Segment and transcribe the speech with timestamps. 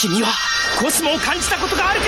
[0.00, 0.28] 君は
[0.78, 2.06] コスモを感じたことがあるか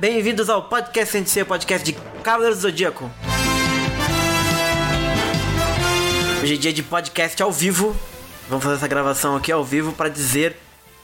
[0.00, 3.10] Bem-vindos ao podcast Sensei, podcast de Cavaleiros do Zodíaco.
[6.40, 7.96] Hoje é dia de podcast ao vivo.
[8.48, 10.56] Vamos fazer essa gravação aqui ao vivo para dizer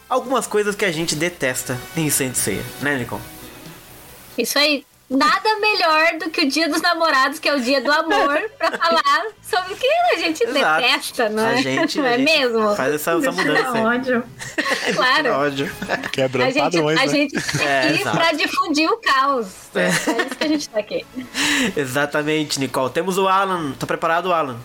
[0.09, 3.21] algumas coisas que a gente detesta em Sensei, né, Nicole?
[4.37, 4.85] Isso aí.
[5.11, 8.71] Nada melhor do que o dia dos namorados, que é o dia do amor, pra
[8.77, 10.81] falar sobre o que a gente Exato.
[10.83, 11.53] detesta, não é?
[11.55, 12.75] A gente, não a é gente mesmo?
[12.75, 13.71] Faz essa, essa mudança.
[13.73, 13.83] aí.
[13.85, 14.23] ódio.
[14.95, 15.31] Claro.
[15.33, 15.71] Ódio.
[16.11, 17.11] Quebrando A gente, padrões, a né?
[17.11, 18.17] gente tá É, aqui exato.
[18.17, 19.47] pra difundir o caos.
[19.73, 19.85] É.
[19.85, 21.05] É isso que a gente tá aqui.
[21.75, 22.91] Exatamente, Nicole.
[22.91, 23.71] Temos o Alan.
[23.79, 24.57] Tá preparado, Alan?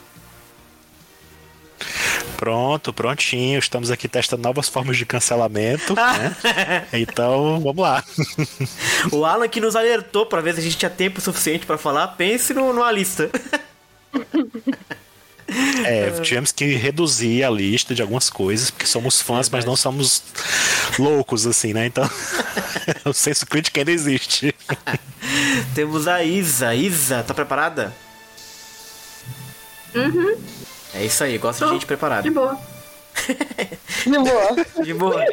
[2.37, 3.59] Pronto, prontinho.
[3.59, 5.95] Estamos aqui testando novas formas de cancelamento.
[5.95, 6.87] né?
[6.93, 8.05] Então, vamos lá.
[9.13, 12.09] O Alan que nos alertou pra ver se a gente tinha tempo suficiente pra falar.
[12.09, 13.31] Pense no, numa lista.
[15.85, 20.23] É, tivemos que reduzir a lista de algumas coisas, porque somos fãs, mas não somos
[20.99, 21.87] loucos, assim, né?
[21.87, 22.09] Então,
[23.05, 24.55] o senso crítico ainda existe.
[25.75, 26.75] Temos a Isa.
[26.75, 27.93] Isa, tá preparada?
[29.95, 30.37] Uhum.
[30.95, 32.23] É isso aí, gosto de gente preparada.
[32.23, 32.59] De boa.
[34.05, 34.85] De boa.
[34.85, 35.25] De boa.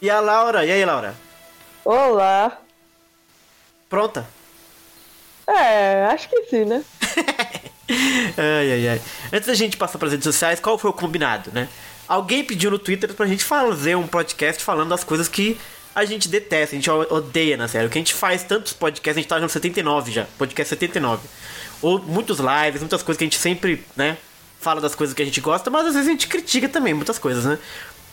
[0.00, 0.64] E a Laura?
[0.64, 1.14] E aí, Laura?
[1.84, 2.58] Olá.
[3.88, 4.26] Pronta?
[5.46, 6.82] É, acho que sim, né?
[8.38, 9.02] Ai, ai, ai.
[9.32, 11.68] Antes da gente passar pras redes sociais, qual foi o combinado, né?
[12.06, 15.58] Alguém pediu no Twitter pra gente fazer um podcast falando das coisas que
[15.92, 17.86] a gente detesta, a gente odeia na série.
[17.86, 21.20] O que a gente faz tantos podcasts, a gente tá no 79 já, podcast 79.
[21.82, 24.16] Ou muitos lives, muitas coisas que a gente sempre, né,
[24.60, 27.18] fala das coisas que a gente gosta, mas às vezes a gente critica também muitas
[27.18, 27.58] coisas, né?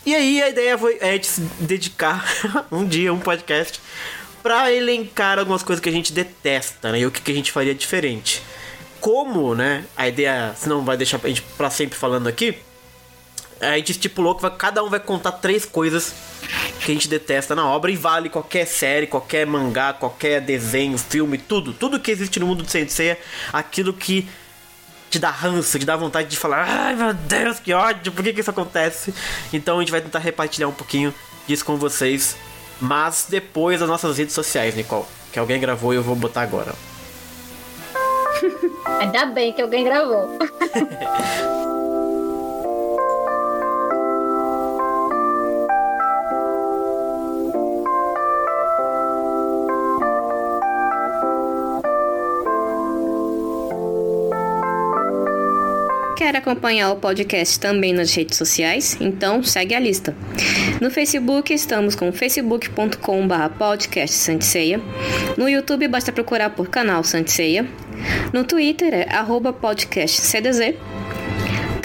[0.05, 2.25] E aí a ideia foi é gente se dedicar
[2.71, 3.81] um dia, um podcast,
[4.41, 6.99] pra elencar algumas coisas que a gente detesta, né?
[7.01, 8.41] E o que, que a gente faria diferente
[8.99, 12.57] como, né, a ideia, senão vai deixar a gente pra sempre falando aqui,
[13.61, 16.13] a gente estipulou que vai- cada um vai contar três coisas
[16.83, 21.37] que a gente detesta na obra e vale qualquer série, qualquer mangá, qualquer desenho, filme,
[21.37, 23.17] tudo, tudo que existe no mundo do Sensei,
[23.51, 24.27] aquilo que
[25.09, 28.33] te dá ranço, te dá vontade de falar, ai meu Deus, que ódio, por que,
[28.33, 29.13] que isso acontece?
[29.53, 31.13] Então a gente vai tentar repartilhar um pouquinho
[31.47, 32.35] disso com vocês,
[32.79, 36.73] mas depois das nossas redes sociais, Nicole, que alguém gravou e eu vou botar agora.
[38.99, 40.37] Ainda bem que alguém gravou.
[56.17, 58.97] Quer acompanhar o podcast também nas redes sociais?
[58.99, 60.15] Então segue a lista.
[60.81, 64.81] No Facebook estamos com facebook.com.br podcast Santiceia.
[65.37, 67.67] No YouTube basta procurar por canal Santiceia.
[68.33, 69.55] No Twitter é arroba.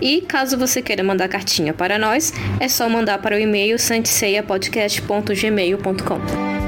[0.02, 6.65] E caso você queira mandar cartinha para nós, é só mandar para o e-mail santiceiapodcast.gmail.com.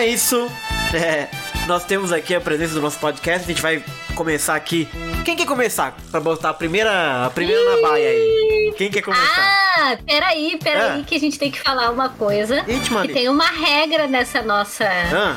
[0.00, 0.50] é isso.
[0.94, 1.28] É,
[1.66, 3.44] nós temos aqui a presença do nosso podcast.
[3.44, 3.82] A gente vai
[4.14, 4.88] começar aqui.
[5.24, 5.96] Quem quer começar?
[6.10, 8.74] Pra botar a primeira, a primeira na baia aí.
[8.76, 9.60] Quem quer começar?
[9.76, 11.04] Ah, peraí, peraí, Ah.
[11.06, 12.64] que a gente tem que falar uma coisa.
[12.66, 14.84] Ih, Que tem uma regra nessa nossa.
[14.84, 15.36] Ah,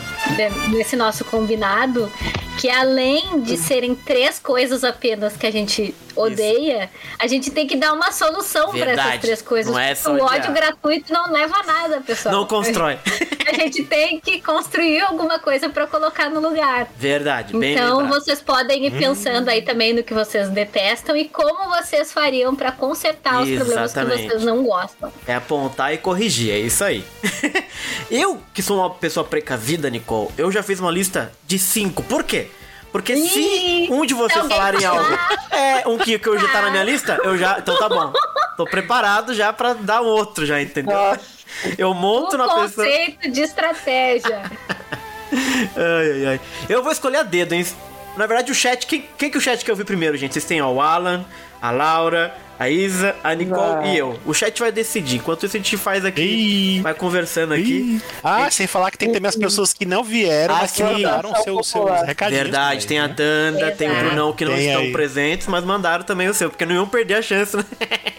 [0.69, 2.11] nesse nosso combinado.
[2.59, 6.89] Que além de serem três coisas apenas que a gente odeia,
[7.19, 9.71] a gente tem que dar uma solução para essas três coisas.
[9.71, 10.33] Não é o odiar.
[10.33, 12.35] ódio gratuito não leva a nada, pessoal.
[12.35, 12.97] não constrói.
[13.45, 16.87] A gente tem que construir alguma coisa para colocar no lugar.
[16.97, 18.21] Verdade, bem Então lembrado.
[18.21, 22.71] vocês podem ir pensando aí também no que vocês detestam e como vocês fariam para
[22.71, 25.11] consertar os problemas que vocês não gostam.
[25.27, 27.03] É apontar e corrigir, é isso aí.
[28.09, 32.01] eu, que sou uma pessoa precavida, Nicole, eu já fiz uma lista de cinco.
[32.03, 32.49] Por quê?
[32.93, 34.99] Porque se Ih, um de vocês falarem falar.
[34.99, 35.19] algo,
[35.51, 37.57] é um que, que eu já tá na minha lista, eu já.
[37.59, 38.13] Então tá bom.
[38.55, 40.95] Tô preparado já pra dar outro, já, entendeu?
[40.95, 41.19] Nossa.
[41.77, 42.85] Eu monto O na pessoa.
[42.87, 44.43] conceito de estratégia.
[45.75, 46.39] Ai, ai, ai.
[46.69, 47.65] Eu vou escolher a dedo, hein?
[48.15, 48.85] Na verdade, o chat.
[48.85, 50.33] Quem, quem que o chat que eu vi primeiro, gente?
[50.33, 51.25] Vocês têm ó, o Alan,
[51.59, 53.93] a Laura, a Isa, a Nicole Vai.
[53.93, 54.19] e eu.
[54.25, 55.17] O chat vai decidir.
[55.17, 56.21] Enquanto isso, a gente faz aqui.
[56.77, 56.81] Ih.
[56.81, 58.01] Vai conversando aqui.
[58.23, 61.29] Ah, sem falar que tem também as pessoas que não vieram, Ah, mas que mandaram
[61.29, 62.43] Votação seus, recadinhos.
[62.43, 63.13] Verdade, tem também, a né?
[63.15, 64.05] Danda, tem o Exato.
[64.07, 64.91] Brunão que não Tem estão aí.
[64.91, 67.63] presentes, mas mandaram também o seu, porque não iam perder a chance, né?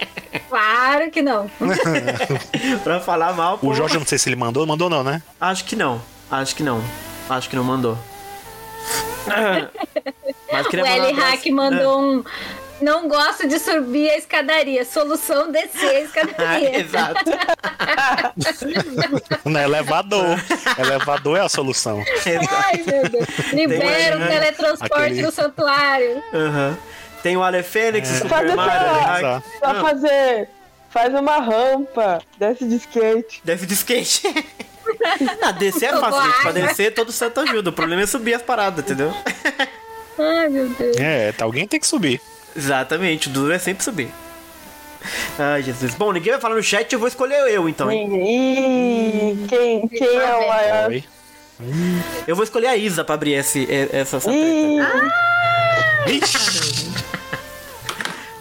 [0.49, 1.51] Claro que não.
[2.85, 3.59] pra falar mal.
[3.59, 3.69] pô.
[3.69, 5.21] O Jorge, eu não sei se ele mandou, mandou não, né?
[5.41, 6.01] Acho que não.
[6.31, 6.81] Acho que não.
[7.29, 7.99] Acho que não mandou.
[10.53, 12.25] Mas O L Hack mandou um.
[12.81, 14.85] Não gosto de subir a escadaria.
[14.85, 16.81] Solução descer a Ah, escadaria.
[16.85, 17.25] exato.
[19.45, 20.39] No elevador.
[20.79, 22.03] elevador é a solução.
[22.51, 23.53] Ai, meu Deus.
[23.53, 26.23] Libera o teletransporte Aquele- do santuário.
[26.33, 26.77] Aham.
[27.23, 29.43] Tem o Ale Fênix, Faz Super Mario.
[29.59, 29.75] Só Ah.
[29.81, 30.49] fazer.
[30.91, 33.41] Faz uma rampa, desce de skate.
[33.45, 34.23] Desce de skate.
[35.43, 36.43] Ah, descer é fácil, gente.
[36.43, 37.71] Pra descer, todo santo ajuda.
[37.71, 39.13] O problema é subir as paradas, entendeu?
[40.19, 40.97] Ai, meu Deus.
[40.99, 42.21] É, tá, alguém tem que subir.
[42.57, 44.09] Exatamente, o duro é sempre subir.
[45.39, 45.95] Ai, Jesus.
[45.95, 47.91] Bom, ninguém vai falar no chat, eu vou escolher eu então.
[47.91, 48.09] hein?
[48.13, 50.89] Ih, quem, quem é o maior?
[50.91, 51.05] Oi.
[52.27, 54.31] Eu vou escolher a Isa pra abrir esse, e- essa, essa
[56.07, 56.91] Ixi.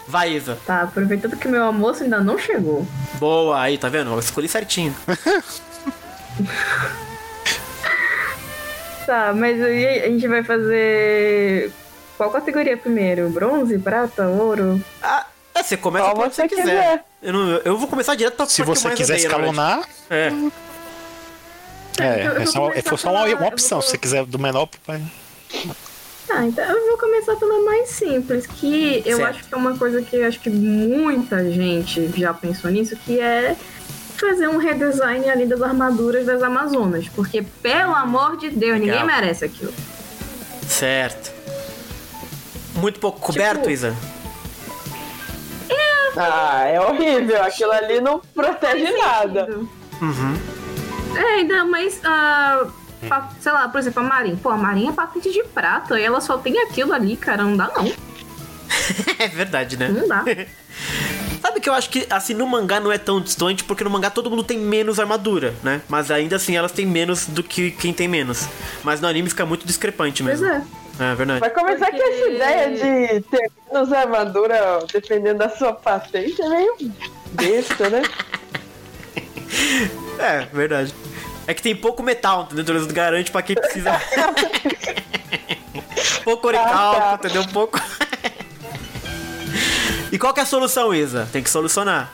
[0.07, 0.57] Vai, Isa.
[0.65, 2.87] Tá, aproveitando que meu almoço ainda não chegou.
[3.15, 4.11] Boa, aí, tá vendo?
[4.11, 4.95] Eu escolhi certinho.
[9.05, 11.71] Tá, mas aí a gente vai fazer.
[12.23, 13.29] Qual categoria primeiro?
[13.29, 14.81] Bronze, prata, ouro?
[15.01, 15.25] Ah,
[15.55, 16.63] é, você começa Qual você quiser.
[16.63, 17.03] quiser.
[17.21, 20.31] Eu, não- eu vou começar direto pra Se você mais quiser odeio, escalonar, É.
[21.99, 23.77] é, eu- eu é só, vou é só uma, uma opção.
[23.79, 24.79] eu Se vou- você quiser do menor pro.
[26.27, 29.29] Tá, então eu vou começar pela mais simples, que eu Certo.
[29.29, 33.19] acho que é uma coisa que eu acho que muita gente já pensou nisso, que
[33.19, 33.55] é
[34.17, 37.09] fazer um redesign ali das armaduras das Amazonas.
[37.09, 39.01] Porque, pelo amor de Deus, Legal.
[39.01, 39.73] ninguém merece aquilo.
[40.67, 41.32] Certo.
[42.75, 43.95] Muito pouco coberto, Tipo, Isa?
[46.15, 47.41] Ah, é horrível.
[47.43, 49.47] Aquilo ali não protege nada.
[50.01, 50.37] Uhum.
[51.15, 52.67] É, ainda mais, ah,
[53.07, 54.37] pa- sei lá, por exemplo, a Marinha.
[54.41, 57.43] Pô, a Marinha é patente de prata e ela só tem aquilo ali, cara.
[57.43, 57.91] Não dá, não.
[59.19, 59.87] É verdade, né?
[59.89, 60.23] Não dá.
[61.41, 64.09] Sabe que eu acho que, assim, no mangá não é tão distante, porque no mangá
[64.09, 65.81] todo mundo tem menos armadura, né?
[65.89, 68.47] Mas ainda assim elas têm menos do que quem tem menos.
[68.83, 70.55] Mas no anime fica muito discrepante Pois mesmo.
[70.55, 70.63] é.
[70.99, 71.39] É verdade.
[71.39, 76.75] Vai começar que essa ideia de ter menos armadura dependendo da sua patente é meio
[77.31, 78.01] besta, né?
[80.19, 80.93] É, verdade.
[81.47, 82.63] É que tem pouco metal, entendeu?
[82.63, 83.91] Então eles garantem pra quem precisa.
[86.23, 87.27] pouco oricalco, Ah, tá.
[87.27, 87.45] entendeu?
[87.51, 87.79] Pouco.
[90.11, 91.27] e qual que é a solução, Isa?
[91.31, 92.11] Tem que solucionar.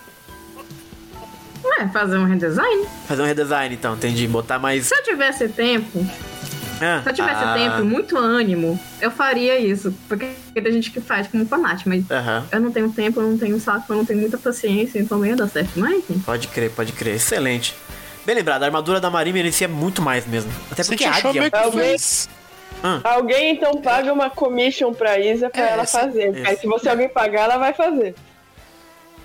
[1.64, 2.88] Ué, fazer um redesign?
[3.08, 4.28] Fazer um redesign, então, entendi.
[4.28, 4.88] Botar mais.
[4.88, 6.06] Se eu tivesse tempo,
[6.82, 9.94] Ah, se eu tivesse ah, tempo muito ânimo, eu faria isso.
[10.08, 12.04] Porque tem gente que faz como fanart, mas
[12.52, 15.26] eu não tenho tempo, eu não tenho saco, eu não tenho muita paciência, então não
[15.26, 15.72] ia dar certo.
[15.80, 16.20] Mas enfim.
[16.26, 17.16] Pode crer, pode crer.
[17.16, 17.76] Excelente.
[18.26, 20.52] Bem lembrado, a armadura da Marinha merecia muito mais mesmo.
[20.72, 21.42] Até porque achou águia.
[21.42, 21.58] meio que
[23.04, 26.30] Alguém- então paga uma commission pra Isa pra É, ela esse- fazer.
[26.30, 26.48] esse.
[26.48, 28.16] Aí se você alguém pagar, ela vai fazer.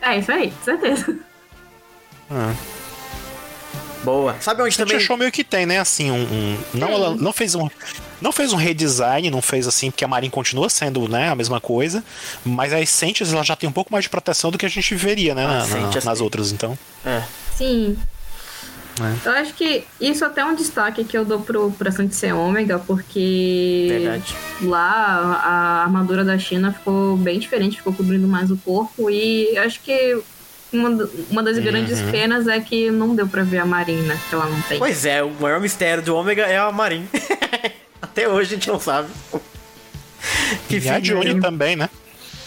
[0.01, 1.17] É isso aí, certeza.
[2.31, 2.53] Ah.
[4.05, 4.37] Boa.
[4.41, 4.97] Sabe onde Você te também.
[5.03, 5.79] achou meio que tem, né?
[5.81, 6.23] Assim, um.
[6.23, 7.69] um- não, ela não fez um.
[8.21, 11.61] Não fez um redesign, não fez assim, porque a Marin continua sendo né, a mesma
[11.61, 12.03] coisa,
[12.45, 14.95] mas a Essentials ela já tem um pouco mais de proteção do que a gente
[14.95, 16.79] veria, né, A na- na- nas outras, então.
[17.05, 17.23] É.
[17.57, 17.97] Sim.
[19.01, 19.29] É.
[19.29, 22.79] Eu acho que isso até é um destaque que eu dou pro, pra Santisei Ômega,
[22.79, 24.37] porque Verdade.
[24.63, 29.81] lá a armadura da China ficou bem diferente, ficou cobrindo mais o corpo e acho
[29.81, 30.17] que
[30.77, 32.11] uma, uma das grandes Uhum.
[32.11, 34.79] penas é que não deu pra ver a Marina, que ela não tem.
[34.79, 37.07] Pois é, o maior mistério do Ômega é a Marin.
[38.03, 39.09] Até hoje a gente não sabe.
[40.69, 41.89] Que E a fim- Johnny também, né?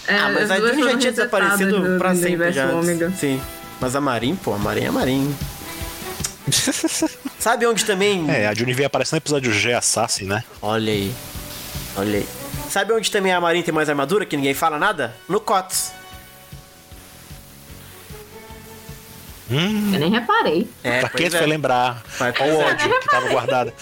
[0.07, 2.67] É, Ah, mas as a Johnny já tinha desaparecido do- pra do sempre já.
[2.71, 3.11] Ômega.
[3.19, 3.41] Sim.
[3.81, 5.35] Mas a Marin, pô, a Marin é a Marin.
[7.39, 8.25] Sabe onde também.
[8.29, 10.43] É, a Johnny veio aparecer no episódio G Assassin, né?
[10.61, 11.13] Olha aí.
[11.95, 12.27] Olha aí.
[12.69, 15.13] Sabe onde também a Marin tem mais armadura que ninguém fala nada?
[15.27, 15.91] No COTS.
[19.49, 20.69] Hum, Eu nem reparei.
[20.83, 21.49] É, pra quem pois foi é.
[21.49, 22.03] lembrar?
[22.17, 22.65] Vai, Qual o é.
[22.65, 23.73] ódio que tava guardado?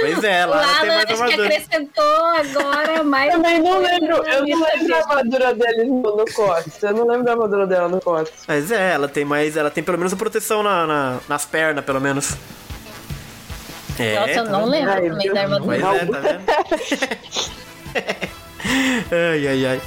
[0.00, 1.48] Pois é, lá ela tem mais acho que armadura.
[1.48, 3.32] acrescentou agora mais.
[3.32, 4.96] Também não lembro, eu não lembro a cabeça.
[4.96, 6.82] armadura deles no, Cotes.
[6.82, 8.32] Eu não lembro a armadura dela no Cotes.
[8.46, 9.56] Mas é, ela tem mais.
[9.56, 12.34] Ela tem pelo menos a proteção na, na- nas pernas, pelo menos.
[13.98, 15.62] É, Nossa, eu tá não lembro Ai, também da Deus.
[15.64, 15.96] Pois armadura.
[15.96, 16.44] é, tá vendo?
[19.12, 19.80] ai, ai, ai.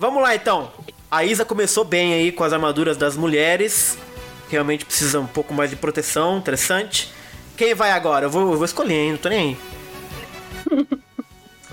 [0.00, 0.72] Vamos lá então.
[1.10, 3.98] A Isa começou bem aí com as armaduras das mulheres.
[4.48, 7.12] Realmente precisa um pouco mais de proteção, interessante.
[7.56, 8.26] Quem vai agora?
[8.26, 9.10] Eu vou, eu vou escolher, hein?
[9.12, 9.56] Não tô nem
[10.68, 10.98] aí.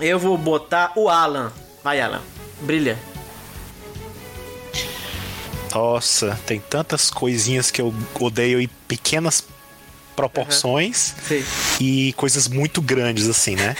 [0.00, 1.52] eu vou botar o Alan.
[1.84, 2.20] Vai, Alan.
[2.62, 2.98] Brilha.
[5.72, 9.40] Nossa, tem tantas coisinhas que eu odeio em pequenas
[10.18, 11.44] proporções Sim.
[11.80, 13.76] e coisas muito grandes, assim, né?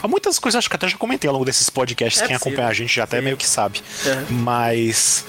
[0.00, 2.52] Há muitas coisas, acho que até já comentei ao longo desses podcasts, É quem possível.
[2.52, 3.24] acompanha a gente já até Sim.
[3.24, 3.82] meio que sabe.
[4.06, 4.36] Uhum.
[4.38, 5.24] Mas,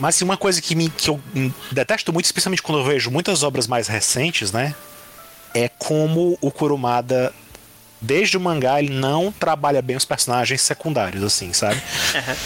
[0.00, 1.20] mas assim, uma coisa que, me, que eu
[1.70, 4.74] detesto muito, especialmente quando eu vejo muitas obras mais recentes, né?
[5.54, 7.32] É como o Kurumada,
[8.02, 11.80] desde o mangá, ele não trabalha bem os personagens secundários, assim, sabe?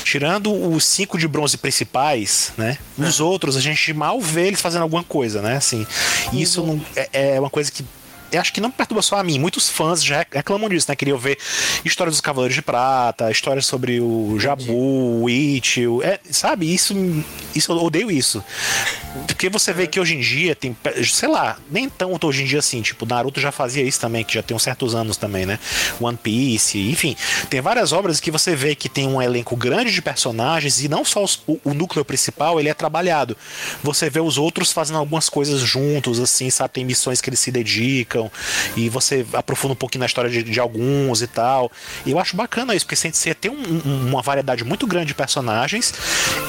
[0.04, 2.76] Tirando os cinco de bronze principais, né?
[2.98, 5.56] Os outros, a gente mal vê eles fazendo alguma coisa, né?
[5.56, 5.86] Assim,
[6.32, 7.84] isso não, é, é uma coisa que
[8.35, 9.38] acho que não perturba só a mim.
[9.38, 10.97] Muitos fãs já reclamam disso, né?
[10.97, 11.38] Queriam ver
[11.85, 16.73] histórias dos Cavaleiros de Prata, histórias sobre o Jabu, o It, o- é, sabe?
[16.73, 16.95] Isso,
[17.54, 18.42] isso eu odeio isso.
[19.26, 22.59] Porque você vê que hoje em dia tem, sei lá, nem tanto hoje em dia
[22.59, 25.59] assim, tipo, Naruto já fazia isso também, que já tem uns certos anos também, né?
[26.00, 27.16] One Piece, enfim,
[27.49, 31.04] tem várias obras que você vê que tem um elenco grande de personagens e não
[31.04, 33.37] só os- o, o núcleo principal, ele é trabalhado.
[33.83, 36.75] Você vê os outros fazendo algumas coisas juntos, assim, sabe?
[36.75, 38.15] Tem missões que eles se dedicam
[38.76, 41.70] e você aprofunda um pouquinho na história de, de alguns e tal.
[42.04, 45.14] E eu acho bacana isso, porque você tem um- um- uma variedade muito grande de
[45.14, 45.92] personagens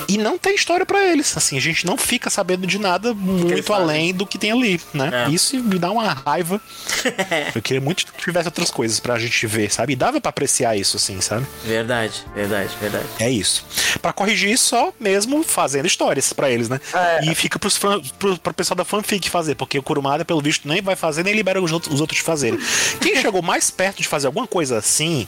[0.07, 1.35] e não tem história pra eles.
[1.37, 5.25] Assim, a gente não fica sabendo de nada muito além do que tem ali, né?
[5.27, 5.29] É.
[5.29, 6.61] Isso me dá uma raiva.
[7.55, 9.93] eu queria muito que tivesse outras coisas pra gente ver, sabe?
[9.93, 11.45] E dava pra apreciar isso, assim, sabe?
[11.63, 13.05] Verdade, verdade, verdade.
[13.19, 13.65] É isso.
[14.01, 16.79] Pra corrigir isso, só mesmo fazendo histórias pra eles, né?
[16.93, 17.25] É.
[17.31, 20.67] E fica pros fã, pro, pro pessoal da fanfic fazer, porque o Kurumada, pelo visto,
[20.67, 22.59] nem vai fazer, nem libera os outros, os fazerem.
[23.01, 25.27] Quem chegou mais perto de fazer alguma coisa assim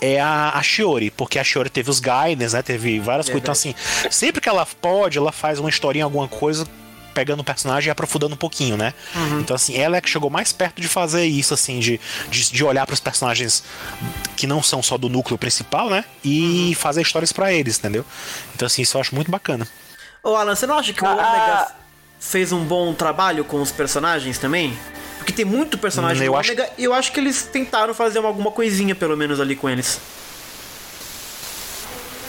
[0.00, 2.62] é a, a Shiori, porque a Shiori teve os guidance, né?
[2.62, 3.42] Teve várias coisas.
[3.42, 3.74] Então, assim,
[4.10, 6.66] sempre que ela pode, ela faz uma historinha, alguma coisa.
[7.14, 8.94] Pegando o personagem e aprofundando um pouquinho, né?
[9.40, 12.62] Então, assim, ela é que chegou mais perto de fazer isso, assim, de, de, de
[12.64, 13.64] olhar pros personagens
[14.36, 16.04] que não são só do núcleo principal, né?
[16.24, 18.04] E fazer histórias pra eles, entendeu?
[18.54, 19.66] Então, assim, isso eu acho muito bacana.
[20.22, 21.72] Ô Alan, você não acha que o Ah, Ômega ah.
[22.20, 24.78] fez um bom trabalho com os personagens também?
[25.28, 28.18] Porque tem muito personagem eu do acho- Ômega e eu acho que eles tentaram fazer
[28.18, 30.00] uma- alguma coisinha, pelo menos, ali com eles.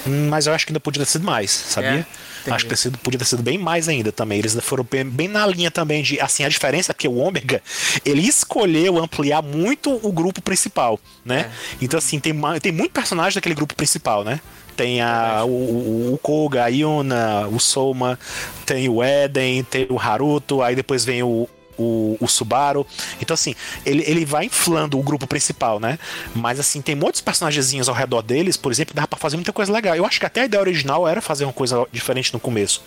[0.06, 2.06] Hum, Mas eu acho que ainda podia ter sido mais, sabia?
[2.46, 4.40] É, acho que ter sido, podia ter sido bem mais ainda também.
[4.40, 6.20] Eles foram bem, bem na linha também de.
[6.20, 7.62] Assim, a diferença é que o Ômega
[8.04, 11.50] ele escolheu ampliar muito o grupo principal, né?
[11.50, 11.76] É.
[11.82, 14.42] Então, assim, tem, tem muito personagem daquele grupo principal, né?
[14.76, 18.20] Tem a, o, o, o Koga, a Yuna, o Soma,
[18.66, 21.48] tem o Eden, tem o Haruto, aí depois vem o,
[21.80, 22.86] o, o Subaru.
[23.22, 23.56] Então, assim,
[23.86, 25.98] ele, ele vai inflando o grupo principal, né?
[26.36, 29.72] Mas, assim, tem muitos personagenzinhos ao redor deles, por exemplo, dá pra fazer muita coisa
[29.72, 29.96] legal.
[29.96, 32.84] Eu acho que até a ideia original era fazer uma coisa diferente no começo.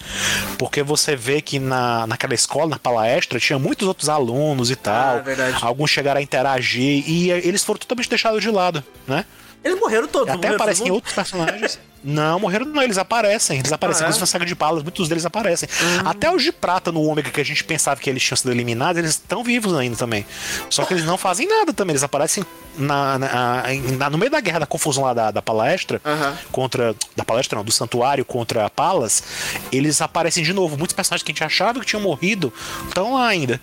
[0.58, 5.16] Porque você vê que na, naquela escola, na palestra, tinha muitos outros alunos e tal.
[5.16, 5.56] Ah, verdade.
[5.62, 9.24] Alguns chegaram a interagir e eh, eles foram totalmente deixados de lado, né?
[9.64, 11.78] Eles morreram todos, Até aparecem outros personagens.
[12.04, 13.58] Não, morreram não, eles aparecem.
[13.60, 14.12] Eles aparecem Ah, é?
[14.12, 15.68] com a saga de palas, muitos deles aparecem.
[16.04, 18.98] Até os de prata no Ômega, que a gente pensava que eles tinham sido eliminados,
[18.98, 20.26] eles estão vivos ainda também.
[20.68, 22.44] Só que eles não fazem nada também, eles aparecem
[22.76, 23.62] na, na-
[23.98, 26.36] na- no meio da guerra, da confusão lá da, da palestra, Aham.
[26.50, 26.94] contra.
[27.14, 29.22] Da palestra não, do santuário contra Palas,
[29.70, 30.76] eles aparecem de novo.
[30.76, 32.52] Muitos personagens que a gente achava que tinham morrido
[32.88, 33.60] estão lá ainda.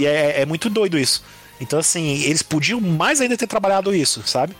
[0.00, 1.22] E é, é muito doido isso.
[1.60, 4.54] Então, assim, eles podiam mais ainda ter trabalhado isso, sabe?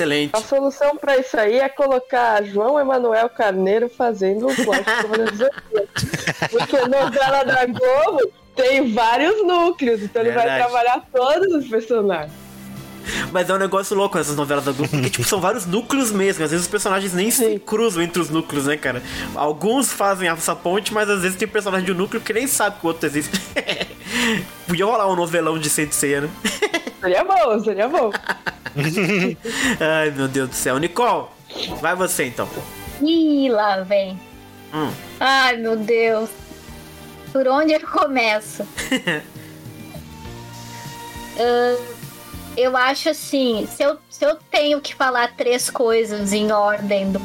[0.00, 0.30] Excelente.
[0.34, 4.84] A solução pra isso aí é colocar João Emanuel Carneiro fazendo o plot.
[6.50, 10.64] Porque novela da Globo tem vários núcleos, então ele vai Verdade.
[10.64, 12.32] trabalhar todos os personagens.
[13.32, 16.44] Mas é um negócio louco essas novelas da Globo, porque tipo, são vários núcleos mesmo.
[16.44, 19.02] Às vezes os personagens nem se cruzam entre os núcleos, né, cara?
[19.34, 22.78] Alguns fazem essa ponte, mas às vezes tem personagem de um núcleo que nem sabe
[22.80, 23.38] que o outro existe.
[24.66, 26.30] Podia rolar um novelão de Sensei, né?
[27.00, 28.10] Seria bom, seria bom.
[29.80, 30.78] Ai, meu Deus do céu.
[30.78, 31.28] Nicole,
[31.80, 32.46] vai você então.
[33.00, 34.20] Ih, lá vem.
[34.74, 34.90] Hum.
[35.18, 36.28] Ai, meu Deus.
[37.32, 38.66] Por onde eu começo?
[41.38, 41.76] Ah,
[42.56, 47.20] eu acho assim, se eu, se eu tenho que falar três coisas em ordem do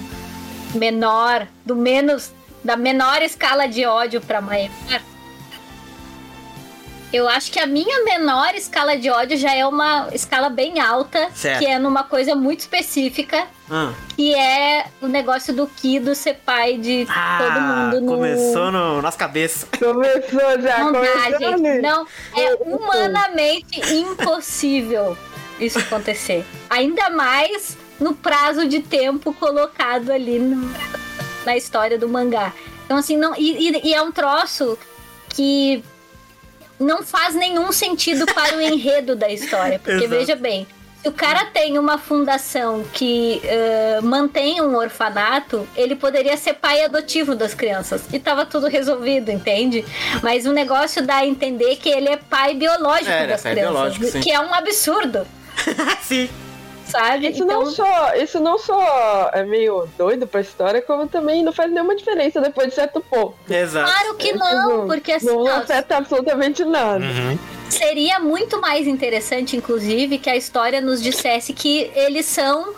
[0.74, 2.32] menor, do menos,
[2.64, 4.70] da menor escala de ódio pra maior,
[7.16, 11.30] eu acho que a minha menor escala de ódio já é uma escala bem alta,
[11.34, 11.60] Certo.
[11.60, 13.94] que é numa coisa muito específica, Hum.
[14.16, 18.16] que é o negócio do Kido ser pai de Ah, todo mundo no.
[18.18, 19.68] começou no, nas cabeças.
[19.80, 21.62] Começou já, Não dá, começou gente.
[21.62, 21.82] nisso.
[21.82, 22.06] Não,
[22.38, 25.18] é humanamente impossível
[25.60, 26.46] isso acontecer.
[26.70, 30.70] Ainda mais no prazo de tempo colocado ali no-
[31.46, 32.52] na história do mangá.
[32.86, 33.34] Então, assim, não.
[33.36, 34.78] E, e- e é um troço
[35.30, 35.84] que
[36.80, 39.80] não faz nenhum sentido para o enredo da história.
[39.80, 40.68] Porque, veja bem,
[41.02, 46.84] se o cara tem uma fundação que eh, mantém um orfanato, ele poderia ser pai
[46.84, 48.02] adotivo das crianças.
[48.12, 49.86] E tava tudo resolvido, entende?
[50.24, 53.52] Mas o negócio dá a entender que ele é pai biológico É, é das pai
[53.54, 53.74] crianças.
[53.74, 54.20] biológico, sim.
[54.22, 55.28] que é um absurdo,
[56.02, 56.30] Sim.
[56.86, 57.30] Sabe?
[57.30, 61.72] Isso não só, isso não só é meio doido pra história, como também não faz
[61.72, 63.36] nenhuma diferença depois de certo ponto.
[63.50, 63.92] Exato.
[63.92, 67.04] Claro que não, porque assim, não afeta absolutamente nada.
[67.04, 67.38] Uhum.
[67.70, 72.74] seria muito mais interessante, inclusive, que a história nos dissesse que eles são,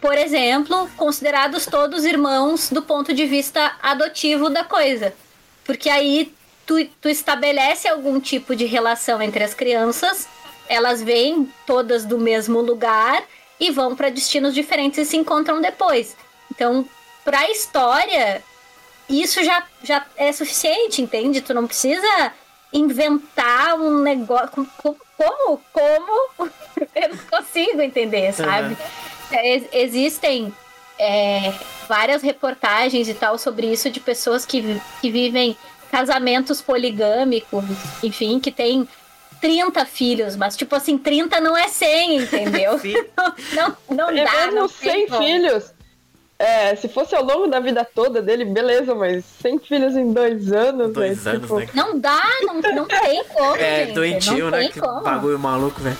[0.00, 5.14] por exemplo, considerados todos irmãos do ponto de vista adotivo da coisa.
[5.64, 6.34] Porque aí
[6.66, 10.26] tu, tu estabelece algum tipo de relação entre as crianças,
[10.68, 13.22] elas vêm todas do mesmo lugar
[13.60, 16.16] e vão para destinos diferentes e se encontram depois.
[16.50, 16.86] Então,
[17.24, 18.42] para a história,
[19.08, 21.40] isso já, já é suficiente, entende?
[21.40, 22.32] Tu não precisa
[22.72, 24.48] inventar um negócio.
[24.50, 25.60] com- com- Como?
[25.72, 26.30] Como?
[26.94, 28.76] Eu não consigo entender, sabe?
[29.30, 30.52] É, ex- existem
[30.98, 31.52] é,
[31.88, 35.56] várias reportagens e tal sobre isso de pessoas que, que vivem
[35.92, 37.64] casamentos poligâmicos,
[38.02, 38.88] enfim, que tem
[39.44, 42.78] 30 filhos, mas tipo assim, 30 não é 100, entendeu?
[42.80, 42.94] Sim.
[43.52, 45.22] não, não É dá, mesmo não tem sem como.
[45.22, 45.74] filhos.
[46.38, 50.50] É, se fosse ao longo da vida toda dele, beleza, mas sem filhos em dois
[50.50, 51.68] anos, Dois velho, anos, tipo, né?
[51.74, 53.94] Não dá, não, não tem como, É gente.
[53.94, 54.58] doentio, não né?
[54.60, 55.02] tem Que como.
[55.02, 55.96] bagulho maluco, velho.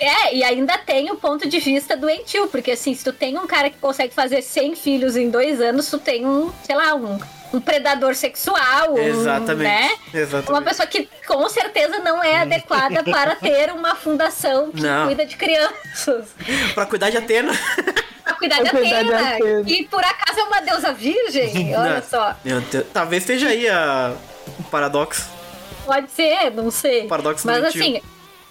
[0.00, 3.46] É, e ainda tem o ponto de vista doentio, porque assim, se tu tem um
[3.46, 7.18] cara que consegue fazer 100 filhos em dois anos, tu tem um, sei lá, um,
[7.52, 9.62] um predador sexual, um, Exatamente.
[9.68, 9.90] né?
[10.12, 10.50] Exatamente.
[10.50, 15.06] Uma pessoa que com certeza não é adequada para ter uma fundação que Não.
[15.06, 16.26] cuida de crianças.
[16.74, 17.52] Pra cuidar de Atena.
[18.24, 19.34] Pra cuidar Pra de cuidar de Atena.
[19.36, 19.62] Atena.
[19.66, 22.02] E por acaso é uma deusa virgem, olha Não.
[22.02, 22.36] só.
[22.92, 24.14] Talvez esteja aí a...
[24.58, 25.28] o paradoxo.
[25.84, 27.06] Pode ser, não sei.
[27.06, 28.02] Paradoxo Mas assim,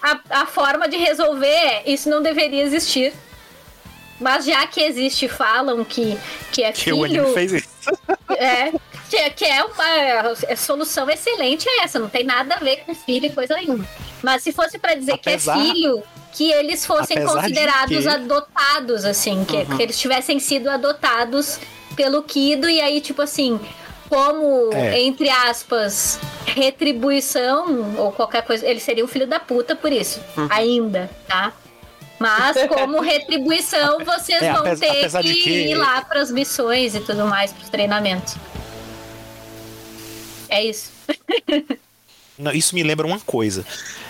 [0.02, 3.14] a, a forma de resolver é, isso não deveria existir.
[4.20, 6.18] Mas já que existe, falam que,
[6.54, 7.34] que é Que o anime filho.
[7.34, 7.68] fez isso.
[8.38, 8.72] É,
[9.10, 12.94] que, que é uma a solução excelente é essa, não tem nada a ver com
[12.96, 13.86] filho e coisa nenhuma.
[14.22, 17.98] Mas se fosse pra dizer Apesar- que é filho, que eles fossem Apesar de considerados
[18.04, 19.78] que- adotados, assim, que, Uhum.
[19.78, 21.60] que eles tivessem sido adotados
[21.96, 23.60] pelo Kido, e aí, tipo assim,
[24.10, 25.00] como, É.
[25.02, 30.48] entre aspas, retribuição, ou qualquer coisa, eles seriam filho da puta por isso, Uhum.
[30.50, 31.54] ainda, tá?
[32.20, 37.00] Mas como retribuição, vocês É, vão ter apesar que, que- ir lá pras missões e
[37.02, 38.36] tudo mais, pros treinamentos.
[40.50, 40.92] É isso.
[42.38, 43.66] Não, isso me lembra uma coisa.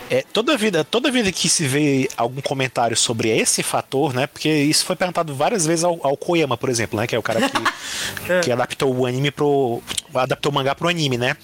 [0.09, 4.27] É, toda vida, toda vida que se vê algum comentário sobre esse fator, né?
[4.27, 7.07] Porque isso foi perguntado várias vezes ao, ao Koyama, por exemplo, né?
[7.07, 9.81] Que é o cara que, que adaptou o anime pro.
[10.13, 11.35] adaptou o mangá pro anime, né?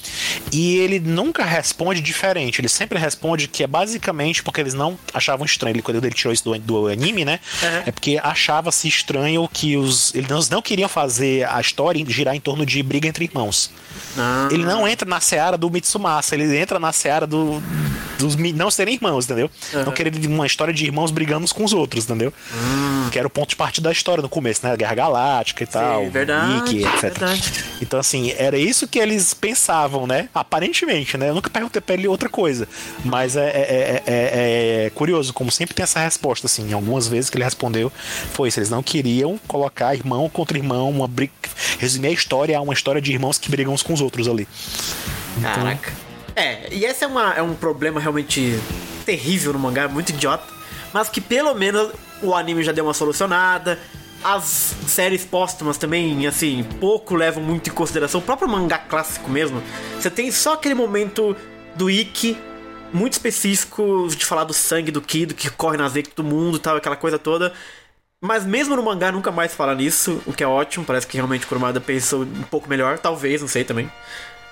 [0.52, 2.62] E ele nunca responde diferente.
[2.62, 5.74] Ele sempre responde que é basicamente porque eles não achavam estranho.
[5.74, 7.40] Ele, quando ele tirou isso do, do anime, né?
[7.64, 7.84] Uhum.
[7.88, 10.14] É porque achava-se estranho que os.
[10.14, 13.72] Eles não queriam fazer a história girar em torno de briga entre irmãos.
[14.18, 17.62] Ah, Ele não entra na seara do Mitsumasa, ele entra na seara do,
[18.22, 19.50] dos não serem irmãos, entendeu?
[19.74, 22.34] Não querer uma história de irmãos brigando uns com os outros, entendeu?
[23.12, 24.76] Que era o ponto de partida da história no começo, né?
[24.78, 27.02] Guerra Galáctica e tal, verdade, Mickey, etc.
[27.02, 27.54] verdade.
[27.82, 30.30] Então, assim, era isso que eles pensavam, né?
[30.34, 31.30] Aparentemente, né?
[31.30, 32.68] Eu nunca perguntei pra ele outra coisa.
[33.04, 36.72] Mas é, é- é- é- é curioso, como sempre tem essa resposta, assim.
[36.74, 37.92] Algumas vezes que ele respondeu
[38.34, 38.60] foi isso.
[38.60, 41.32] Eles não queriam colocar irmão contra irmão, uma briga.
[41.80, 44.48] Resumir a história a uma história de irmãos que brigam uns com os outros ali.
[45.42, 45.94] Caraca.
[46.42, 48.60] É, e esse é, uma, é um problema realmente
[49.06, 50.44] terrível no mangá, muito idiota.
[50.92, 53.78] Mas que pelo menos o anime já deu uma solucionada.
[54.24, 58.20] As séries póstumas também, assim, pouco levam muito em consideração.
[58.20, 59.62] O próprio mangá clássico mesmo.
[60.00, 61.36] Você tem só aquele momento
[61.76, 62.36] do Ikki,
[62.92, 66.60] muito específico, de falar do sangue do Kido, que corre nas veias do mundo e
[66.60, 67.54] tal, aquela coisa toda.
[68.20, 70.86] Mas mesmo no mangá nunca mais fala nisso, o que é ótimo.
[70.86, 73.90] Parece que realmente o Kurumada pensou um pouco melhor, talvez, não sei também.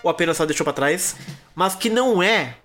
[0.04, 1.16] Ou apenas só deixou pra trás.
[1.56, 2.56] Mas que não é.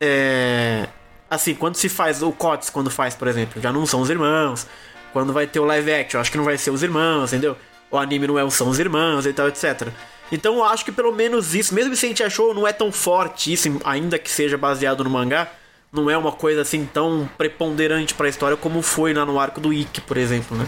[0.00, 0.88] é,
[1.30, 4.66] assim, quando se faz o COTS, quando faz, por exemplo, já não são os irmãos.
[5.12, 7.56] Quando vai ter o live action, acho que não vai ser os irmãos, entendeu?
[7.90, 9.88] O anime não é, são os irmãos e tal, etc.
[10.30, 12.90] Então eu acho que pelo menos isso, mesmo se a gente achou não é tão
[12.90, 15.48] forte isso, ainda que seja baseado no mangá,
[15.92, 19.72] não é uma coisa assim tão preponderante pra história como foi lá no arco do
[19.72, 20.66] Ikki, por exemplo, né?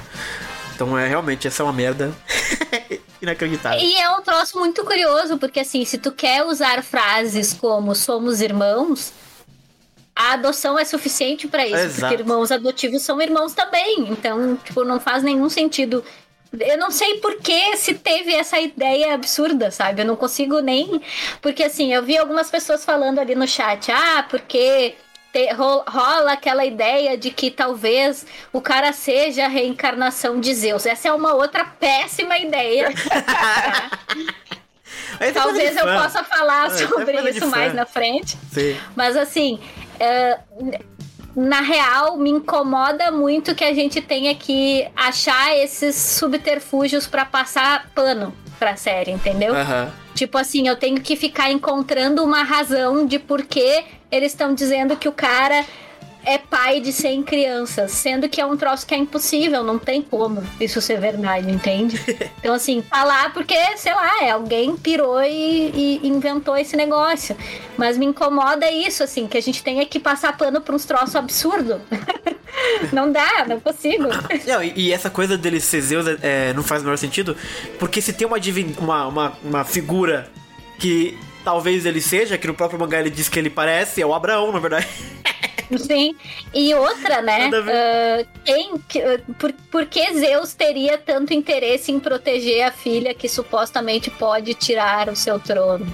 [0.75, 2.12] Então é realmente essa é uma merda
[3.20, 3.78] inacreditável.
[3.78, 8.40] E é um troço muito curioso, porque assim, se tu quer usar frases como somos
[8.40, 9.12] irmãos,
[10.14, 12.00] a adoção é suficiente pra isso, Exato.
[12.00, 14.09] porque irmãos adotivos são irmãos também.
[14.11, 16.04] Então, tipo, não faz nenhum sentido.
[16.59, 20.02] Eu não sei por que se teve essa ideia absurda, sabe?
[20.02, 21.00] Eu não consigo nem.
[21.40, 24.96] Porque assim, eu vi algumas pessoas falando ali no chat, ah, porque
[25.32, 30.86] te- rola aquela ideia de que talvez o cara seja a reencarnação de Zeus.
[30.86, 32.88] Essa é uma outra péssima ideia.
[35.18, 36.02] Tem talvez eu fã.
[36.02, 38.36] possa falar É, é sobre isso mais na frente.
[38.52, 38.76] Sim.
[38.96, 39.58] Mas assim,
[39.98, 40.38] é,
[41.34, 47.88] na real, me incomoda muito que a gente tenha que achar esses subterfúgios pra passar
[47.94, 49.55] pano pra série, entendeu?
[49.55, 49.92] Aham.
[50.14, 54.97] Tipo assim, eu tenho que ficar encontrando uma razão de por que eles estão dizendo
[54.97, 55.64] que o cara
[56.24, 60.02] é pai de 100 crianças, sendo que é um troço que é impossível, não tem
[60.02, 61.98] como isso ser verdade, entende?
[62.38, 67.37] Então, assim, falar porque, sei lá, é alguém pirou e, e inventou esse negócio.
[67.76, 71.16] Mas me incomoda isso, assim, que a gente tenha que passar pano pra uns troços
[71.16, 71.78] absurdos.
[72.92, 74.04] não dá, não consigo.
[74.46, 77.37] Não, e, e essa coisa dele ser Zeus é, é, não faz o menor sentido,
[77.78, 78.38] porque se tem uma,
[78.78, 80.31] uma, uma, uma figura
[80.78, 84.14] que talvez ele seja, que no próprio mangá ele diz que ele parece, é o
[84.14, 84.87] Abraão, na verdade.
[85.78, 86.14] Sim.
[86.54, 87.50] E outra, né?
[87.52, 93.12] Ah, quem, que- ah, por, por que Zeus teria tanto interesse em proteger a filha
[93.14, 95.87] que supostamente pode tirar o seu trono,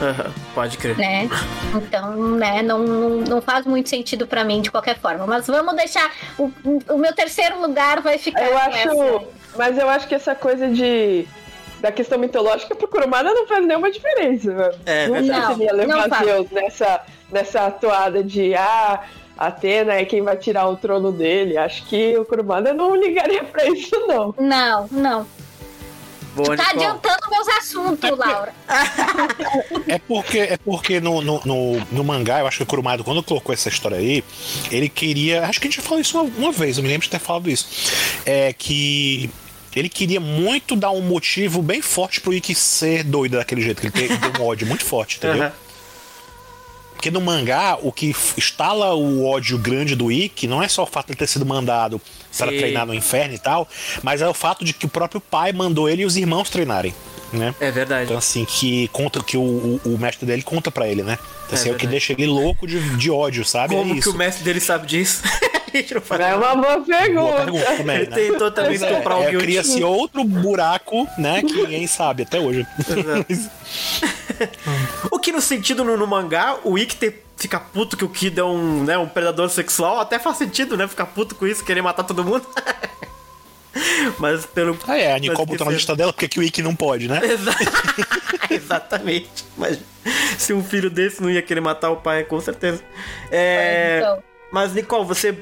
[0.00, 0.96] Aham, pode crer.
[0.98, 1.28] né?
[1.74, 5.26] Então, né, não, não, não faz muito sentido pra mim de qualquer forma.
[5.26, 6.10] Mas vamos deixar.
[6.36, 6.50] O,
[6.88, 8.42] o meu terceiro lugar vai ficar.
[8.44, 8.76] Eu acho.
[8.78, 9.24] essa.
[9.56, 11.26] Mas eu acho que essa coisa de.
[11.82, 14.74] Da questão mitológica pro Kurumada não faz nenhuma diferença, velho.
[14.86, 16.24] É, não sei se ia levar.
[16.24, 19.02] Zeus nessa, nessa atuada de ah,
[19.36, 21.58] Atena é quem vai tirar o trono dele.
[21.58, 24.32] Acho que o Kurumada não ligaria pra isso, não.
[24.38, 25.26] Não, não.
[26.36, 26.84] Boa, Tá Nicole.
[26.84, 28.54] adiantando meus assuntos, Laura.
[29.88, 33.22] É porque, é porque no, no, no, no mangá, eu acho que o Kurumada, quando
[33.24, 34.24] colocou essa história aí,
[34.70, 35.44] ele queria.
[35.46, 37.18] Acho que a gente já falou isso uma, uma vez, eu me lembro de ter
[37.18, 37.66] falado isso.
[38.24, 39.28] É que.
[39.74, 43.86] Ele queria muito dar um motivo bem forte pro Ikki ser doido daquele jeito, que
[43.86, 45.44] ele tem, tem um ódio muito forte, entendeu?
[45.44, 45.52] Aham.
[47.02, 50.86] Porque no mangá, o que instala o ódio grande do Ikki não é só o
[50.86, 52.00] fato de ele ter sido mandado
[52.38, 53.68] para treinar no inferno e tal,
[54.04, 56.94] mas é o fato de que o próprio pai mandou ele e os irmãos treinarem,
[57.32, 57.52] né?
[57.58, 58.04] É verdade.
[58.04, 61.18] Então, assim, que conta que o, o, o mestre dele conta pra ele, né?
[61.46, 63.74] Então, assim, é, o que deixa ele louco de, de ódio, sabe?
[63.74, 65.22] Como é que o mestre dele sabe disso?
[65.72, 66.20] a gente não faz.
[66.20, 67.94] É uma boa Boa pergunta.
[67.94, 69.36] Ele tentou também é, estuprar o é.
[69.36, 71.42] Cria-se outro buraco, né?
[71.42, 72.66] Que ninguém sabe até hoje.
[75.10, 78.38] O que no sentido no, no mangá, o Ikki ter, ficar puto que o Kid
[78.40, 80.88] é um, né, um predador sexual, até faz sentido, né?
[80.88, 82.44] Ficar puto com isso, querer matar todo mundo.
[84.18, 84.76] Mas pelo.
[84.86, 87.20] Ah, é, a Nicole botou na lista dela porque que o Ikki não pode, né?
[87.24, 87.56] Exa-
[88.50, 89.30] Exatamente.
[89.56, 89.78] Mas
[90.36, 92.82] se um filho desse não ia querer matar o pai, com certeza.
[93.30, 94.22] É, Então.
[94.52, 95.34] Mas, Nicole, você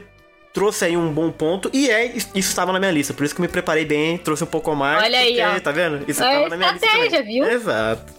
[0.53, 1.71] trouxe aí um bom ponto.
[1.73, 3.15] E é, isso estava na minha lista.
[3.15, 5.03] Por isso que eu me preparei bem, trouxe um pouco mais.
[5.03, 5.61] Olha aí, porque, ó.
[5.61, 6.05] Tá vendo?
[6.09, 7.23] Isso É estava na minha lista.
[7.23, 7.45] viu?
[7.51, 8.13] Exato.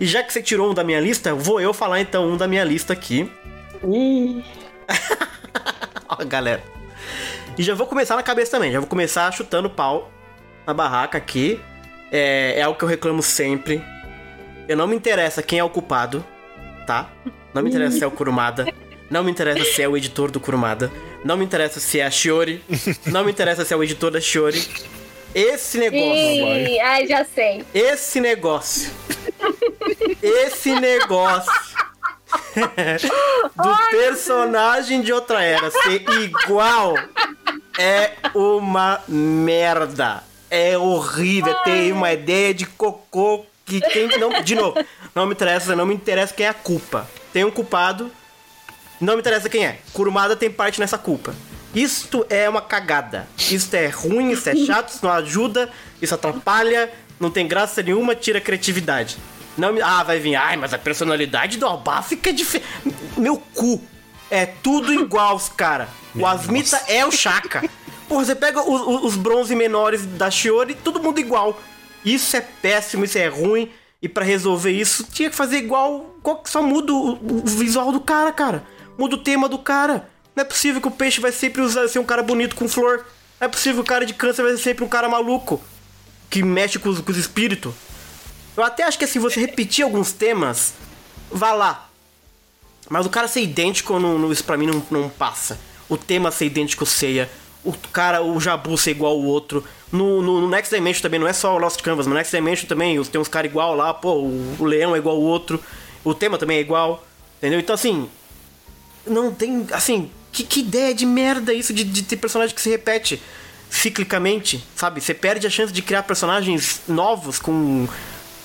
[0.00, 2.46] E já que você tirou um da minha lista, vou eu falar então um da
[2.48, 3.30] minha lista aqui.
[6.08, 6.62] Ó, galera.
[7.56, 8.72] E já vou começar na cabeça também.
[8.72, 10.10] Já vou começar chutando pau
[10.66, 11.60] na barraca aqui.
[12.10, 13.82] É, é algo que eu reclamo sempre.
[14.68, 16.24] Eu não me interessa quem é o culpado,
[16.86, 17.10] tá?
[17.52, 18.66] Não me interessa se é o Kurumada.
[19.14, 20.90] Não me interessa se é o editor do Kurumada.
[21.24, 22.60] Não me interessa se é a Shiori.
[23.06, 24.60] Não me interessa se é o editor da Shiori.
[25.32, 26.12] Esse negócio.
[26.12, 27.64] Ih, ai, já sei.
[27.72, 28.90] Esse negócio.
[30.20, 31.52] Esse negócio.
[33.54, 36.96] do personagem de outra era ser igual
[37.78, 40.24] é uma merda.
[40.50, 41.54] É horrível.
[41.62, 44.42] Tem uma ideia de cocô que quem não.
[44.42, 44.76] De novo,
[45.14, 47.08] não me interessa, não me interessa quem é a culpa.
[47.32, 48.10] Tem um culpado.
[49.00, 49.78] Não me interessa quem é.
[49.92, 51.34] Kurumada tem parte nessa culpa.
[51.74, 53.26] Isto é uma cagada.
[53.50, 55.68] Isso é ruim, isso é chato, isso não ajuda,
[56.00, 59.16] isso atrapalha, não tem graça nenhuma, tira criatividade.
[59.58, 59.80] Não me...
[59.82, 60.36] Ah, vai vir.
[60.36, 62.66] Ai, mas a personalidade do Alba fica diferente.
[63.16, 63.80] Meu cu.
[64.30, 65.88] É tudo igual, cara.
[66.14, 67.62] O Asmita é o Chaka.
[68.08, 71.60] Porra, você pega os, os- os bronze menores da Shiori, todo mundo igual.
[72.04, 73.70] Isso é péssimo, isso é ruim.
[74.02, 76.14] E pra resolver isso, tinha que fazer igual.
[76.20, 78.64] igual- Só muda o, o visual do cara, cara.
[78.98, 80.08] Muda o tema do cara.
[80.34, 83.04] Não é possível que o peixe vai sempre usar, ser um cara bonito com flor.
[83.40, 85.60] Não é possível que o cara de câncer vai ser sempre um cara maluco.
[86.30, 87.72] Que mexe com os, com os espíritos.
[88.56, 90.74] Eu até acho que assim, você repetir alguns temas,
[91.30, 91.88] vá lá.
[92.88, 95.58] Mas o cara ser idêntico, não- isso pra mim não, não passa.
[95.88, 97.30] O tema ser idêntico ceia.
[97.64, 99.64] O cara, o Jabu ser igual ao outro.
[99.90, 102.66] No, no, no Next Dimension também, não é só o Lost Canvas, no Next Dimension
[102.66, 105.62] também tem uns caras igual lá, pô, o, o leão é igual ao outro.
[106.04, 107.04] O tema também é igual.
[107.38, 107.58] Entendeu?
[107.60, 108.08] Então assim.
[109.06, 109.66] Não tem.
[109.72, 113.22] Assim, que, que ideia de merda isso de, de ter personagem que se repete
[113.70, 115.00] ciclicamente, sabe?
[115.00, 117.88] Você perde a chance de criar personagens novos, com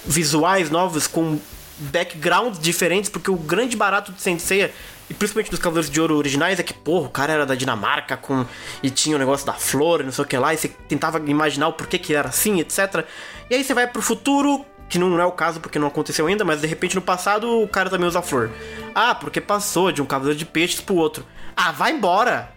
[0.05, 1.39] visuais novos, com
[1.77, 4.71] backgrounds diferentes, porque o grande barato do Sensei,
[5.09, 8.17] e principalmente dos Cavaleiros de Ouro originais, é que, porra, o cara era da Dinamarca
[8.17, 8.45] com
[8.81, 11.67] e tinha o negócio da flor, não sei o que lá, e você tentava imaginar
[11.67, 13.05] o porquê que era assim, etc.
[13.49, 16.43] E aí você vai pro futuro, que não é o caso porque não aconteceu ainda,
[16.43, 18.49] mas de repente no passado o cara também usa flor.
[18.95, 21.23] Ah, porque passou de um Cavaleiro de Peixes pro outro.
[21.55, 22.51] Ah, vai embora!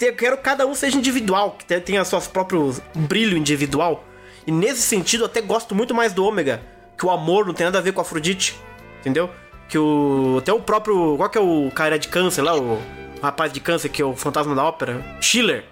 [0.00, 4.04] Eu quero que cada um seja individual, que tenha seus próprios brilho individual.
[4.46, 6.62] E nesse sentido, eu até gosto muito mais do Ômega,
[6.96, 8.56] que o amor não tem nada a ver com a Afrodite,
[9.00, 9.30] entendeu?
[9.68, 10.36] Que o.
[10.38, 11.16] Até o próprio.
[11.16, 12.54] Qual que é o cara de câncer lá?
[12.54, 12.82] O, o
[13.22, 15.02] rapaz de câncer, que é o fantasma da ópera?
[15.20, 15.64] Schiller.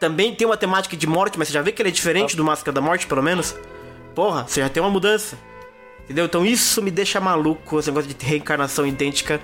[0.00, 2.44] Também tem uma temática de morte, mas você já vê que ele é diferente do
[2.44, 3.56] Máscara da Morte, pelo menos?
[4.18, 5.38] Porra, você já tem uma mudança.
[6.02, 6.24] Entendeu?
[6.24, 9.40] Então isso me deixa maluco, esse negócio de reencarnação idêntica.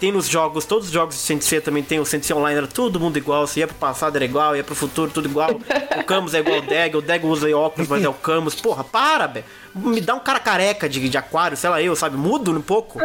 [0.00, 2.98] Tem nos jogos, todos os jogos de Sensei também tem o Sensei Online, era todo
[2.98, 3.46] mundo igual.
[3.46, 5.50] Você ia pro passado era igual, ia pro futuro tudo igual.
[5.96, 8.56] O Camus é igual ao Deg, o Deg usa óculos, mas é o Camus.
[8.56, 9.44] Porra, para, velho.
[9.72, 12.16] Me dá um cara careca de, de aquário, sei lá eu, sabe?
[12.16, 12.98] Mudo um pouco.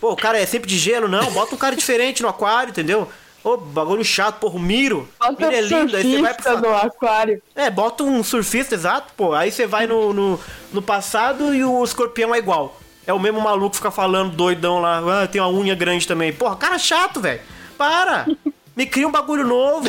[0.00, 1.30] Pô, o cara é sempre de gelo, não.
[1.32, 3.06] Bota um cara diferente no aquário, entendeu?
[3.44, 5.08] Ô, bagulho chato, porra, o Miro.
[5.18, 6.60] Bota Miro é lindo, aí você vai pro.
[6.60, 7.42] no aquário.
[7.56, 9.32] É, bota um surfista, exato, pô.
[9.32, 10.40] Aí você vai no, no,
[10.72, 12.78] no passado e o escorpião é igual.
[13.04, 15.22] É o mesmo maluco que fica falando doidão lá.
[15.22, 16.32] Ah, tem uma unha grande também.
[16.32, 17.40] Porra, cara chato, velho.
[17.76, 18.26] Para!
[18.74, 19.88] Me cria um bagulho novo.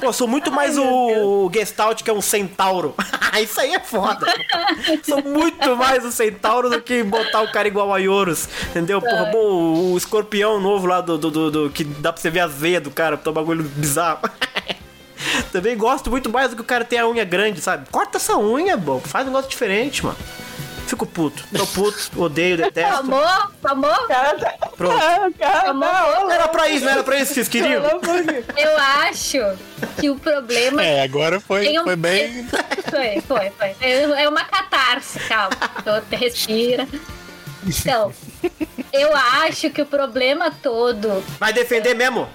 [0.00, 0.84] Pô, sou muito mais o,
[1.46, 2.94] o Gestalt que é um centauro.
[3.42, 4.26] Isso aí é foda.
[5.04, 8.48] sou muito mais o centauro do que botar o cara igual a Ioros.
[8.70, 9.00] Entendeu?
[9.00, 12.40] Porra, bom, o escorpião novo lá do, do, do- do- que dá pra você ver
[12.40, 14.20] as veias do cara, tá um bagulho bizarro.
[15.52, 17.88] Também gosto muito mais do que o cara ter a unha grande, sabe?
[17.90, 19.00] Corta essa unha, bom.
[19.00, 20.16] Faz um negócio diferente, mano.
[20.86, 21.44] Fico puto.
[21.56, 23.00] Tô puto, odeio, detesto.
[23.00, 24.06] Amor, amor.
[24.76, 25.02] Pronto.
[25.66, 27.82] Amor, Não era pra isso, não era pra isso que vocês queriam?
[28.56, 29.38] Eu acho
[29.98, 32.46] que o problema É, agora foi, um- foi bem.
[32.48, 33.76] Foi, foi, foi.
[33.80, 35.56] É é uma catarse, calma.
[35.84, 36.86] Tô- Respira.
[37.66, 38.12] Então,
[38.92, 41.22] eu acho que o problema todo.
[41.40, 42.28] Vai defender mesmo?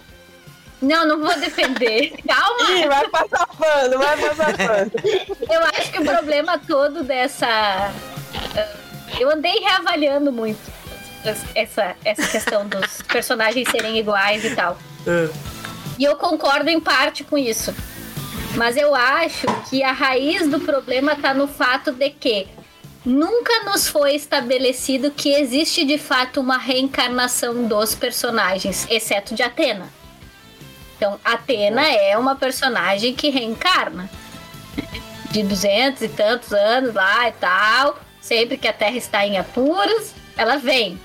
[0.81, 2.11] Não, não vou defender.
[2.17, 2.87] Ih, Calma!
[2.87, 4.91] vai passar pano, vai passar pano.
[5.49, 7.91] Eu acho que o problema todo dessa.
[9.19, 10.59] Eu andei reavaliando muito
[11.55, 14.77] essa, essa questão dos personagens serem iguais e tal.
[15.97, 17.73] E eu concordo em parte com isso.
[18.55, 22.47] Mas eu acho que a raiz do problema tá no fato de que
[23.05, 29.89] nunca nos foi estabelecido que existe de fato uma reencarnação dos personagens, exceto de Atena.
[30.97, 34.09] Então, Atena é uma personagem que reencarna.
[35.31, 37.97] De 200 e tantos anos lá e tal.
[38.21, 40.99] Sempre que a Terra está em apuros, ela vem.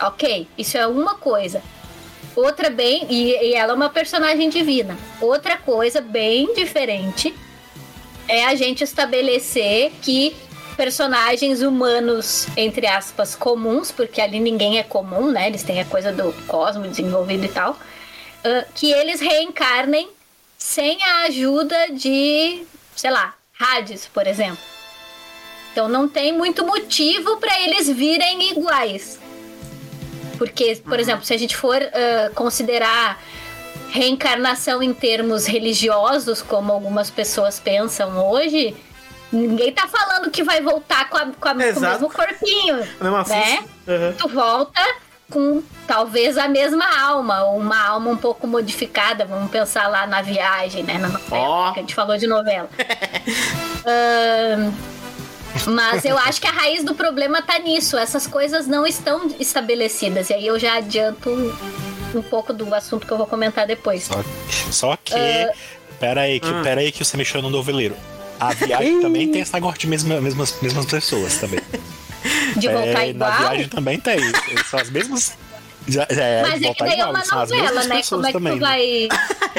[0.00, 1.62] Ok, isso é uma coisa.
[2.34, 3.06] Outra bem.
[3.08, 4.96] E, e ela é uma personagem divina.
[5.20, 7.34] Outra coisa bem diferente
[8.26, 10.34] é a gente estabelecer que
[10.76, 15.46] personagens humanos, entre aspas, comuns, porque ali ninguém é comum, né?
[15.46, 17.78] Eles têm a coisa do cosmo desenvolvido e tal.
[18.44, 20.08] ah, que eles reencarnem
[20.58, 22.64] sem a ajuda de,
[22.94, 24.75] sei lá, Hades, por exemplo.
[25.76, 29.18] Então não tem muito motivo para eles virem iguais.
[30.38, 33.22] Porque, por exemplo, se a gente for ah, considerar
[33.90, 38.74] reencarnação em termos religiosos, como algumas pessoas pensam hoje,
[39.30, 42.76] ninguém tá falando que vai voltar com, a- com a- com o mesmo corpinho,
[43.28, 43.58] né?
[43.86, 44.12] Uhum.
[44.16, 44.80] Tu volta
[45.30, 50.22] com talvez a mesma alma, ou uma alma um pouco modificada, vamos pensar lá na
[50.22, 50.96] viagem, né?
[50.96, 51.72] Na novela, Ó.
[51.72, 52.70] que a gente falou de novela.
[53.84, 54.72] Ahn,
[55.66, 57.96] mas eu acho que a raiz do problema tá nisso.
[57.96, 60.30] Essas coisas não estão estabelecidas.
[60.30, 61.30] E aí eu já adianto
[62.14, 64.04] um pouco do assunto que eu vou comentar depois.
[64.04, 64.24] Só,
[64.70, 65.14] só que.
[65.14, 65.52] Ah.
[65.98, 67.96] Pera aí, que, pera aí que você mexeu no noveleiro.
[68.38, 71.60] A viagem também tem esse negócio de mesma, mesmas, mesmas pessoas também.
[72.56, 73.30] De voltar É, igual.
[73.30, 74.18] Na viagem também tem.
[74.68, 75.32] São as mesmas.
[75.88, 78.02] Já- É, Mas é que voltar daí é uma novela, né?
[78.08, 78.52] Como é que também.
[78.54, 79.08] tu vai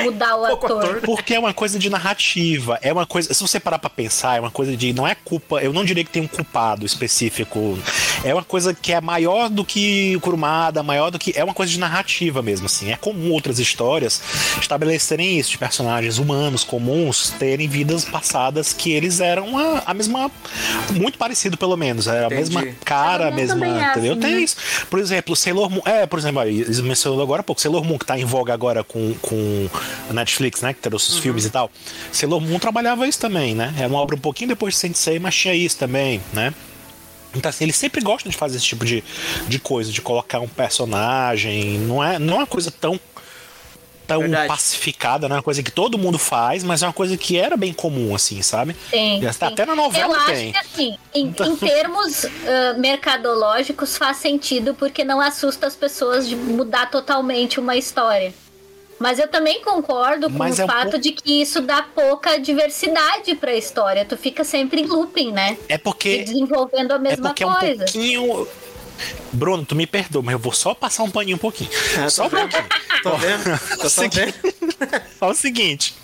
[0.04, 0.84] mudar o ator?
[0.84, 1.02] ator.
[1.02, 3.34] Porque é uma coisa de narrativa, é uma coisa.
[3.34, 4.94] Se você parar pra pensar, é uma coisa de.
[4.94, 5.60] Não é culpa.
[5.62, 7.78] Eu não diria que tem um culpado específico.
[8.24, 11.34] É uma coisa que é maior do que o Kurumada, maior do que.
[11.36, 12.92] É uma coisa de narrativa mesmo, assim.
[12.92, 14.22] É comum outras histórias
[14.60, 20.30] estabelecerem isso, de personagens humanos comuns terem vidas passadas que eles eram a, a mesma.
[20.94, 22.08] Muito parecido, pelo menos.
[22.08, 22.56] Era a Entendi.
[22.56, 23.66] mesma cara, a mesma.
[23.66, 24.12] é entendeu?
[24.14, 24.42] assim, Tem né?
[24.42, 24.58] isso.
[24.90, 25.82] Por exemplo, Sailor Moon.
[25.86, 27.62] É, por exemplo, aí, eles mencionou agora há pouco.
[27.62, 29.70] Sailor Moon, que tá em voga agora com, com
[30.10, 30.74] a Netflix, né?
[30.74, 31.72] Que trouxe os filmes e tal.
[32.12, 33.74] Sailor Moon trabalhava isso também, né?
[33.78, 36.54] Era uma obra um pouquinho depois de Sensei, mas tinha isso também, né?
[37.36, 39.04] Então, assim, eles sempre gostam de fazer esse tipo de,
[39.48, 41.78] de coisa, de colocar um personagem.
[41.80, 43.00] Não é, não é uma coisa tão
[44.08, 44.48] tão Verdade.
[44.48, 45.36] pacificada, né?
[45.36, 48.42] Uma coisa que todo mundo faz, mas é uma coisa que era bem comum, assim,
[48.42, 48.76] sabe?
[48.90, 49.54] Sim, E até sim.
[49.54, 50.50] até na novela Eu tem.
[50.50, 56.28] acho que assim, em, em termos ah, mercadológicos faz sentido porque não assusta as pessoas
[56.28, 58.34] de mudar totalmente uma história.
[59.00, 62.40] Mas eu também concordo com Mas o é fato pouco- de que isso dá pouca
[62.40, 64.04] diversidade pra história.
[64.04, 65.56] Tu fica sempre em looping, né?
[65.70, 67.84] É E porque desenvolvendo a é mesma porque é um coisa.
[67.84, 68.48] pouquinho
[69.34, 71.70] Bruno, tu me perdoa, mas eu vou só passar um paninho um pouquinho.
[71.98, 72.50] É, só um vendo.
[72.50, 72.70] pouquinho.
[73.04, 73.60] Tô vendo.
[73.82, 74.36] Tô só Seguinte.
[74.44, 74.58] vendo.
[75.18, 75.96] Só o seguinte,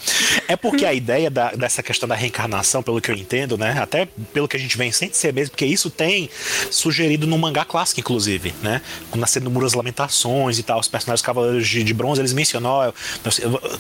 [0.48, 4.08] é porque a ideia da- dessa questão da reencarnação, pelo que eu entendo, né, até
[4.34, 6.28] pelo que a gente vem sem ser mesmo, porque isso tem
[6.72, 8.82] sugerido no mangá clássico, inclusive, né,
[9.14, 12.92] Nascendo das Lamentações e tal, os personagens Cavaleiros de, de Bronze, eles mencionam, ó,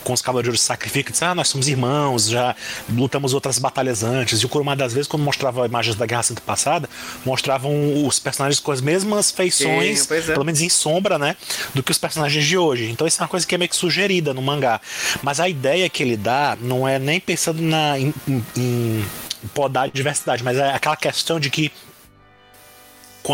[0.03, 2.55] com os Cavaleiros de Sacrifício, dizem, ah, nós somos irmãos, já
[2.87, 6.41] lutamos outras batalhas antes, e o Kurumada, às vezes, quando mostrava imagens da Guerra Santa
[6.45, 6.87] passada,
[7.25, 10.21] mostravam os personagens com as mesmas feições, Sim, é.
[10.21, 11.35] pelo menos em sombra, né?
[11.73, 12.89] Do que os personagens de hoje.
[12.89, 14.79] Então isso é uma coisa que é meio que sugerida no mangá.
[15.21, 19.05] Mas a ideia que ele dá não é nem pensando na, em, em- em
[19.53, 21.71] podar a diversidade, mas é aquela questão de que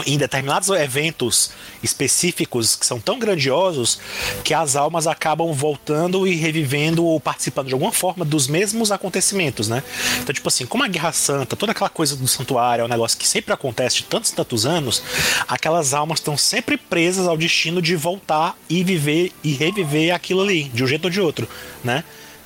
[0.05, 3.99] em determinados eventos específicos que são tão grandiosos
[4.43, 9.67] que as almas acabam voltando e revivendo ou participando de alguma forma dos mesmos acontecimentos,
[9.67, 9.83] né?
[10.21, 13.17] Então, tipo assim, como a Guerra Santa, toda aquela coisa do santuário é um negócio
[13.17, 15.01] que sempre acontece de tantos e tantos anos,
[15.47, 20.65] aquelas almas estão sempre presas ao destino de voltar e viver e reviver aquilo ali,
[20.65, 21.47] de um jeito ou de outro,
[21.83, 22.03] né?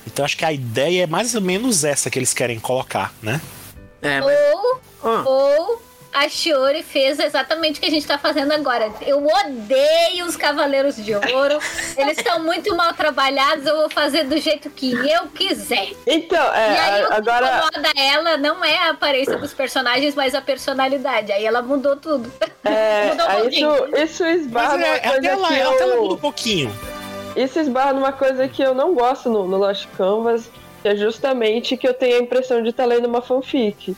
[0.08, 3.42] Então acho que a ideia é mais ou menos essa que eles querem colocar, né?
[4.02, 4.38] É, mas...
[4.54, 5.24] Ou, Ah.
[5.26, 5.82] ou
[6.14, 8.92] a Shiori fez exatamente o que a gente tá fazendo agora.
[9.02, 11.60] Eu odeio os Cavaleiros de Ouro.
[11.98, 13.66] Eles estão muito mal trabalhados.
[13.66, 15.90] Eu vou fazer do jeito que eu quiser.
[16.06, 17.48] Então, e é, aí a- o que agora.
[17.48, 21.32] incomoda ela não é a aparência dos personagens, mas a personalidade.
[21.32, 22.32] Aí ela mudou tudo.
[22.64, 23.74] É, mudou um pouquinho.
[23.76, 26.18] isso, isso esbarra Mas é, coisa até lá, que até lá muda um eu...
[26.18, 26.74] pouquinho.
[27.36, 30.50] Isso esbarra numa coisa que eu não gosto no, no Lost Canvas,
[30.84, 33.96] que é justamente que eu tenho a impressão de estar lendo uma fanfic.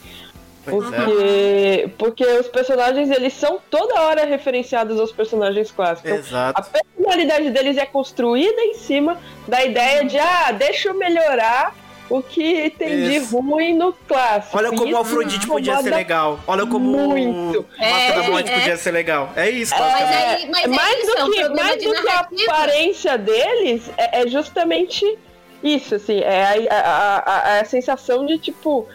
[0.67, 0.71] É.
[0.71, 6.11] Porque, porque os personagens, eles são toda hora referenciados aos personagens clássicos.
[6.11, 6.59] Exato.
[6.59, 11.75] a personalidade deles é construída em cima da ideia de, ah, deixa eu melhorar
[12.09, 13.39] o que tem de Isso.
[13.39, 14.55] ruim no clássico.
[14.57, 16.39] Olha como o Afrodite podia ser legal.
[16.45, 17.59] Olha como muito.
[17.61, 18.55] o da É, Morte é.
[18.59, 19.31] podia ser legal.
[19.35, 20.43] É isso, Mas basicamente.
[20.43, 22.19] aí- mas é mais isso, é um do que, problema mais de do que a
[22.19, 25.17] aparência deles, é, é justamente
[25.63, 28.87] isso, assim, é a, a, a- a sensação de, tipo,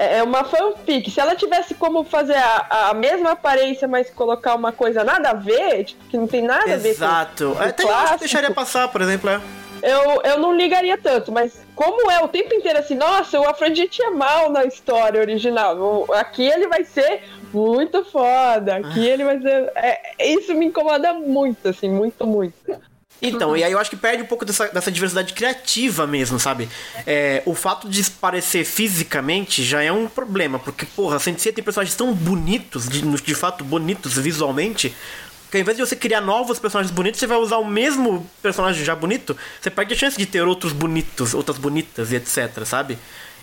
[0.00, 1.10] é é uma fanfic.
[1.10, 5.34] Se ela tivesse como fazer a, a mesma aparência, mas colocar uma coisa nada a
[5.34, 7.44] ver, tipo, que não tem nada a ver Exato.
[7.44, 9.30] eu acho que clássico, deixaria passar, por exemplo.
[9.30, 9.40] É.
[9.82, 14.02] eu, eu não ligaria tanto, mas como é o tempo inteiro assim, nossa, o Afrodite
[14.02, 16.06] é mal na história original.
[16.14, 18.76] Aqui ele vai ser muito foda.
[18.76, 19.72] Aqui ele vai ser.
[19.74, 22.54] é, isso me incomoda muito, assim, muito, muito.
[23.22, 26.68] Então, e aí eu acho que perde um pouco dessa, dessa diversidade criativa mesmo, sabe?
[27.06, 31.62] É, o fato de parecer fisicamente já é um problema, porque, porra, a Sensei tem
[31.62, 34.94] personagens tão bonitos, de, de fato bonitos visualmente,
[35.50, 38.84] que ao invés de você criar novos personagens bonitos, você vai usar o mesmo personagem
[38.84, 42.96] já bonito, você perde a chance de ter outros bonitos, outras bonitas e etc, sabe?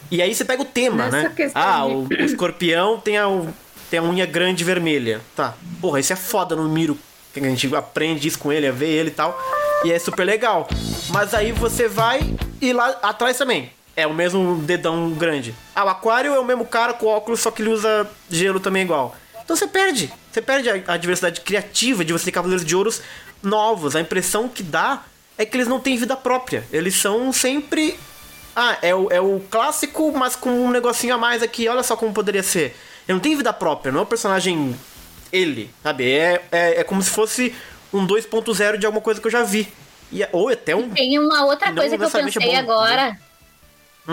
[0.10, 1.52] E aí você pega o tema, Nessa né?
[1.54, 3.54] Ah, de- o, o escorpião tem a, o-
[3.92, 5.22] tem a unha grande vermelha.
[5.36, 6.98] Tá, porra, isso é foda no Miro.
[7.36, 9.38] A gente aprende isso com ele, a ver ele e tal.
[9.84, 10.68] E é super legal.
[11.10, 12.22] Mas aí você vai
[12.62, 13.72] e lá atrás também.
[13.96, 15.56] É o mesmo dedão grande.
[15.76, 18.84] Ah, o aquário é o mesmo cara com óculos, só que ele usa gelo também
[18.84, 19.16] igual.
[19.44, 20.12] Então você perde.
[20.32, 23.02] Você perde a, a diversidade criativa de você ter Cavaleiros de Ouros
[23.42, 23.96] novos.
[23.96, 25.04] A impressão que dá
[25.38, 26.64] é que eles não têm vida própria.
[26.72, 27.98] Eles são sempre
[28.56, 31.68] ah, é o, é o clássico, mas com um negocinho a mais aqui.
[31.68, 32.76] Olha só como poderia ser.
[33.08, 34.76] Ele não tem vida própria, não é o personagem
[35.32, 36.12] ele, sabe?
[36.12, 37.56] É, é, é como se fosse
[37.94, 39.68] um 2.0 de alguma coisa que eu já vi.
[40.12, 40.90] E, é- ou até um.
[40.90, 43.18] Tem uma outra coisa que eu é pensei bom, agora.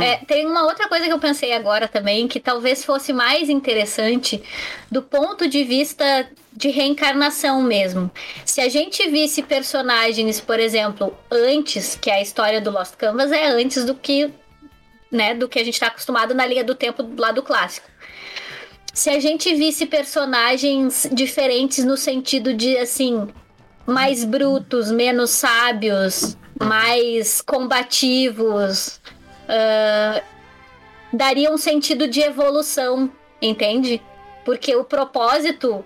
[0.03, 4.43] É, tem uma outra coisa que eu pensei agora também, que talvez fosse mais interessante
[4.91, 8.11] do ponto de vista de reencarnação mesmo.
[8.45, 13.47] Se a gente visse personagens, por exemplo, antes, que a história do Lost Canvas é
[13.47, 14.33] antes do que,
[15.13, 17.89] né, do que a gente está acostumado na linha do tempo lá do clássico.
[18.93, 23.29] Se a gente visse personagens diferentes no sentido de assim,
[23.87, 29.01] mais brutos, menos sábios, mais combativos,
[29.49, 30.23] ah,
[31.13, 33.11] daria um sentido de evolução,
[33.41, 34.03] entende?
[34.45, 35.85] Porque o propósito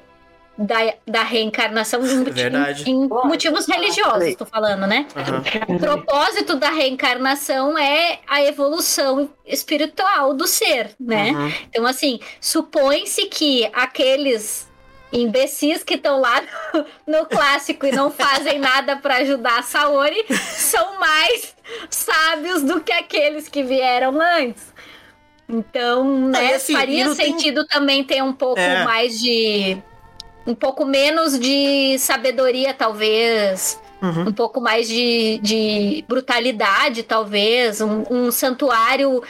[0.56, 2.90] da, da reencarnação em, Verdade.
[2.90, 5.06] em motivos religiosos, tô falando, né?
[5.14, 5.42] Aham.
[5.68, 11.30] O propósito da reencarnação é a evolução espiritual do ser, né?
[11.30, 11.52] Uhum.
[11.68, 14.67] Então, assim, supõe-se que aqueles
[15.12, 16.42] imbecis que estão lá
[17.06, 21.54] no, no, clássico e não fazem nada para ajudar a Saori são mais
[21.88, 24.72] sábios do que aqueles que vieram antes.
[25.48, 27.78] Então, né, assim, faria sentido tem...
[27.78, 28.84] também ter um pouco é.
[28.84, 29.78] mais de.
[30.46, 33.80] Um pouco menos de sabedoria, talvez.
[34.00, 34.28] Uhum.
[34.28, 37.80] Um pouco mais de, de brutalidade, talvez.
[37.80, 39.22] Um, um santuário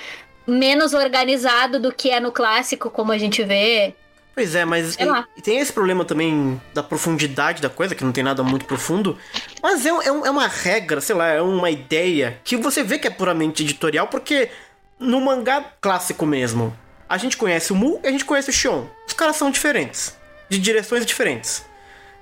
[0.46, 3.94] menos organizado do que é no clássico, como a gente vê.
[4.38, 4.96] Pois é, mas
[5.36, 9.18] e, tem esse problema também da profundidade da coisa, que não tem nada muito profundo.
[9.60, 13.08] Mas é, é, é, uma regra, sei lá, é uma ideia que você vê que
[13.08, 14.48] é puramente editorial, porque
[14.96, 16.72] no mangá clássico mesmo,
[17.08, 18.84] a gente conhece o Mu e a gente conhece o Shion.
[19.08, 20.16] Os caras são diferentes,
[20.48, 21.64] de direções diferentes,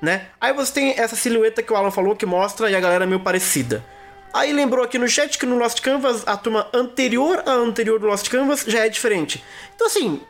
[0.00, 0.28] né?
[0.40, 3.06] Aí você tem essa silhueta que o Alan falou que mostra e a galera é
[3.06, 3.84] meio parecida.
[4.32, 8.06] Aí lembrou aqui no chat que no Lost Canvas a turma anterior à anterior do
[8.06, 9.44] Lost Canvas já é diferente.
[9.74, 10.22] Então assim,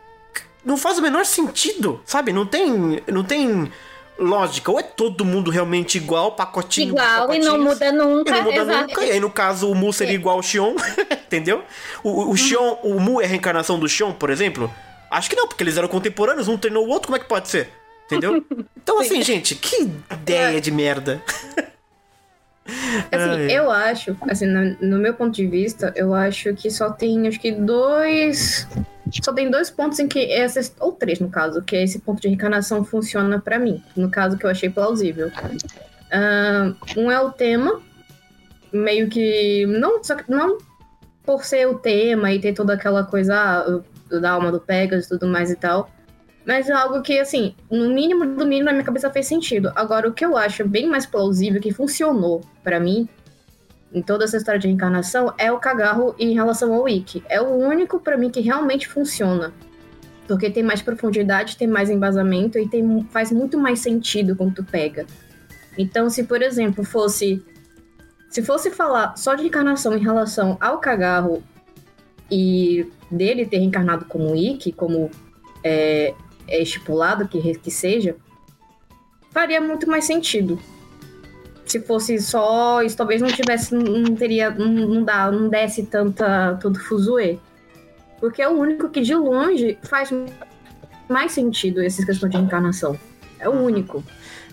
[0.66, 2.32] não faz o menor sentido, sabe?
[2.32, 3.70] Não tem, não tem
[4.18, 4.68] lógica.
[4.72, 6.88] Ou é todo mundo realmente igual, pacotinho.
[6.88, 8.30] Igual e não muda nunca.
[8.30, 8.88] E não muda exato.
[8.88, 9.04] nunca.
[9.04, 10.16] E aí, no caso, o Mu seria é.
[10.16, 10.74] igual ao Xion,
[11.24, 11.62] entendeu?
[12.02, 14.68] O, o Xion, o Mu é a reencarnação do Xion, por exemplo?
[15.08, 17.48] Acho que não, porque eles eram contemporâneos, um treinou o outro, como é que pode
[17.48, 17.70] ser?
[18.06, 18.44] Entendeu?
[18.86, 21.20] Então, assim, gente, que ideia de merda.
[23.10, 27.26] Assim, eu acho, assim, no, no, meu ponto de vista, eu acho que só tem,
[27.26, 28.64] acho que dois.
[29.22, 32.28] Só tem dois pontos em que essas, ou três no caso, que esse ponto de
[32.28, 33.82] reencarnação funciona para mim.
[33.96, 35.28] No caso que eu achei plausível.
[35.28, 37.80] Uh, um é o tema,
[38.72, 39.66] meio que.
[39.66, 40.59] Não, só, não
[41.24, 45.09] por ser o tema e ter toda aquela coisa ah, da alma do Pegasus e
[45.09, 45.90] tudo mais e tal.
[46.46, 49.72] Mas é algo que, assim, no mínimo do mínimo na minha cabeça fez sentido.
[49.74, 53.09] Agora, o que eu acho bem mais plausível, que funcionou para mim,
[53.93, 57.22] em toda essa história de reencarnação, é o cagarro em relação ao Wiki.
[57.28, 59.53] É o único para mim que realmente funciona.
[60.26, 64.64] Porque tem mais profundidade, tem mais embasamento e tem, faz muito mais sentido quando tu
[64.64, 65.07] pega.
[65.78, 67.45] Então, se por exemplo fosse.
[68.28, 71.43] Se fosse falar só de reencarnação em relação ao cagarro
[72.30, 75.11] e dele ter reencarnado como Ikki, como
[75.62, 76.12] é,
[76.49, 78.16] é estipulado que, que seja,
[79.30, 80.59] faria muito mais sentido.
[81.77, 86.79] Se fosse só isso, talvez não tivesse, não teria, não, dá, não desse tanta, todo
[86.81, 87.39] fuzuê.
[88.18, 90.11] Porque é o único que de longe faz
[91.07, 92.99] mais sentido essas questões de reencarnação.
[93.39, 94.03] É o único.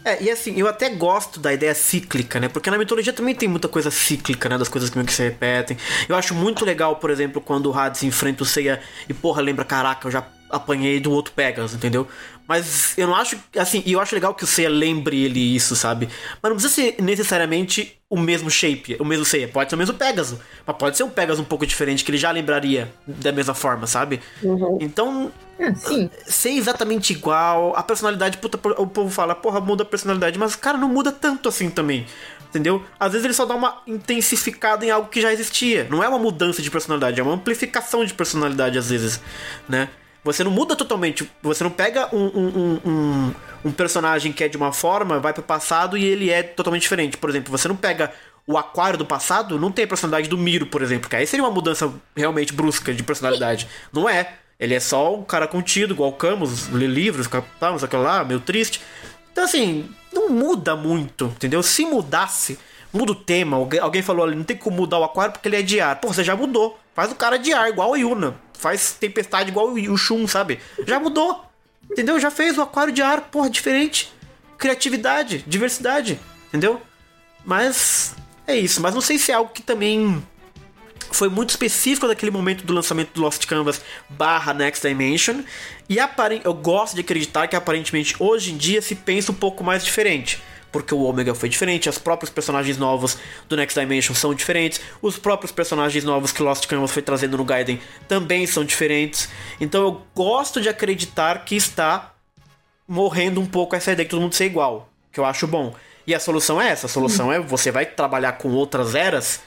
[0.04, 2.50] É, e assim, eu até gosto da ideia cíclica, né?
[2.50, 4.58] Porque na mitologia também tem muita coisa cíclica, né?
[4.58, 5.78] Das coisas que, que se repetem.
[6.10, 9.64] Eu acho muito legal, por exemplo, quando o Hades enfrenta o Seiya e, porra, lembra,
[9.64, 12.06] caraca, eu já apanhei do outro Pegasus, entendeu?
[12.48, 13.38] Mas eu não acho.
[13.58, 16.10] Assim, e eu acho legal que o Seiya lembre ele isso, sabe?
[16.41, 19.48] Mas não precisa ser necessariamente o mesmo shape, o mesmo Seiya.
[19.48, 20.38] Pode ser o mesmo Pegasus.
[20.66, 23.88] Mas pode ser um Pegasus um pouco diferente, que ele já lembraria da mesma forma,
[23.88, 24.20] sabe?
[24.41, 24.78] Uhum.
[24.82, 25.32] Então.
[25.58, 26.10] É, sim.
[26.26, 27.76] Ser exatamente igual.
[27.76, 30.38] A personalidade, puta, o povo fala, porra, muda a personalidade.
[30.38, 32.06] Mas, cara, não muda tanto assim também
[32.54, 32.84] entendeu?
[33.00, 35.88] Às vezes ele só dá uma intensificada em algo que já existia.
[35.89, 39.20] Não é uma mudança de personalidade, é uma amplificação de personalidade às vezes,
[39.68, 39.89] né?
[40.24, 41.30] Você não muda totalmente.
[41.42, 43.34] Você não pega um, um, um,
[43.66, 47.18] um personagem que é de uma forma, vai pro passado e ele é totalmente diferente.
[47.18, 48.12] Por exemplo, você não pega
[48.48, 51.44] o Aquário do passado, não tem a personalidade do Miro, por exemplo, que aí seria
[51.44, 53.68] uma mudança realmente brusca de personalidade.
[53.92, 54.34] Não é.
[54.60, 57.28] Ele é só um cara contido, igual o Camus, lê livros,
[57.60, 58.80] tá, não sei o lá, meio triste.
[59.32, 61.62] Então, assim, não muda muito, entendeu?
[61.64, 62.58] Se mudasse,
[62.94, 63.58] muda o tema.
[63.58, 66.00] Alguém falou ali, não tem como mudar o Aquário porque ele é de ar.
[66.00, 66.80] Pô, você já mudou.
[66.94, 70.59] Faz o cara de ar, igual a Yuna faz tempestade igual o Shun, sabe?
[70.88, 71.43] Já mudou.
[71.91, 72.18] Entendeu?
[72.18, 74.11] Já fez o aquário de ar, porra, diferente.
[74.57, 76.82] Criatividade, diversidade, entendeu?
[77.45, 78.16] Mas
[78.47, 78.82] é isso.
[78.82, 80.26] Mas não sei se é algo que também
[81.11, 85.41] foi muito específico daquele momento do lançamento do Lost Canvas barra Next Dimension.
[85.89, 85.97] E
[86.45, 90.41] eu gosto de acreditar que aparentemente hoje em dia se pensa um pouco mais diferente
[90.74, 93.16] porque o Omega foi diferente, os próprios personagens novos
[93.48, 97.46] do Next Dimension são diferentes, os próprios personagens novos que Lost Canvas foi trazendo no
[97.46, 99.30] Gaiden também são diferentes.
[99.62, 102.14] Então eu gosto de acreditar que está
[102.88, 105.74] morrendo um pouco essa ideia de todo mundo ser igual, que eu acho bom.
[106.06, 109.42] E a solução é essa, a solução é você vai trabalhar com outras eras,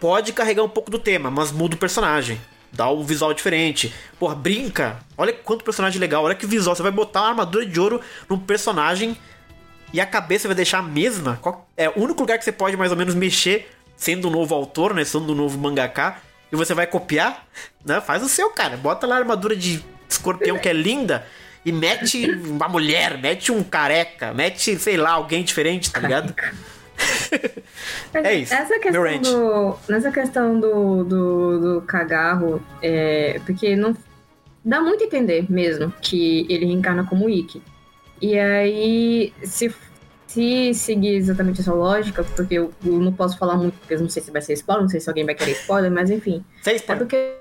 [0.00, 2.40] pode carregar um pouco do tema, mas muda o personagem.
[2.70, 3.92] Dá um visual diferente.
[4.18, 4.98] Porra, brinca.
[5.16, 6.24] Olha quanto personagem legal.
[6.24, 6.76] Olha que visual.
[6.76, 9.16] Você vai botar uma armadura de ouro num personagem
[9.92, 11.40] e a cabeça vai deixar a mesma.
[11.76, 14.94] É o único lugar que você pode mais ou menos mexer, sendo um novo autor,
[14.94, 15.04] né?
[15.04, 16.20] Sendo um novo mangaká.
[16.50, 17.46] E você vai copiar,
[17.84, 18.00] né?
[18.00, 18.76] Faz o seu, cara.
[18.76, 21.26] Bota lá a armadura de escorpião que é linda.
[21.64, 26.34] E mete uma mulher, mete um careca, mete, sei lá, alguém diferente, tá ligado?
[28.14, 28.54] é isso.
[28.54, 33.94] Essa questão do, nessa questão do, do, do cagarro, é, porque não
[34.64, 37.62] dá muito a entender mesmo que ele reencarna como Ikki.
[38.20, 39.74] E aí, se,
[40.26, 44.08] se seguir exatamente essa lógica, porque eu, eu não posso falar muito, porque eu não
[44.08, 46.44] sei se vai ser spoiler, não sei se alguém vai querer spoiler, mas enfim.
[46.62, 47.06] Sem É spoiler.
[47.06, 47.38] porque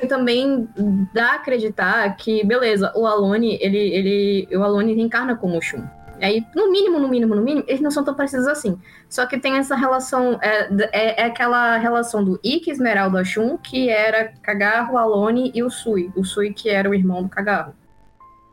[0.08, 0.68] também
[1.14, 5.82] dá a acreditar que, beleza, o Alone, ele, ele, o Alone reencarna como o Shun.
[6.22, 8.78] Aí, no mínimo, no mínimo, no mínimo, eles não são tão parecidos assim.
[9.08, 13.88] Só que tem essa relação, é, é, é aquela relação do Ikki Esmeralda Shun, que
[13.88, 16.12] era Kagaho, Alone e o Sui.
[16.14, 17.72] O Sui que era o irmão do Kagaho.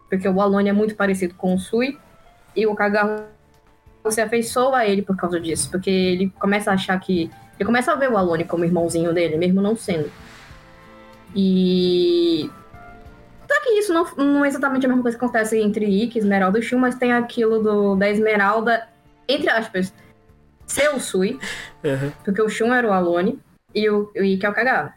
[0.10, 1.98] Porque o Alone é muito parecido com o Sui,
[2.56, 3.24] e o Kagaho
[4.10, 5.70] se afeiçoa a ele por causa disso.
[5.70, 7.30] Porque ele começa a achar que...
[7.60, 10.12] Ele começa a ver o Alone como irmãozinho dele, mesmo não sendo.
[11.36, 12.50] E.
[13.50, 16.60] Só que isso não, não é exatamente a mesma coisa que acontece entre Ikki, Esmeralda
[16.60, 18.88] e Shun, mas tem aquilo do, da Esmeralda,
[19.28, 19.94] entre aspas,
[20.66, 21.40] ser o Sui,
[21.84, 22.12] Uhum.
[22.24, 23.40] porque o Shun era o Alone
[23.74, 24.94] e o, o Ikki é o Kagawa.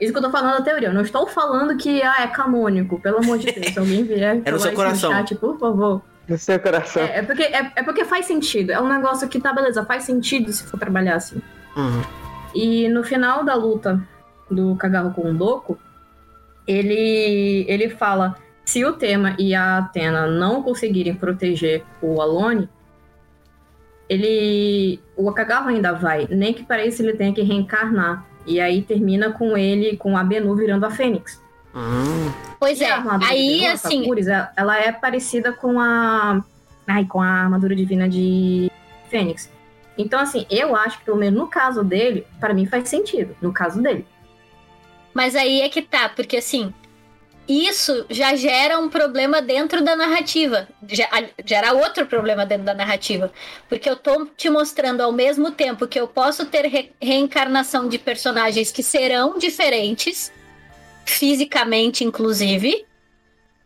[0.00, 0.88] Isso que eu tô falando da teoria.
[0.88, 3.72] Eu não estou falando que ah, é canônico, pelo amor de Deus.
[3.72, 5.10] Se alguém vier É no falar seu isso coração.
[5.12, 6.02] chat, por favor.
[6.28, 7.02] No seu coração.
[7.02, 8.70] É, é porque, é, é porque faz sentido.
[8.70, 11.40] É um negócio que tá, beleza, faz sentido se for trabalhar assim.
[11.76, 12.02] Uhum.
[12.54, 14.02] E no final da luta
[14.50, 15.78] do Kagaho com o Doku,
[16.66, 22.68] ele, ele fala: se o Tema e a Atena não conseguirem proteger o Alone,
[24.08, 25.00] ele.
[25.16, 26.26] O Kagaho ainda vai.
[26.30, 28.24] Nem que para isso ele tenha que reencarnar.
[28.46, 31.42] E aí termina com ele, com a Benu virando a Fênix.
[31.74, 32.30] Hum.
[32.60, 35.52] Pois E é, a armadura aí de Benu, a assim, Sakuris, ela- ela é parecida
[35.52, 36.42] com a.
[36.86, 38.70] Ai, com a armadura divina de
[39.08, 39.50] Fênix.
[39.96, 43.34] Então, assim, eu acho que pelo menos no caso dele, para mim faz sentido.
[43.40, 44.06] No caso dele.
[45.14, 46.74] Mas aí é que tá, porque assim,
[47.46, 50.66] isso já gera um problema dentro da narrativa.
[50.88, 51.08] Já-
[51.44, 53.30] Gera outro problema dentro da narrativa.
[53.68, 57.98] Porque eu tô te mostrando ao mesmo tempo que eu posso ter re- reencarnação de
[57.98, 60.32] personagens que serão diferentes,
[61.04, 62.84] fisicamente, inclusive.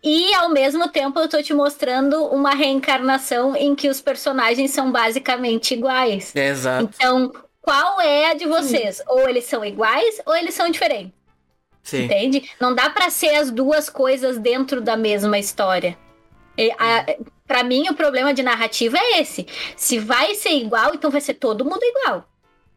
[0.03, 4.93] E ao mesmo tempo eu tô te mostrando uma reencarnação em que os personagens são
[4.93, 6.35] basicamente iguais.
[6.35, 6.89] Exato.
[6.95, 9.03] Então, qual é a de vocês?
[9.09, 11.13] Ou eles são iguais ou eles são diferentes.
[11.89, 12.05] Sim.
[12.05, 12.51] Entende?
[12.61, 15.97] Não dá pra ser as duas coisas dentro da mesma história.
[16.79, 17.07] A,
[17.47, 19.47] pra mim, o problema de narrativa é esse.
[19.75, 22.29] Se vai ser igual, então vai ser todo mundo igual.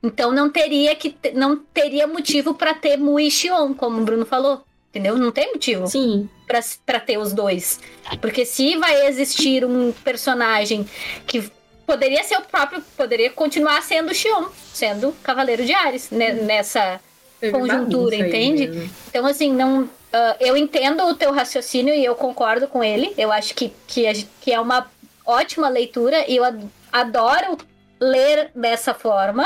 [0.02, 4.26] Então não teria que não teria motivo pra ter Mu e Xion, como o Bruno
[4.26, 4.64] falou.
[4.90, 5.18] Entendeu?
[5.18, 6.30] Não tem motivo Sim.
[6.48, 7.82] pra pra ter os dois.
[8.22, 10.88] Porque se vai existir um personagem
[11.28, 11.52] que
[11.86, 17.02] poderia ser o próprio, poderia continuar sendo o Xion, sendo Cavaleiro de Ares, né, nessa
[17.42, 18.68] Teve Conjuntura, entende?
[18.68, 18.90] mesmo.
[19.10, 19.90] então, assim, não.
[20.14, 23.14] ah, eu entendo o teu raciocínio e eu concordo com ele.
[23.18, 24.90] Eu acho que, que, a que é uma
[25.26, 27.58] ótima leitura e eu ad- adoro
[28.00, 29.46] ler dessa forma.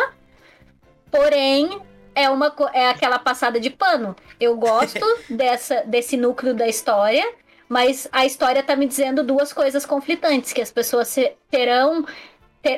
[1.09, 1.79] Porém,
[2.13, 4.15] é, uma, é aquela passada de pano.
[4.39, 7.25] Eu gosto dessa, desse núcleo da história,
[7.69, 11.15] mas a história tá me dizendo duas coisas conflitantes: que as pessoas
[11.49, 12.11] terão te-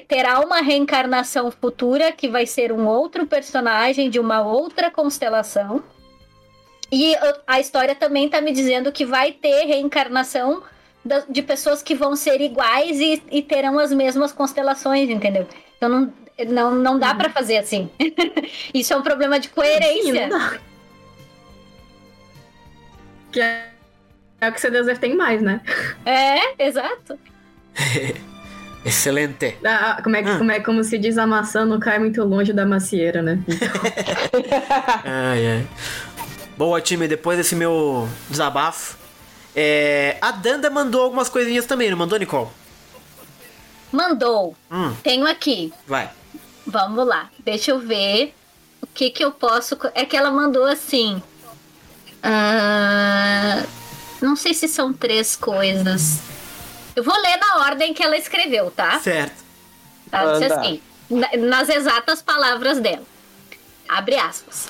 [0.08, 5.84] terá uma reencarnação futura que vai ser um outro personagem de uma outra constelação.
[6.92, 10.64] E uh, a história também tá me dizendo que vai ter reencarnação
[11.30, 15.48] de pessoas que vão ser iguais e, e terão as mesmas constelações, entendeu?
[15.78, 16.14] Então não,
[16.48, 17.90] não, não dá pra fazer assim.
[18.74, 20.28] Isso é um problema de Sim, coerência.
[20.28, 20.60] dá.
[23.32, 23.72] Que é,
[24.42, 25.62] é o que CDZ tem mais, né?
[26.06, 27.18] É, exato.
[28.88, 29.58] Excelente.
[29.66, 30.38] Ah, como, é, Hum.
[30.38, 33.40] como é como se diz, a maçã não cai muito longe da macieira, né?
[35.04, 35.68] Ai, ai.
[36.58, 38.98] Boa, time, depois desse meu desabafo.
[39.56, 42.48] é, a Danda mandou algumas coisinhas também, não mandou, Nicole?
[43.92, 44.56] Mandou.
[44.72, 45.72] Hum, Tenho aqui.
[45.86, 46.10] vai.
[46.66, 48.34] Vamos lá, deixa eu ver
[48.82, 49.78] o que que eu posso.
[49.96, 51.22] É que ela mandou assim.
[52.22, 53.64] ah,
[54.22, 56.20] não sei se são três coisas.
[56.98, 59.00] Eu vou ler na ordem que ela escreveu, tá?
[59.00, 59.44] Certo.
[60.10, 60.34] Tá?
[60.34, 60.60] Diz Manda.
[60.60, 63.04] assim, na- nas exatas palavras dela.
[63.88, 64.68] Abre aspas.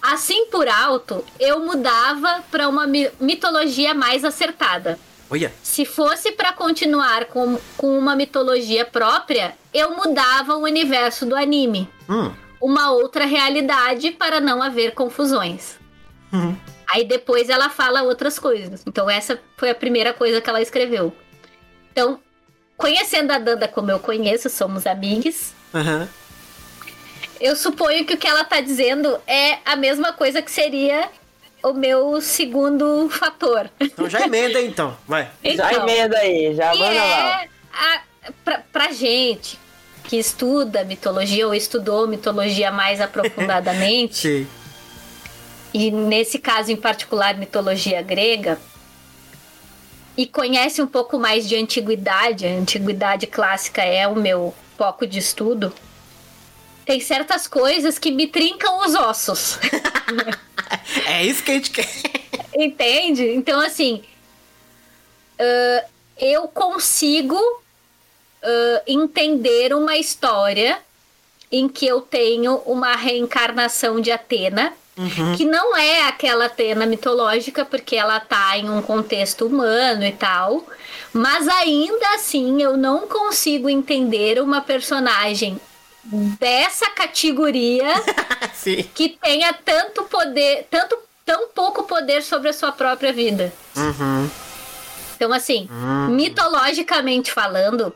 [0.00, 4.98] Assim por alto, eu mudava para uma mi- mitologia mais acertada.
[5.30, 5.52] Olha.
[5.62, 11.86] Se fosse para continuar com, com uma mitologia própria, eu mudava o universo do anime.
[12.08, 12.32] Hum.
[12.58, 15.78] Uma outra realidade para não haver confusões.
[16.32, 16.56] Uhum.
[16.88, 18.82] Aí depois ela fala outras coisas.
[18.86, 21.14] Então essa foi a primeira coisa que ela escreveu.
[21.94, 22.18] Então,
[22.76, 25.52] conhecendo a Danda como eu conheço, somos amigos.
[25.72, 26.08] Aham.
[27.40, 31.08] Eu suponho que o que ela tá dizendo é a mesma coisa que seria
[31.62, 33.70] o meu segundo fator.
[33.80, 34.96] Então já emenda aí, então.
[35.06, 35.30] Vai.
[35.44, 37.42] Já Então, emenda aí, já manda lá.
[37.44, 38.00] é a,
[38.44, 39.56] pra, pra gente
[40.02, 44.46] que estuda mitologia ou estudou mitologia mais aprofundadamente, Sim.
[45.72, 48.58] e nesse caso em particular mitologia grega,
[50.16, 55.18] e conhece um pouco mais de antiguidade, a antiguidade clássica é o meu foco de
[55.18, 55.72] estudo,
[56.84, 59.58] tem certas coisas que me trincam os ossos.
[61.06, 61.88] É isso que a gente quer.
[62.54, 63.28] Entende?
[63.30, 64.02] Então, assim,
[65.38, 65.88] uh,
[66.18, 70.78] eu consigo uh, entender uma história
[71.50, 75.36] em que eu tenho uma reencarnação de Atena, uhum.
[75.36, 80.66] que não é aquela Atena mitológica, porque ela tá em um contexto humano e tal,
[81.12, 85.60] mas ainda assim eu não consigo entender uma personagem
[86.38, 87.86] dessa categoria
[88.94, 93.52] que tenha tanto poder, tanto tão pouco poder sobre a sua própria vida.
[93.76, 94.30] Uhum.
[95.16, 96.08] Então, assim, uhum.
[96.08, 97.94] mitologicamente falando,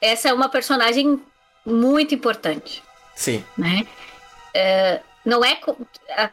[0.00, 1.20] essa é uma personagem
[1.64, 2.82] muito importante.
[3.14, 3.44] Sim.
[3.56, 3.86] Né?
[4.54, 5.58] É, não é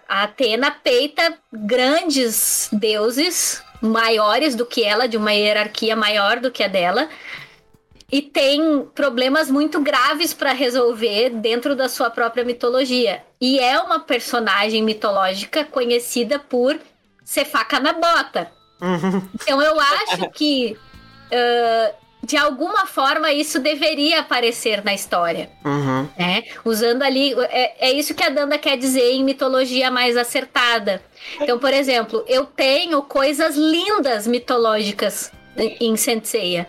[0.07, 6.63] a Atena peita grandes deuses maiores do que ela, de uma hierarquia maior do que
[6.63, 7.09] a dela,
[8.11, 13.21] e tem problemas muito graves para resolver dentro da sua própria mitologia.
[13.39, 16.79] E é uma personagem mitológica conhecida por
[17.23, 18.49] ser faca na bota.
[18.81, 19.27] Uhum.
[19.35, 20.77] Então eu acho que
[21.27, 21.95] uh,
[22.27, 25.49] de alguma forma isso deveria aparecer na história.
[25.63, 26.09] Uhum.
[26.19, 26.43] Né?
[26.65, 27.33] Usando ali.
[27.49, 31.01] É, é isso que a Danda quer dizer em mitologia mais acertada.
[31.39, 35.31] Então, por exemplo, eu tenho coisas lindas mitológicas
[35.79, 36.67] em Senseiya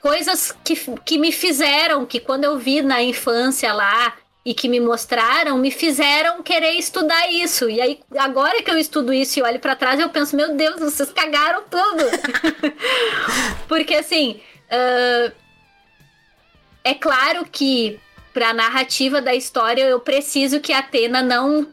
[0.00, 4.78] coisas que, que me fizeram, que quando eu vi na infância lá e que me
[4.78, 7.68] mostraram, me fizeram querer estudar isso.
[7.68, 10.78] E aí, agora que eu estudo isso e olho para trás, eu penso, meu Deus,
[10.78, 12.04] vocês cagaram tudo.
[13.66, 14.40] Porque assim,
[14.70, 15.32] uh,
[16.84, 17.98] é claro que
[18.32, 21.66] para a narrativa da história eu preciso que a Atena não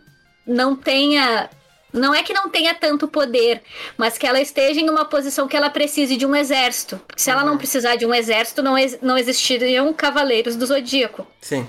[0.46, 1.50] não tenha
[1.94, 3.62] não é que não tenha tanto poder,
[3.96, 7.00] mas que ela esteja em uma posição que ela precise de um exército.
[7.16, 7.58] Se ela não uhum.
[7.60, 11.28] precisar de um exército, não, ex não existiriam cavaleiros do zodíaco.
[11.40, 11.68] Sim.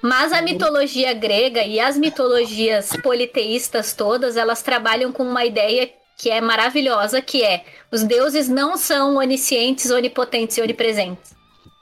[0.00, 6.30] Mas a mitologia grega e as mitologias politeístas todas, elas trabalham com uma ideia que
[6.30, 11.36] é maravilhosa, que é os deuses não são oniscientes, onipotentes e onipresentes.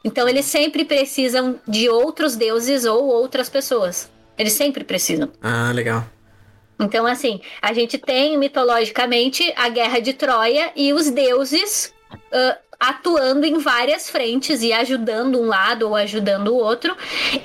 [0.05, 4.11] Então eles sempre precisam de outros deuses ou outras pessoas.
[4.37, 5.31] Eles sempre precisam.
[5.41, 6.05] Ah, legal.
[6.79, 13.47] Então, assim, a gente tem mitologicamente a guerra de Troia e os deuses uh, atuando
[13.47, 16.97] em várias frentes e ajudando um lado ou ajudando o outro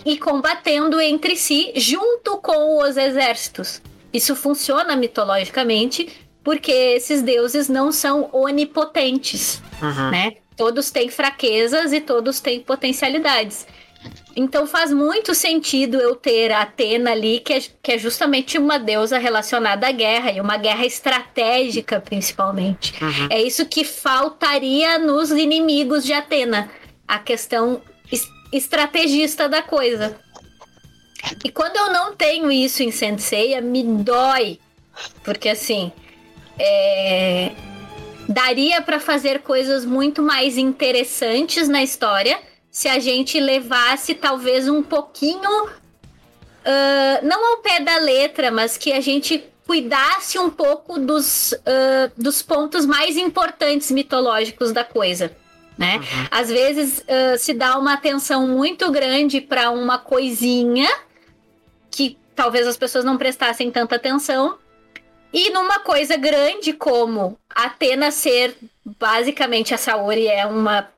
[0.04, 3.82] e combatendo entre si junto com os exércitos.
[4.12, 6.10] Isso funciona mitologicamente
[6.44, 10.12] porque esses deuses não são onipotentes, uhum.
[10.12, 10.34] né?
[10.56, 13.66] Todos têm fraquezas e todos têm potencialidades.
[14.36, 18.78] Então faz muito sentido eu ter a Atena ali, que é, que é justamente uma
[18.78, 22.94] deusa relacionada à guerra, e uma guerra estratégica, principalmente.
[23.04, 23.28] Uhum.
[23.30, 26.70] É isso que faltaria nos inimigos de Atena.
[27.08, 27.82] A questão
[28.54, 30.16] estrategista da coisa.
[31.44, 34.60] E quando eu não tenho isso em Senseiya, me dói.
[35.24, 35.92] Porque assim.
[36.60, 37.52] É...
[38.28, 42.40] Daria para fazer coisas muito mais interessantes na história
[42.72, 45.70] se a gente levasse talvez um pouquinho, uh,
[47.24, 52.42] não ao pé da letra, mas que a gente cuidasse um pouco dos, uh, dos
[52.42, 55.36] pontos mais importantes mitológicos da coisa.
[55.78, 55.98] Né?
[55.98, 56.28] Uhum.
[56.32, 60.90] Às vezes uh, se dá uma atenção muito grande para uma coisinha
[61.90, 64.58] que talvez as pessoas não prestassem tanta atenção.
[65.32, 70.90] E numa coisa grande como Atena ser basicamente a Saori é uma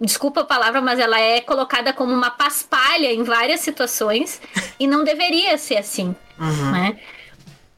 [0.00, 4.40] desculpa a palavra, mas ela é colocada como uma paspalha em várias situações
[4.78, 6.72] e não deveria ser assim, uhum.
[6.72, 6.98] né?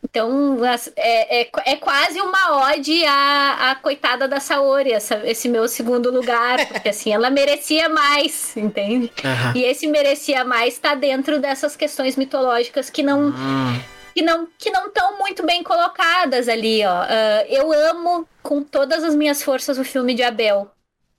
[0.03, 0.59] Então,
[0.97, 6.11] é, é, é, quase uma ode à, à coitada da Saori, essa, esse meu segundo
[6.11, 9.13] lugar, porque assim, ela merecia mais, entende?
[9.23, 9.53] Uhum.
[9.55, 13.27] E esse merecia mais está dentro dessas questões mitológicas que não.
[13.27, 13.81] Uhum.
[14.15, 17.03] Que não que não estão muito bem colocadas ali, ó.
[17.03, 20.71] Uh, eu amo com todas as minhas forças o filme de Abel.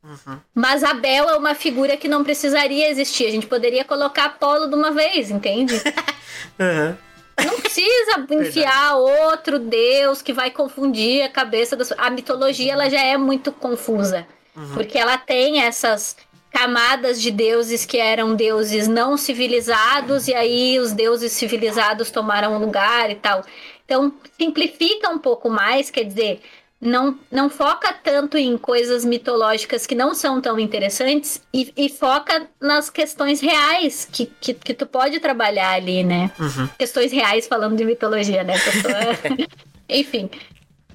[0.04, 0.40] Uhum.
[0.54, 3.28] Mas a Bel é uma figura que não precisaria existir.
[3.28, 5.76] A gente poderia colocar Apolo de uma vez, entende?
[6.60, 6.98] uhum.
[7.46, 11.92] Não precisa enfiar outro deus que vai confundir a cabeça das.
[11.94, 14.26] A mitologia ela já é muito confusa.
[14.56, 14.74] Uhum.
[14.74, 16.16] Porque ela tem essas
[16.52, 23.10] camadas de deuses que eram deuses não civilizados, e aí os deuses civilizados tomaram lugar
[23.10, 23.44] e tal.
[23.86, 26.42] Então, simplifica um pouco mais, quer dizer,
[26.80, 32.48] não, não foca tanto em coisas mitológicas que não são tão interessantes e, e foca
[32.60, 36.32] nas questões reais que, que, que, tu pode trabalhar ali, né?
[36.40, 36.68] Uhum.
[36.78, 38.54] Questões reais falando de mitologia, né?
[38.58, 38.94] Pessoa...
[39.88, 40.30] Enfim.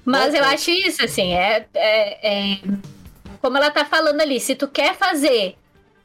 [0.03, 2.59] Mas Qual eu acho isso, assim, é, é- é-
[3.41, 5.55] Como ela tá falando ali, se tu quer fazer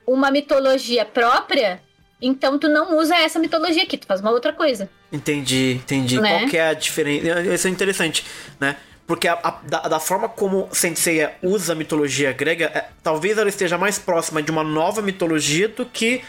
[0.06, 1.80] uma mitologia própria,
[2.20, 4.88] então tu não usa essa mitologia aqui, tu faz uma outra coisa.
[5.12, 6.20] Entendi, entendi.
[6.20, 6.38] Né?
[6.40, 7.40] Qual que é a diferença?
[7.54, 8.24] Isso é interessante,
[8.60, 8.76] né?
[9.06, 13.48] Porque a- a- da, da forma como Senseiya usa a mitologia grega, é, talvez ela
[13.48, 16.22] esteja mais próxima de uma nova mitologia do que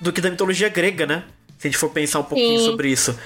[0.00, 1.22] do que da mitologia grega, né?
[1.58, 2.66] Se a gente for pensar um pouquinho Sim.
[2.66, 3.16] sobre isso.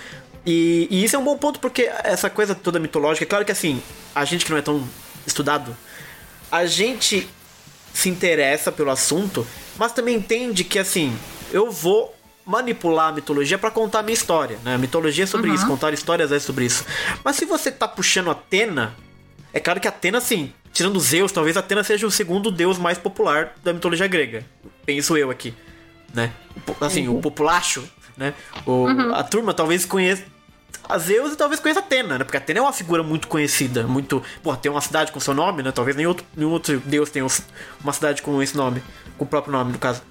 [0.44, 3.50] E, e isso é um bom ponto, porque essa coisa toda mitológica, é claro que
[3.52, 3.82] assim,
[4.14, 4.86] a gente que não é tão
[5.26, 5.74] estudado,
[6.50, 7.28] a gente
[7.92, 9.46] se interessa pelo assunto,
[9.78, 11.16] mas também entende que assim,
[11.52, 14.74] eu vou manipular a mitologia pra contar a minha história, né?
[14.74, 16.84] A mitologia é sobre isso, contar histórias é sobre isso.
[17.24, 18.94] Mas se você tá puxando Atena,
[19.52, 23.54] é claro que Atena, assim, tirando Zeus, talvez Atena seja o segundo deus mais popular
[23.64, 24.44] da mitologia grega.
[24.84, 25.52] Penso eu aqui,
[26.14, 26.32] né?
[26.80, 27.82] Assim, o populacho,
[28.16, 28.32] né?
[28.64, 30.22] O, A turma talvez conheça
[30.88, 32.24] a Zeus e talvez conheça Atena, né?
[32.24, 34.22] Porque Atena é uma figura muito conhecida, muito.
[34.42, 35.72] Pô, tem uma cidade com seu nome, né?
[35.72, 37.26] Talvez nenhum outro, nenhum outro deus tenha
[37.82, 38.82] uma cidade com esse nome,
[39.18, 40.02] com o próprio nome, no caso.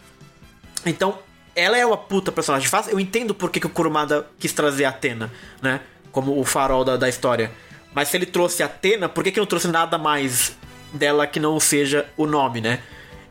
[0.85, 1.17] Então,
[1.55, 2.91] ela é uma puta personagem fácil.
[2.91, 5.79] Eu entendo por que, que o Kurumada quis trazer Atena, né?
[6.11, 7.51] Como o farol da, da história.
[7.93, 10.55] Mas se ele trouxe Atena, por que, que não trouxe nada mais
[10.93, 12.79] dela que não seja o nome, né?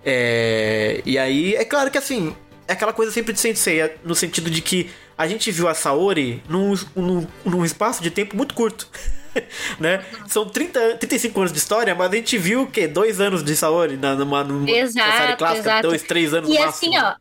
[0.04, 2.34] É, E aí, é claro que assim,
[2.66, 6.42] é aquela coisa sempre de Sensei, no sentido de que a gente viu a Saori
[6.48, 8.88] num, num, num espaço de tempo muito curto.
[9.78, 10.04] né?
[10.28, 12.86] São 30, 35 anos de história, mas a gente viu o quê?
[12.86, 15.88] Dois anos de Saori na, numa, numa Exato, série clássica, exato.
[15.88, 17.06] dois, três anos E assim, máximo.
[17.06, 17.16] ó,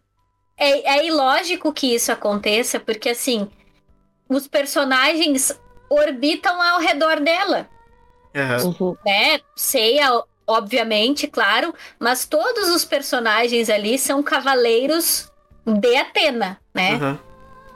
[0.58, 3.48] é, é ilógico que isso aconteça, porque assim,
[4.30, 5.58] os personagens
[5.90, 7.68] orbitam ao redor dela.
[8.36, 8.96] Uhum.
[9.06, 9.40] né?
[9.56, 10.10] Seiya,
[10.48, 15.32] obviamente, claro, mas todos os personagens ali são cavaleiros
[15.66, 16.96] de Atena, né?
[16.96, 17.20] Aham.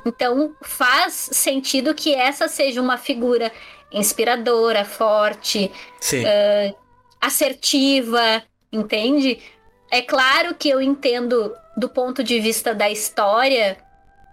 [0.08, 3.52] Então faz sentido que essa seja uma figura
[3.92, 6.24] inspiradora, forte, Sim.
[7.20, 8.42] assertiva,
[8.72, 9.40] entende?
[9.92, 13.78] É claro que eu entendo do ponto de vista da história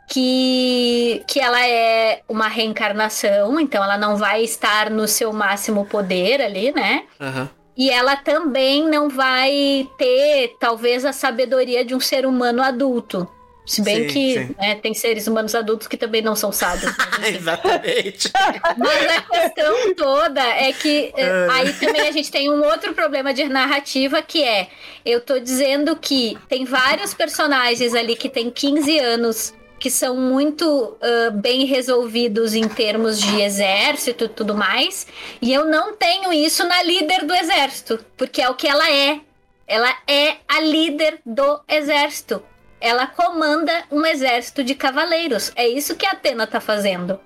[0.09, 6.41] que, que ela é uma reencarnação, então ela não vai estar no seu máximo poder
[6.41, 7.05] ali, né?
[7.21, 7.51] Aham.
[7.77, 13.29] E ela também não vai ter, talvez, a sabedoria de um ser humano adulto.
[13.67, 14.55] Se bem Sim, que sim.
[14.59, 16.93] né, tem seres humanos adultos que também não são sábios.
[17.19, 17.37] mas enfim.
[17.39, 18.31] Exatamente.
[18.77, 23.33] Mas a questão toda é que eh, aí também a gente tem um outro problema
[23.33, 24.69] de narrativa que é,
[25.05, 29.55] eu tô dizendo que tem vários personagens ali que tem 15 anos
[29.85, 35.07] que são muito ah, bem resolvidos em termos de exército e tudo mais,
[35.43, 39.21] e eu não tenho isso na líder do exército, porque é o que ela é.
[39.67, 42.43] Ela é a líder do exército.
[42.87, 45.51] Ela comanda um exército de cavaleiros.
[45.57, 47.19] É isso que a Atena tá fazendo.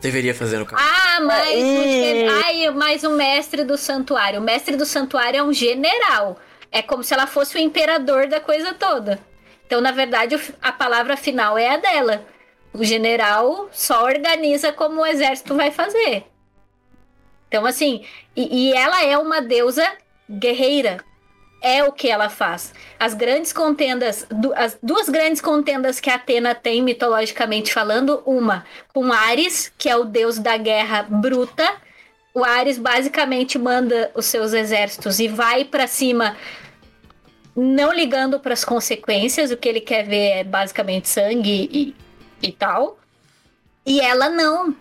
[0.00, 0.82] Deveria fazer no caso.
[0.82, 4.40] Ah, mas, o gen- Ai, mais um mestre do santuário.
[4.40, 6.38] O mestre do santuário é um general.
[6.70, 9.20] É como se ela fosse o imperador da coisa toda.
[9.66, 12.24] Então, na verdade, o a palavra final é a dela.
[12.72, 16.24] O general só organiza como o exército vai fazer.
[17.48, 18.02] Então, assim,
[18.34, 19.86] e, e ela é uma deusa
[20.30, 21.04] guerreira.
[21.62, 22.74] É o que ela faz.
[22.98, 29.12] As grandes contendas, du- as duas grandes contendas que Atena tem mitologicamente falando, uma com
[29.12, 31.72] Ares, que é o deus da guerra bruta.
[32.34, 36.36] O Ares basicamente manda os seus exércitos e vai pra cima,
[37.54, 39.50] não ligando para as consequências.
[39.52, 41.94] O que ele quer ver é basicamente sangue e,
[42.42, 42.98] e tal.
[43.86, 44.74] E ela não.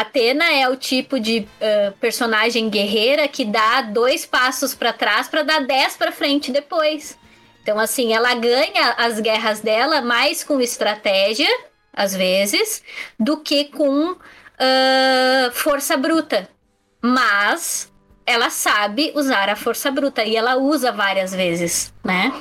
[0.00, 5.42] Atena é o tipo de ah, personagem guerreira que dá dois passos pra trás pra
[5.42, 7.18] dar dez pra frente depois.
[7.62, 11.48] Então, assim, ela ganha as guerras dela mais com estratégia,
[11.92, 12.82] às vezes,
[13.18, 14.16] do que com
[14.58, 16.48] ah, força bruta.
[17.02, 17.92] Mas
[18.24, 22.32] ela sabe usar a força bruta e ela usa várias vezes, né?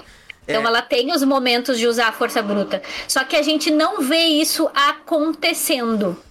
[0.44, 0.66] Então É.
[0.66, 2.82] ela tem os momentos de usar a força bruta.
[3.08, 6.22] Só que a gente não vê isso acontecendo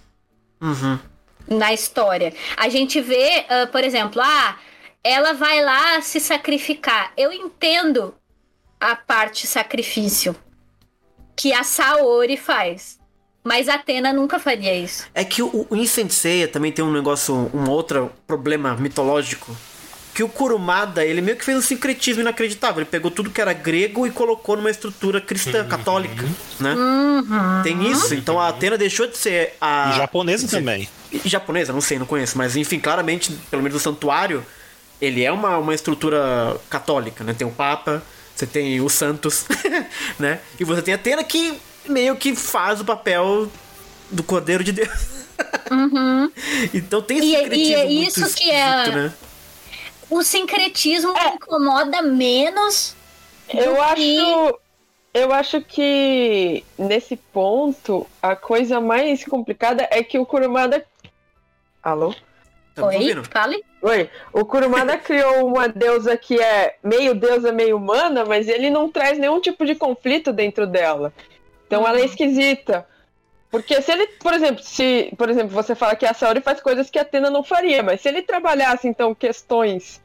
[0.59, 0.97] Uhum.
[1.47, 2.33] Na história.
[2.55, 4.57] A gente vê, ah, por exemplo, ah,
[5.03, 7.13] ela vai lá se sacrificar.
[7.15, 8.13] Eu entendo
[8.79, 10.35] a parte sacrifício
[11.35, 12.99] que a Saori faz.
[13.43, 15.07] Mas Atena nunca faria isso.
[15.13, 19.55] É que o, o também tem um negócio, um outro problema mitológico.
[20.17, 22.81] Que o Kurumada, ele meio que fez um sincretismo inacreditável.
[22.81, 26.25] Ele pegou tudo que era grego e colocou numa estrutura cristã, católica,
[26.59, 26.73] né?
[27.63, 28.15] Tem isso.
[28.15, 29.91] Então a Atena deixou de ser a...
[29.93, 30.89] E japonesa também.
[31.11, 32.35] E japonesa, não sei, não conheço.
[32.35, 34.43] Mas enfim, claramente, pelo menos o santuário,
[34.99, 37.35] ele é uma, uma estrutura católica, né?
[37.37, 38.01] Tem o Papa,
[38.35, 39.45] você tem os santos,
[40.17, 40.39] né?
[40.59, 41.53] E você tem a Atena que
[41.87, 43.47] meio que faz o papel
[44.09, 44.89] do Cordeiro de Deus.
[45.69, 46.31] Uhum.
[46.73, 49.13] Então tem esse E- e sincretismo é muito isso que é- né?
[50.09, 52.95] O sincretismo me incomoda menos.
[53.53, 53.95] Eu do acho.
[53.95, 54.55] que-
[55.13, 60.85] Eu acho que nesse ponto a coisa mais complicada é que o Kurumada.
[61.81, 62.13] Alô?
[62.69, 63.63] Estamos Oi, fale.
[63.81, 68.91] Oi, o Kurumada criou uma deusa que é meio deusa, meio humana, mas ele não
[68.91, 71.11] traz nenhum tipo de conflito dentro dela.
[71.65, 72.87] Então ela é esquisita.
[73.49, 76.89] Porque se ele, por exemplo, se, por exemplo, você fala que a Saori faz coisas
[76.89, 80.01] que a Atena não faria, mas se ele trabalhasse então questões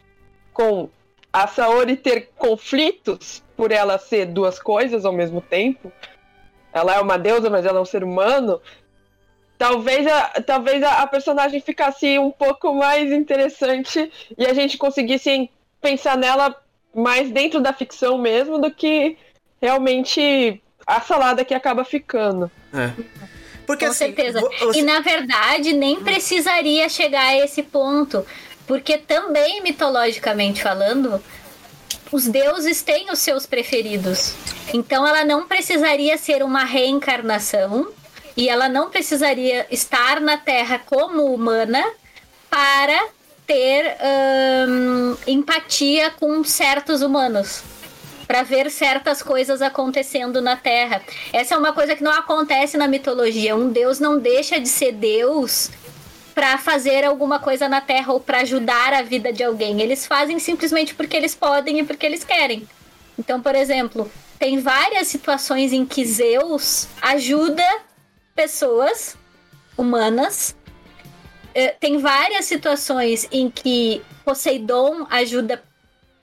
[0.53, 0.89] com
[1.33, 5.91] a Saori ter conflitos por ela ser duas coisas ao mesmo tempo,
[6.73, 8.61] ela é uma deusa, mas ela é um ser humano,
[9.59, 15.51] talvez a, talvez a, a personagem ficasse um pouco mais interessante e a gente conseguisse
[15.81, 16.61] pensar nela
[16.95, 19.17] mais dentro da ficção mesmo do que
[19.61, 20.61] realmente
[20.97, 22.51] a salada que acaba ficando.
[22.73, 22.91] É.
[23.67, 24.41] Porque Com assim, certeza.
[24.41, 28.27] vo- você- E na verdade nem precisaria chegar a esse ponto.
[28.67, 31.23] Porque também, mitologicamente falando,
[32.11, 34.35] os deuses têm os seus preferidos.
[34.73, 37.89] Então ela não precisaria ser uma reencarnação
[38.37, 41.85] e ela não precisaria estar na Terra como humana
[42.49, 43.07] para
[43.47, 47.63] ter ahn, empatia com certos humanos.
[48.33, 51.03] Para ver certas coisas acontecendo na Terra.
[51.35, 53.55] Essa é uma coisa que não acontece na mitologia.
[53.55, 55.71] Um deus não deixa de ser deus
[56.35, 59.83] para fazer alguma coisa na Terra ou para ajudar a vida de alguém.
[59.83, 62.67] Eles fazem simplesmente porque eles podem e porque eles querem.
[63.19, 67.69] Então, por exemplo, tem várias situações em que Zeus ajuda
[68.35, 69.15] pessoas
[69.77, 70.57] humanas.
[71.55, 75.63] Eh, Tem várias situações em que Poseidon ajuda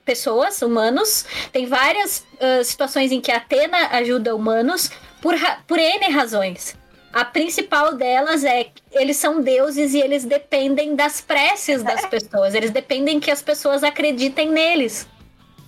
[0.04, 1.24] pessoas, humanos.
[1.52, 4.90] Tem várias ah, situações em que Atena ajuda humanos
[5.20, 5.34] por,
[5.66, 6.76] por N razões.
[7.12, 12.54] A principal delas é que eles são deuses e eles dependem das preces das pessoas.
[12.54, 15.08] Eles dependem que as pessoas acreditem neles.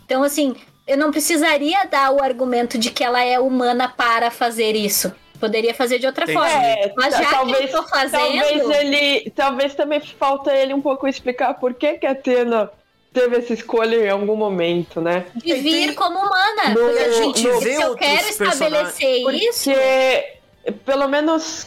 [0.04, 0.54] Então, assim,
[0.86, 5.12] eu não precisaria dar o argumento de que ela é humana para fazer isso.
[5.40, 6.38] Poderia fazer de outra Entendi.
[6.38, 6.64] forma.
[6.64, 8.40] É, Mas já que talvez, eu tô fazendo.
[8.40, 12.70] talvez ele, talvez também falta ele um pouco explicar por que que a Atena
[13.12, 15.26] teve essa escolha em algum momento, né?
[15.34, 16.68] de vir como humana.
[16.70, 21.66] No- Porque a gente se vê eu outros quero estabelecer isso, Porque, pelo menos,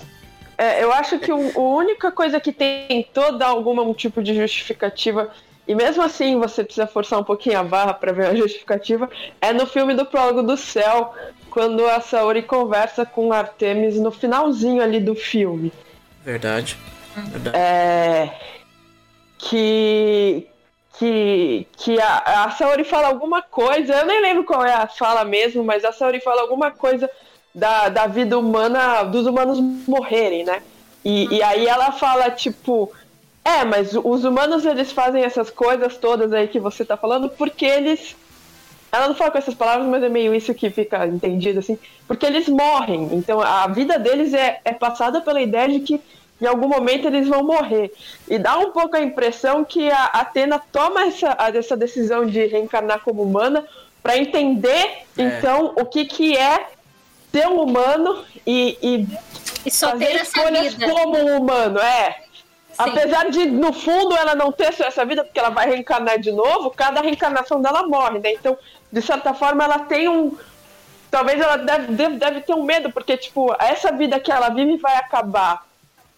[0.57, 5.29] é, eu acho que o- a única coisa que tentou dar algum tipo de justificativa,
[5.67, 9.09] e mesmo assim você precisa forçar um pouquinho a barra para ver a justificativa,
[9.41, 11.13] é no filme do Prólogo do Céu,
[11.51, 15.71] quando a Saori conversa com Artemis no finalzinho ali do filme.
[16.23, 16.75] Verdade.
[17.15, 17.55] Verdade.
[17.57, 18.29] É,
[19.37, 20.47] que
[20.97, 25.25] que, que a, a Saori fala alguma coisa, eu nem lembro qual é a fala
[25.25, 27.09] mesmo, mas a Saori fala alguma coisa
[27.53, 30.61] da, da vida humana, dos humanos morrerem, né?
[31.03, 32.91] E, e aí ela fala, tipo,
[33.43, 37.65] é, mas os humanos eles fazem essas coisas todas aí que você tá falando porque
[37.65, 38.15] eles.
[38.91, 41.77] Ela não fala com essas palavras, mas é meio isso que fica entendido, assim.
[42.07, 43.09] Porque eles morrem.
[43.11, 46.01] Então a vida deles é, é passada pela ideia de que
[46.41, 47.93] em algum momento eles vão morrer.
[48.27, 53.01] E dá um pouco a impressão que a Atena toma essa, essa decisão de reencarnar
[53.01, 53.65] como humana
[54.03, 56.67] para entender, então, o que, que é
[57.31, 59.07] ser um humano e, e
[59.65, 60.91] e só fazer ter essa escolhas vida.
[60.91, 62.21] como um humano, é.
[62.77, 66.31] Apesar de, no fundo, ela não ter só essa vida, porque ela vai reencarnar de
[66.31, 68.33] novo, cada reencarnação dela morre, né?
[68.33, 68.57] Então,
[68.91, 70.37] de certa forma, ela tem um.
[71.09, 74.77] Talvez ela deve, deve, deve ter um medo, porque, tipo, essa vida que ela vive
[74.77, 75.65] vai acabar.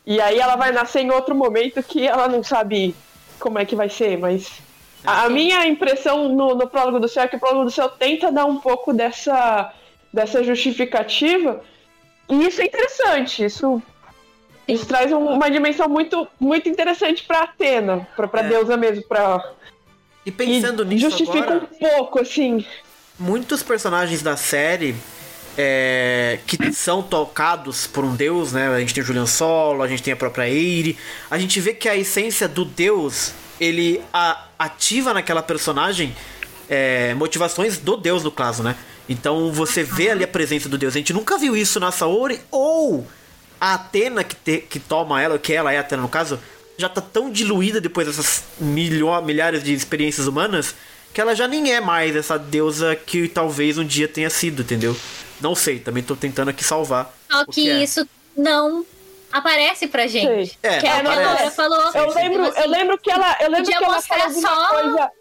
[0.09, 2.95] E aí ela vai nascer em outro momento que ela não sabe
[3.37, 4.49] como é que vai ser, mas.
[5.05, 7.89] A, a minha impressão no, no prólogo do céu é que o prólogo do céu
[7.89, 9.73] tenta dar um pouco dessa,
[10.13, 11.61] dessa justificativa.
[12.29, 13.43] E isso é interessante.
[13.43, 13.81] Isso,
[14.67, 18.47] isso traz um- uma dimensão muito, muito interessante para Atena, para É.
[18.49, 19.43] deusa mesmo, para
[20.25, 22.65] E pensando nisso justifica agora, um pouco, assim.
[23.19, 24.95] muitos personagens da série
[25.57, 28.67] é, que são tocados por um deus, né?
[28.67, 30.97] A gente tem o Julian Solo, a gente tem a própria Eire.
[31.31, 36.15] A gente vê que a essência do deus, ele a- ativa naquela personagem
[36.69, 38.75] é, motivações do deus, no caso, né?
[39.09, 40.93] Então você vê ali a presença do deus.
[40.93, 43.07] A gente nunca viu isso na Saori ou
[43.59, 46.37] a Atena que, te- que toma ela, que ela é a Atena no caso,
[46.77, 50.75] já tá tão diluída depois dessas milho- milhares de experiências humanas
[51.13, 54.95] que ela já nem é mais essa deusa que talvez um dia tenha sido, entendeu?
[55.41, 57.13] Não sei, também tô tentando aqui salvar.
[57.31, 57.83] Só o que é.
[57.83, 58.85] isso não
[59.31, 60.57] aparece pra gente.
[60.63, 61.91] É, que a falou.
[61.93, 62.15] Eu sim.
[62.19, 65.11] lembro, Então, eu lembro que ela, eu lembro que ela fala alguma só- coisa.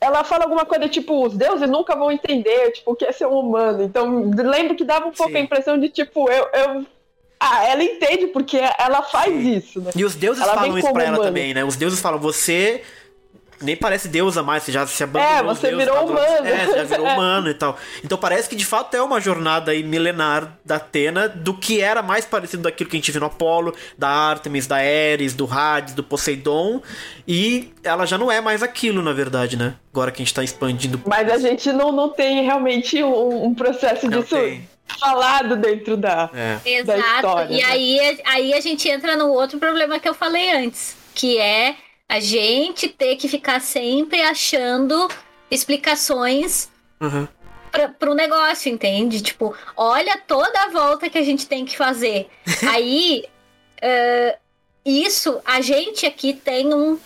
[0.00, 3.26] Ela fala alguma coisa tipo, os deuses nunca vão entender, tipo, o que é ser
[3.26, 3.84] um humano.
[3.84, 5.38] Então, lembro que dava um pouco Sim.
[5.38, 6.86] a impressão de tipo, eu, eu
[7.38, 9.90] Ah, ela entende porque ela faz isso, né?
[9.94, 11.24] E os deuses Ela falam isso pra como ela humano.
[11.24, 11.64] também, né?
[11.64, 12.82] Os deuses falam, você
[13.62, 15.36] nem parece deusa mais, você já se abandonou.
[15.36, 16.04] É, você deuses, virou tá?
[16.04, 16.46] humano.
[16.46, 17.78] É, você já virou humano e tal.
[18.04, 22.02] Então parece que de fato é uma jornada aí milenar da Atena, do que era
[22.02, 25.94] mais parecido daquilo que a gente viu no Apolo, da Artemis, da Ares, do Hades,
[25.94, 26.82] do Poseidon.
[27.26, 29.74] E ela já não é mais aquilo, na verdade, né?
[29.92, 31.00] Agora que a gente tá expandindo.
[31.06, 34.68] Mas a gente não, não tem realmente um, um processo Não disso tem.
[35.00, 36.30] falado dentro da.
[36.34, 36.82] É.
[36.82, 37.16] da Exato.
[37.16, 37.64] história, e né?
[37.64, 41.76] aí, aí a gente entra no outro problema que eu falei antes, que é
[42.08, 45.08] a gente ter que ficar sempre achando
[45.50, 47.26] explicações Uhum.
[47.70, 49.20] pra, pro negócio, entende?
[49.20, 52.28] Tipo, olha toda a volta que a gente tem que fazer.
[52.70, 53.24] Aí,
[53.80, 54.38] eh,
[54.84, 56.98] isso, a gente aqui tem um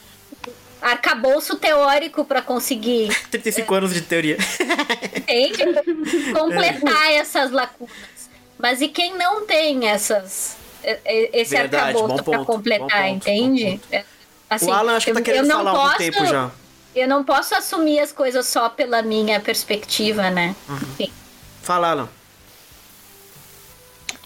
[0.82, 4.36] arcabouço teórico pra conseguir 35 anos de teoria.
[5.16, 5.64] entende?
[6.32, 8.30] completar essas lacunas.
[8.58, 10.56] Mas e quem não tem essas
[11.32, 13.80] esse Verdade, arcabouço ponto, bom completar, ponto, entende?
[13.90, 14.04] É,
[14.48, 16.50] Assim, o Alan acho que tá eu- querendo falar há algum posso- tempo já.
[16.94, 20.54] Eu não posso assumir as coisas só pela minha perspectiva, né?
[20.68, 20.76] Uhum.
[20.76, 21.12] Enfim.
[21.62, 22.08] Fala, Alan.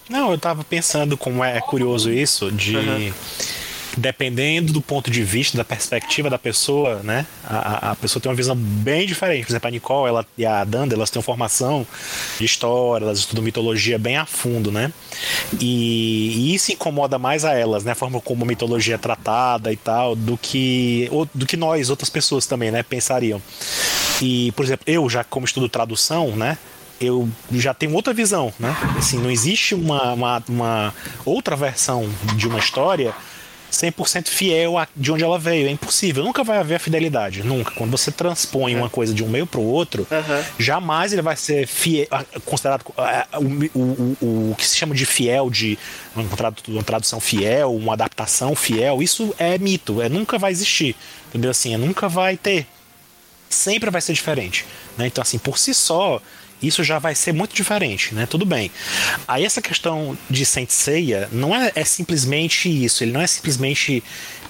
[0.08, 2.76] Não, eu tava pensando como é curioso isso, de.
[2.76, 3.14] Uhum.
[4.00, 7.26] Dependendo do ponto de vista, da perspectiva da pessoa, né?
[7.44, 9.44] A, a- pessoa tem uma visão bem diferente.
[9.44, 11.86] Por exemplo, a Nicole ela, e a Danda, elas têm uma formação
[12.38, 14.90] de história, elas estudam mitologia bem a fundo, né?
[15.60, 17.92] E, e isso incomoda mais a elas, né?
[17.92, 21.90] A forma como a mitologia é tratada e tal, do que, ou- do que nós,
[21.90, 22.82] outras pessoas também, né?
[22.82, 23.42] Pensariam.
[24.22, 26.56] E, por exemplo, eu já como estudo tradução, né?
[26.98, 28.74] Eu já tenho outra visão, né?
[28.96, 30.94] Assim, não existe uma, uma, uma
[31.24, 33.14] outra versão de uma história
[33.70, 35.68] 100% fiel a, de onde ela veio.
[35.68, 36.24] É impossível.
[36.24, 37.42] Nunca vai haver a fidelidade.
[37.42, 37.70] Nunca.
[37.72, 40.06] Quando você transpõe uma coisa de um meio para o outro,
[40.58, 42.06] jamais ele vai ser fiel,
[42.44, 45.78] considerado o, o, o, o que se chama de fiel, de
[46.68, 49.02] uma tradução fiel, uma adaptação fiel.
[49.02, 50.02] Isso é mito.
[50.02, 50.96] É, nunca vai existir.
[51.28, 51.50] Entendeu?
[51.50, 52.66] Assim, é, nunca vai ter
[53.50, 54.64] sempre vai ser diferente.
[54.96, 55.08] Né?
[55.08, 56.22] Então, assim, por si só,
[56.62, 58.26] isso já vai ser muito diferente, né?
[58.26, 58.70] Tudo bem.
[59.26, 64.02] Aí essa questão de Saint Seiya não é, é simplesmente isso, ele não é simplesmente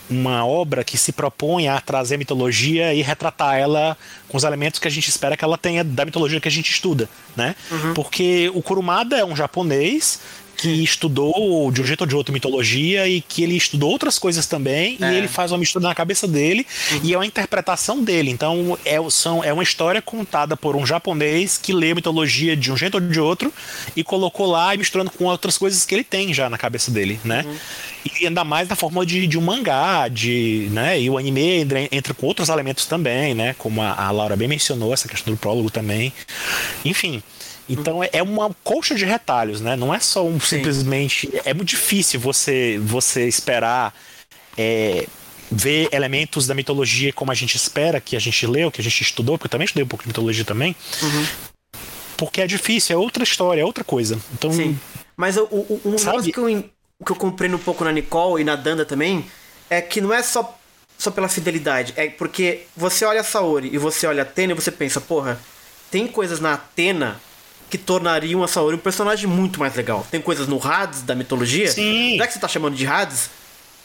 [0.09, 3.97] uma obra que se propõe a trazer mitologia e retratar ela
[4.29, 6.71] com os elementos que a gente espera que ela tenha da mitologia que a gente
[6.73, 7.55] estuda, né?
[7.95, 10.19] Porque o Kurumada é um japonês
[10.61, 14.47] que estudou de um jeito ou de outro mitologia e que ele estudou outras coisas
[14.47, 15.13] também É.
[15.13, 16.67] e ele faz uma mistura na cabeça dele
[17.03, 18.31] e é uma interpretação dele.
[18.31, 22.77] Então é, são, é uma história contada por um japonês que lê mitologia de um
[22.77, 23.53] jeito ou de outro
[23.97, 27.19] e colocou lá e misturando com outras coisas que ele tem já na cabeça dele,
[27.25, 27.45] né?
[28.21, 31.01] E ainda mais na forma de, de um mangá, de, né?
[31.01, 33.55] E o anime entra, entra com outros elementos também, né?
[33.59, 36.13] Como a, a Laura bem mencionou, essa questão do prólogo também.
[36.85, 37.23] Enfim.
[37.73, 39.77] Então é- é uma colcha de retalhos, né?
[39.77, 41.31] Não é só um simplesmente.
[41.45, 43.95] É muito difícil você, você esperar
[44.59, 45.07] é,
[45.51, 49.03] ver elementos da mitologia como a gente espera, que a gente leu, que a gente
[49.03, 50.75] estudou, porque eu também estudei um pouco de mitologia também.
[52.17, 54.19] Porque é difícil, é outra história, é outra coisa.
[54.35, 54.79] Então, Sim.
[55.17, 56.63] Mas o, o, um negócio que eu,
[57.05, 59.25] que eu compreendo um pouco na Nicole e na Danda também
[59.69, 60.59] é que não é só,
[60.99, 61.93] só pela fidelidade.
[61.97, 65.41] É porque você olha a Saori e você olha a Atena e você pensa, porra,
[65.91, 67.21] tem coisas na Atena
[67.71, 70.07] que tornariam a Saori um personagem muito mais legal.
[70.11, 71.71] Tem coisas no Hades da mitologia.
[71.71, 72.17] Sim.
[72.19, 73.31] Já que você tá chamando de Hades,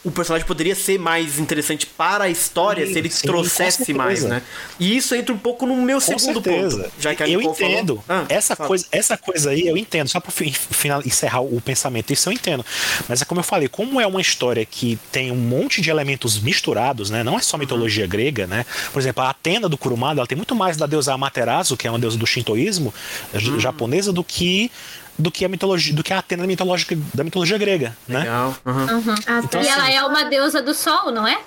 [0.06, 4.22] o personagem poderia ser mais interessante para a história Sim, se ele sim, trouxesse mais,
[4.22, 4.40] né?
[4.78, 6.84] E isso entra um pouco no meu Com segundo certeza.
[6.84, 6.92] ponto.
[7.00, 8.04] Já que a eu Nicole entendo.
[8.08, 8.68] Ah, essa, fala.
[8.68, 10.08] coisa, essa coisa aí eu entendo.
[10.08, 12.64] Só para final, encerrar o pensamento, isso eu entendo.
[13.08, 16.38] Mas é como eu falei, como é uma história que tem um monte de elementos
[16.40, 17.24] misturados, né?
[17.24, 18.64] Não é só mitologia grega, né?
[18.92, 21.90] Por exemplo, a Atena do Kurumada, ela tem muito mais da deusa Amaterasu, que é
[21.90, 22.94] uma deusa do shintoísmo
[23.34, 24.70] j- japonesa, do que
[25.18, 28.20] do que a mitologia, do que a Atena mitológica da mitologia grega, né?
[28.20, 28.56] Legal.
[28.66, 29.14] aham.
[29.26, 31.38] Ah, Então, e assim, ela é uma deusa do sol, não é?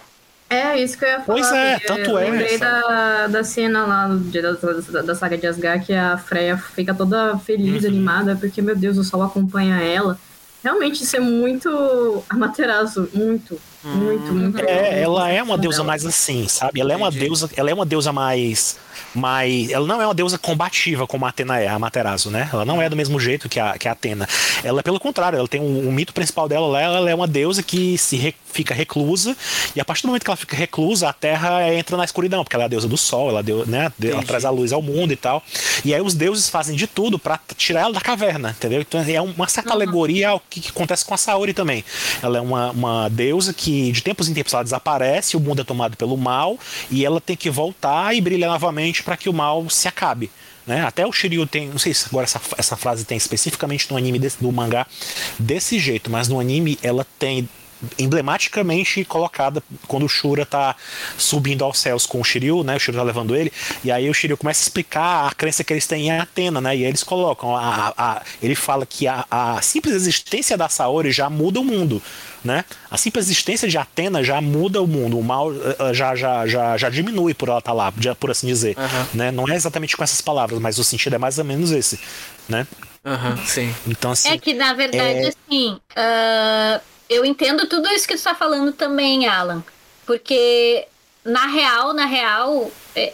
[0.50, 1.26] É, isso que eu ia falar.
[1.40, 2.30] Pois é, tanto eu é.
[2.32, 6.18] lembrei da, da cena lá do dia da, da, da saga de Asgard que a
[6.18, 7.90] Freya fica toda feliz, Uhum.
[7.90, 10.18] animada, porque, meu Deus, o sol acompanha ela.
[10.64, 14.60] Realmente, isso é muito Amaterasu, muito, muito, muito.
[14.60, 16.82] É, ela é uma deusa mais assim, sabe?
[16.82, 18.78] Ela é uma deusa, ela é uma deusa mais
[19.16, 22.50] mais, ela não é uma deusa combativa como a Atena é, a Amaterasu, né?
[22.52, 24.28] Ela não é do mesmo jeito que a, que a Atena.
[24.64, 27.64] Ela, pelo contrário, ela tem um, um mito principal dela lá, ela é uma deusa
[27.64, 29.36] que se re- fica reclusa
[29.76, 32.56] e a partir do momento que ela fica reclusa, a Terra entra na escuridão, porque
[32.56, 33.92] ela é a deusa do sol, ela, deu, né?
[34.02, 34.26] ela Entendi.
[34.26, 35.42] traz a luz ao mundo e tal.
[35.86, 38.82] E aí os deuses fazem de tudo pra tirar ela da caverna, entendeu?
[38.82, 41.84] Então é uma certa alegoria ao que, que acontece com a Saori também.
[42.22, 45.62] Ela é uma, uma deusa que que de tempos em tempos ela desaparece, o mundo
[45.62, 46.58] é tomado pelo mal
[46.90, 50.32] e ela tem que voltar e brilhar novamente para que o mal se acabe.
[50.66, 50.84] Né?
[50.84, 54.18] Até o Shiryu tem, não sei se agora essa, essa frase tem especificamente no anime
[54.18, 54.88] desse, do mangá
[55.38, 57.48] desse jeito, mas no anime ela tem
[57.98, 60.76] emblematicamente colocada quando o Shura tá
[61.18, 62.76] subindo aos céus com o Shiryu, né?
[62.76, 63.52] O Shiryu tá levando ele,
[63.84, 66.76] e aí o Shiryu começa a explicar a crença que eles têm em Atena, né?
[66.76, 71.12] E eles colocam, a, a, a ele fala que a, a, simples existência da Saori
[71.12, 72.02] já muda o mundo,
[72.44, 72.66] né?
[72.92, 76.78] A simples existência de Atena já muda o mundo, o mal uh, já, já, já,
[76.78, 79.06] já diminui por ela estar tá lá, por assim dizer, uhum.
[79.14, 79.32] né?
[79.32, 82.00] Não é exatamente com essas palavras, mas o sentido é mais ou menos esse,
[82.48, 82.68] né?
[83.06, 83.74] Aham, uhum, sim.
[83.88, 85.28] Então, assim, é que, na verdade, é...
[85.30, 89.64] assim, uh, eu entendo tudo isso que tu está falando também, Alan.
[90.06, 90.88] Porque,
[91.26, 93.14] na real, na real, é,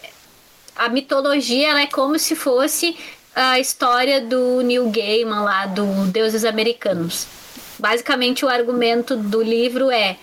[0.76, 2.98] a mitologia é como se fosse
[3.34, 7.28] a história do Neil Gaiman lá, do Deuses Americanos.
[7.80, 10.18] Basicamente, o argumento do livro é: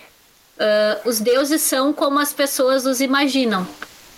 [0.57, 3.67] uh, os deuses são como as pessoas os imaginam.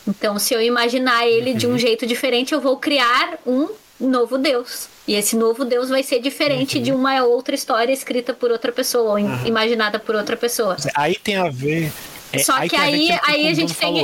[0.07, 1.77] Então, se eu imaginar ele de um uhum.
[1.77, 3.67] jeito diferente, eu vou criar um
[3.99, 4.87] novo deus.
[5.07, 6.83] E esse novo Deus vai ser diferente uhum.
[6.83, 9.45] de uma outra história escrita por outra pessoa, ou uhum.
[9.45, 10.75] imaginada por outra pessoa.
[10.95, 11.91] Aí tem a ver.
[12.33, 14.03] É, Só aí que aí, a, aí a gente tem.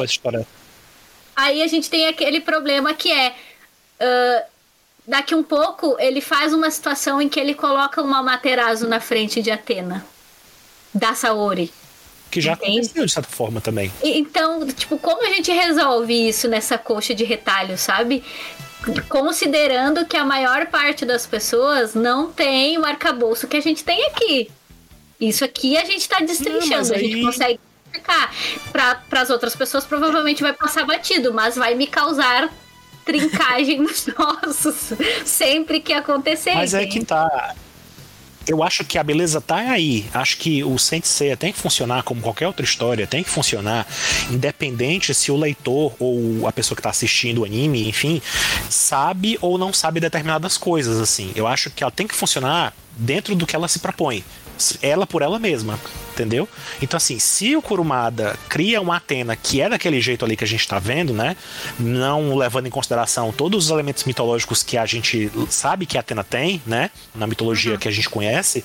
[1.35, 3.33] Aí a gente tem aquele problema que é.
[3.99, 4.51] Uh,
[5.07, 9.41] daqui um pouco ele faz uma situação em que ele coloca uma Materazo na frente
[9.41, 10.05] de Atena.
[10.93, 11.71] Da Saori.
[12.29, 12.79] Que já Entende?
[12.79, 13.91] aconteceu de certa forma também.
[14.01, 18.23] Então, tipo, como a gente resolve isso nessa coxa de retalho, sabe?
[19.07, 24.05] Considerando que a maior parte das pessoas não tem o arcabouço que a gente tem
[24.07, 24.49] aqui.
[25.19, 27.05] Isso aqui a gente está destrinchando, não, aí...
[27.05, 28.33] a gente consegue explicar.
[28.71, 32.49] Para as outras pessoas, provavelmente vai passar batido, mas vai me causar
[33.05, 34.93] trincagem nos nossos
[35.25, 36.55] sempre que acontecer.
[36.55, 37.55] Mas é que tá
[38.47, 40.05] eu acho que a beleza tá aí.
[40.13, 43.87] Acho que o Sensei tem que funcionar como qualquer outra história, tem que funcionar
[44.29, 48.21] independente se o leitor ou a pessoa que está assistindo o anime, enfim,
[48.69, 51.31] sabe ou não sabe determinadas coisas assim.
[51.35, 54.23] Eu acho que ela tem que funcionar dentro do que ela se propõe
[54.81, 55.79] ela por ela mesma,
[56.13, 56.47] entendeu?
[56.81, 60.47] Então, assim, se o Kurumada cria uma Atena que é daquele jeito ali que a
[60.47, 61.35] gente tá vendo, né?
[61.79, 66.23] Não levando em consideração todos os elementos mitológicos que a gente sabe que a Atena
[66.23, 66.89] tem, né?
[67.13, 67.77] Na mitologia uhum.
[67.77, 68.63] que a gente conhece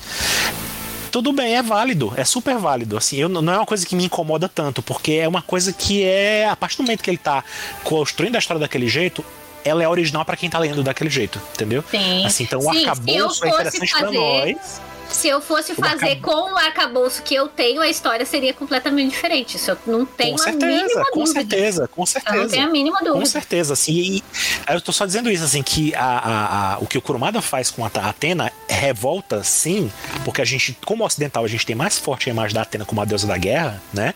[1.16, 2.94] tudo bem, é válido, é super válido.
[2.94, 6.02] Assim, eu, não é uma coisa que me incomoda tanto, porque é uma coisa que
[6.02, 7.42] é, a partir do momento que ele tá
[7.82, 9.24] construindo a história daquele jeito,
[9.64, 11.82] ela é original para quem tá lendo daquele jeito, entendeu?
[11.90, 12.26] Sim.
[12.26, 14.04] Assim, então Sim, o arcabouço é interessante fazer...
[14.04, 14.80] para nós
[15.10, 19.56] se eu fosse fazer com o arcabouço que eu tenho, a história seria completamente diferente.
[19.56, 21.40] Isso eu não tenho com certeza, a mínima com dúvida.
[21.40, 22.36] certeza, com certeza.
[22.36, 23.18] Eu não tenho a mínima dúvida.
[23.18, 23.92] Com certeza, assim.
[23.92, 24.24] E,
[24.68, 27.70] eu tô só dizendo isso, assim, que a, a, a, o que o Kurumada faz
[27.70, 29.90] com a Atena revolta, sim,
[30.24, 33.00] porque a gente, como ocidental, a gente tem mais forte a imagem da Atena como
[33.00, 34.14] a deusa da guerra, né?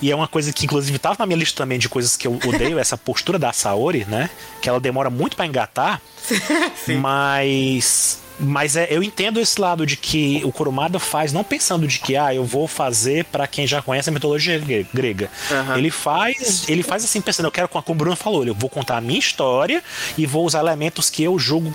[0.00, 2.38] E é uma coisa que, inclusive, tava na minha lista também de coisas que eu
[2.46, 4.30] odeio, essa postura da Saori, né?
[4.60, 6.00] Que ela demora muito para engatar,
[7.00, 11.98] mas mas é, eu entendo esse lado de que o Kurumada faz não pensando de
[11.98, 14.58] que ah, eu vou fazer para quem já conhece a mitologia
[14.92, 15.30] grega.
[15.50, 15.76] Uhum.
[15.76, 18.96] Ele faz, ele faz assim pensando, eu quero como o Bruno falou, eu vou contar
[18.96, 19.82] a minha história
[20.16, 21.74] e vou usar elementos que eu julgo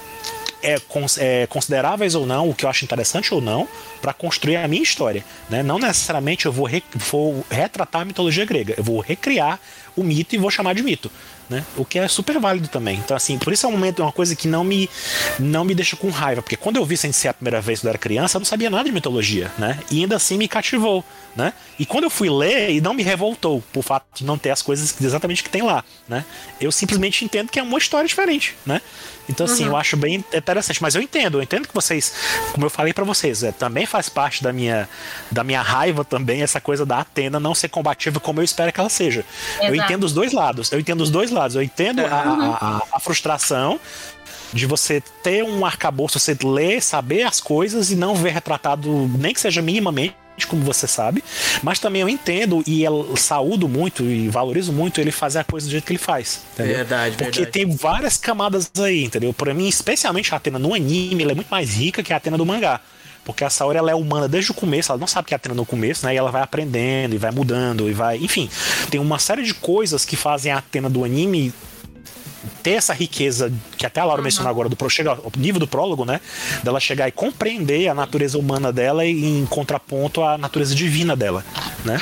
[0.64, 0.78] é,
[1.20, 3.68] é, consideráveis ou não, o que eu acho interessante ou não,
[4.02, 5.24] para construir a minha história.
[5.50, 5.62] Né?
[5.62, 9.60] Não necessariamente eu vou, re, vou retratar a mitologia grega, eu vou recriar
[9.96, 11.12] o mito e vou chamar de mito
[11.50, 11.64] né?
[11.78, 12.98] O que é super válido também.
[12.98, 14.90] Então, assim, por isso é um momento, uma coisa que não me,
[15.40, 17.90] não me deixa com raiva, porque quando eu vi Sensei a primeira vez quando eu
[17.90, 19.80] era criança, eu não sabia nada de mitologia, né?
[19.92, 21.04] E ainda assim me cativou,
[21.36, 21.54] né?
[21.78, 24.62] E quando eu fui ler, e não me revoltou por fato de não ter as
[24.62, 26.26] coisas exatamente que tem lá, né?
[26.60, 28.82] Eu simplesmente entendo que é uma história diferente, né?
[29.30, 29.72] Então, assim, uhum.
[29.72, 30.82] eu acho bem interessante.
[30.82, 32.14] Mas eu entendo, eu entendo que vocês,
[32.54, 34.88] como eu falei para vocês, é, também faz parte da minha,
[35.32, 38.80] da minha raiva também essa coisa da Atena não ser combativa como eu espero que
[38.80, 39.26] ela seja.
[39.56, 39.66] Exato.
[39.66, 40.72] Eu entendo os dois lados.
[40.72, 41.56] Eu entendo os dois lados.
[41.56, 42.08] Eu entendo uhum.
[42.08, 43.80] a, a, a frustração
[44.54, 49.34] de você ter um arcabouço, você ler, saber as coisas e não ver retratado, nem
[49.34, 50.16] que seja minimamente
[50.50, 51.24] como você sabe,
[51.64, 55.66] mas também eu entendo e eu saúdo muito e valorizo muito ele fazer a coisa
[55.66, 56.42] do jeito que ele faz.
[56.54, 56.76] Entendeu?
[56.76, 57.52] Verdade, Porque verdade.
[57.52, 59.34] tem várias camadas aí, entendeu?
[59.34, 62.38] Para mim, especialmente a Atena no anime, ela é muito mais rica que a Atena
[62.38, 62.82] do mangá.
[63.26, 65.38] Porque a Saori ela é humana desde o começo, ela não sabe que é a
[65.38, 66.14] Atena no começo, né?
[66.14, 68.18] E ela vai aprendendo e vai mudando e vai.
[68.18, 68.50] Enfim,
[68.90, 71.52] tem uma série de coisas que fazem a Atena do anime
[72.62, 74.24] ter essa riqueza que até a Laura uhum.
[74.24, 76.22] mencionou agora do chega o nível do prólogo, né?
[76.64, 81.44] Dela chegar e compreender a natureza humana dela e em contraponto à natureza divina dela,
[81.84, 81.98] né?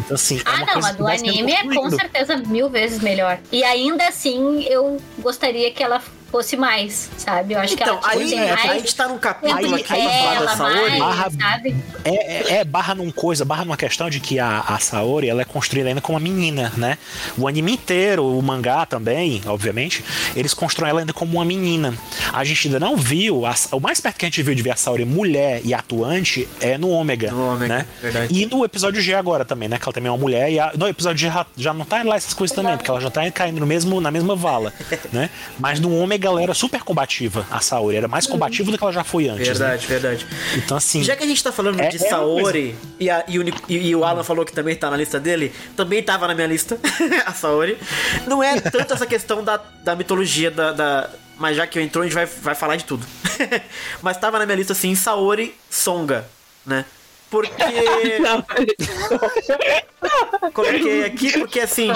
[0.00, 3.38] Então assim, é ah, não, a do anime é com certeza mil vezes melhor.
[3.50, 6.02] E ainda assim, eu gostaria que ela
[6.36, 7.54] fosse mais, sabe?
[7.54, 9.96] Eu acho que Então, ela aí, tinha a mais gente tá num capítulo aqui pra
[9.96, 10.74] falar da Saori.
[10.90, 11.76] mais, Barra- sabe?
[12.04, 12.10] É,
[12.54, 15.44] é- é barra num coisa, barra numa questão de que a, a Saori ela é
[15.46, 16.98] construída ainda como uma menina, né?
[17.38, 20.04] O anime inteiro, o mangá também, obviamente,
[20.34, 21.94] eles constroem ela ainda como uma menina.
[22.32, 24.72] A gente ainda não viu, a- o mais perto que a gente viu de ver
[24.72, 27.30] a Saori mulher e atuante é no Ômega.
[27.30, 27.86] No Ômega, né?
[28.02, 28.34] verdade.
[28.38, 29.78] E no episódio G agora também, né?
[29.78, 30.50] Que ela também é uma mulher.
[30.52, 33.00] E a- no episódio G já, já não tá lá essas coisas também, porque ela
[33.00, 34.72] já tá caindo no mesmo, na mesma vala,
[35.12, 35.30] né?
[35.58, 37.96] Mas no Ômega ela era super combativa, a Saori.
[37.96, 39.46] Era mais combativa do que ela já foi antes.
[39.48, 39.54] né?
[39.54, 40.26] Verdade, verdade.
[40.56, 41.02] Então, assim.
[41.02, 43.96] Já que a gente tá falando É- de é Saori e, a- e o, e
[43.96, 46.78] o Alan falou que também tá na lista dele, também tava na minha lista,
[47.24, 47.78] a Saori.
[48.26, 52.02] Não é tanto essa questão da, da mitologia da, da- Mas já que eu entrou,
[52.02, 53.06] a gente vai, vai falar de tudo.
[54.02, 56.26] mas tava na minha lista assim, Saori Songa,
[56.64, 56.84] né?
[57.30, 57.54] Porque.
[60.52, 61.88] Coloquei aqui porque assim.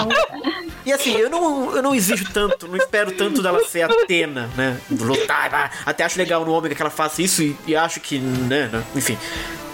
[0.85, 4.79] E assim, eu não, eu não exijo tanto, não espero tanto dela ser Atena, né?
[4.89, 8.69] Lutar, até acho legal no Ômega que ela faça isso e, e acho que, né,
[8.71, 9.17] né, Enfim.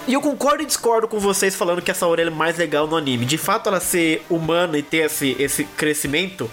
[0.07, 2.95] E eu concordo e discordo com vocês falando que essa orelha é mais legal no
[2.95, 3.25] anime.
[3.25, 6.49] De fato, ela ser humana e ter esse, esse crescimento,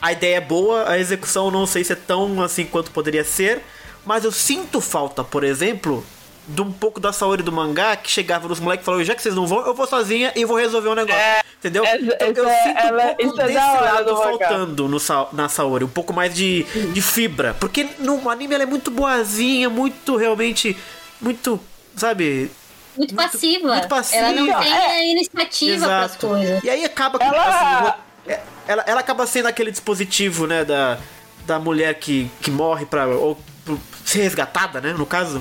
[0.00, 3.60] a ideia é boa, a execução não sei se é tão assim quanto poderia ser.
[4.04, 6.04] Mas eu sinto falta, por exemplo,
[6.48, 9.22] de um pouco da Saori do mangá que chegava nos moleques e falou: já que
[9.22, 11.20] vocês não vão, eu vou sozinha e vou resolver o negócio.
[11.20, 11.84] É, Entendeu?
[11.84, 11.96] essa-
[12.28, 14.98] Então, eu essa- sinto um ela- pouco isso é desse da hora lado faltando no,
[15.32, 17.54] na Saori, um pouco mais de, de fibra.
[17.60, 20.76] Porque no anime ela é muito boazinha, muito realmente.
[21.20, 21.60] Muito,
[21.96, 22.50] sabe?
[22.96, 23.68] Muito, passiva.
[23.68, 24.18] muito passiva.
[24.26, 24.64] Ela não É.
[24.64, 26.26] tem a iniciativa pras Exato.
[26.26, 26.64] coisas.
[26.64, 27.86] E aí acaba que, Ela- assim,
[28.26, 30.98] o- é- ela, ela acaba sendo aquele dispositivo, né, da,
[31.46, 35.40] da mulher que, que morre pra, ou, pra ser resgatada, né, no caso.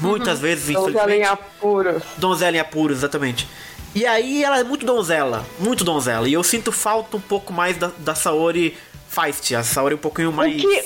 [0.00, 2.02] Muitas vezes, Donzela em apuros.
[2.16, 3.48] Donzela em apuros, exatamente.
[3.94, 6.28] E aí ela é muito donzela, muito donzela.
[6.28, 8.76] E eu sinto falta um pouco mais da, da Saori
[9.08, 9.54] Feist.
[9.54, 10.54] A Saori um pouquinho mais.
[10.54, 10.84] O que,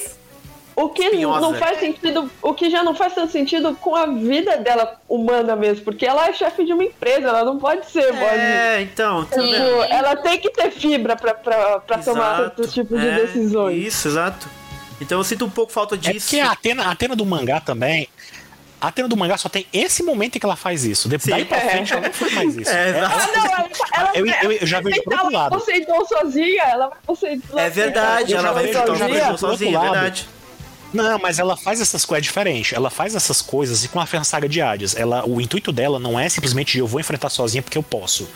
[0.76, 1.40] o que espinhosa.
[1.40, 5.54] não faz sentido, o que já não faz tanto sentido com a vida dela humana
[5.56, 8.30] mesmo, porque ela é chefe de uma empresa, ela não pode ser boazinha.
[8.38, 9.24] É, então.
[9.26, 12.56] tá Tipo, ela tem que ter fibra pra, pra, pra tomar Exato.
[12.56, 13.84] certos tipos de É, decisões.
[13.84, 14.48] Isso, exato.
[15.00, 16.26] Então eu sinto um pouco falta É disso.
[16.28, 18.08] porque a Atena, a Atena do mangá também.
[18.82, 21.08] A Atena do mangá só tem esse momento em que ela faz isso.
[21.08, 22.70] Depois daí pra frente ela não faz mais isso.
[22.74, 23.14] É, exato.
[23.14, 25.58] Ah, não, ela, ela, Eu- eu- eu já vejo ela pro outro lado.
[25.58, 27.64] Poseidon sozinha, ela vai.
[27.64, 30.28] É verdade, ela vai do outro sozinha, é verdade.
[30.92, 32.72] Não, mas ela faz essas coisas diferentes.
[32.74, 34.94] Ela faz essas coisas e com a saga de Hades.
[34.94, 38.28] Ela, o intuito dela não é simplesmente eu vou enfrentar sozinha porque eu posso.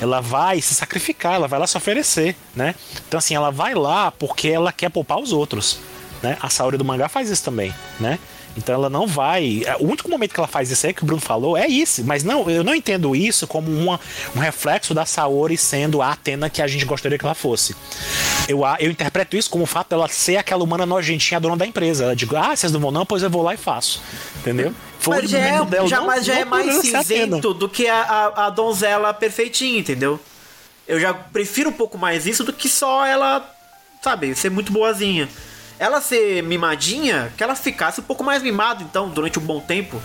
[0.00, 2.74] Ela vai se sacrificar, ela vai lá se oferecer, né?
[3.08, 5.78] Então assim, ela vai lá porque ela quer poupar os outros,
[6.22, 6.36] né?
[6.40, 8.18] A Saori do mangá faz isso também, né?
[8.56, 9.62] Então ela não vai.
[9.80, 12.04] O único momento que ela faz isso aí que o Bruno falou é isso.
[12.04, 13.98] Mas não, eu não entendo isso como uma,
[14.34, 17.74] um reflexo da Saori sendo a Atena que a gente gostaria que ela fosse.
[18.48, 22.04] Eu, eu interpreto isso como o fato dela ser aquela humana nojentinha dona da empresa.
[22.04, 24.00] Ela digo, ah, vocês não vão não, pois eu vou lá e faço.
[24.38, 24.72] Entendeu?
[24.98, 27.88] Foi Mas o já é, dela, já, não- mas já é mais cinzento do que
[27.88, 30.18] a, a, a donzela perfeitinha, entendeu?
[30.86, 33.44] Eu já prefiro um pouco mais isso do que só ela,
[34.02, 35.28] sabe, ser muito boazinha.
[35.78, 40.00] Ela ser mimadinha, que ela ficasse um pouco mais mimada, então, durante um bom tempo,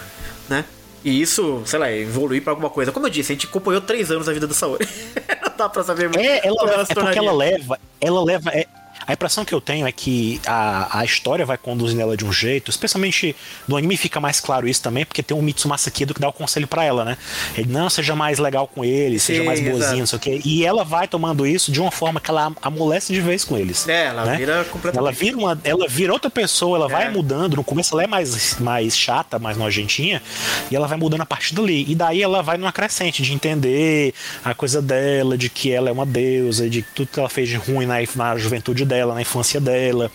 [0.47, 0.65] né?
[1.03, 2.91] E isso, sei lá, evoluir pra alguma coisa.
[2.91, 4.87] Como eu disse, a gente acompanhou três anos a vida do Saori.
[5.41, 8.49] Não dá pra saber muito É, ela, é porque ela leva, ela leva.
[8.51, 8.67] é-
[9.09, 12.31] a impressão que eu tenho é que a, a história vai conduzindo ela de um
[12.31, 13.35] jeito, especialmente
[13.67, 16.33] no anime fica mais claro isso também, porque tem um Mitsumasa Kido que dá o
[16.33, 17.17] conselho pra ela, né?
[17.57, 19.97] Ele, não, seja mais legal com eles, seja Sim, mais boazinha, exato.
[19.97, 20.41] não sei o quê.
[20.45, 23.87] E ela vai tomando isso de uma forma que ela amolece de vez com eles.
[23.89, 24.37] É, ela né?
[24.37, 24.99] vira completamente.
[24.99, 27.09] Ela vira, uma, ela vira outra pessoa, ela vai É.
[27.09, 27.55] mudando.
[27.55, 30.21] No começo ela é mais, mais chata, mais nojentinha,
[30.69, 31.83] e ela vai mudando a partir dali.
[31.89, 34.13] E daí ela vai numa crescente de entender
[34.45, 37.55] a coisa dela, de que ela é uma deusa, de tudo que ela fez de
[37.55, 40.11] ruim na, na juventude dela, na infância dela.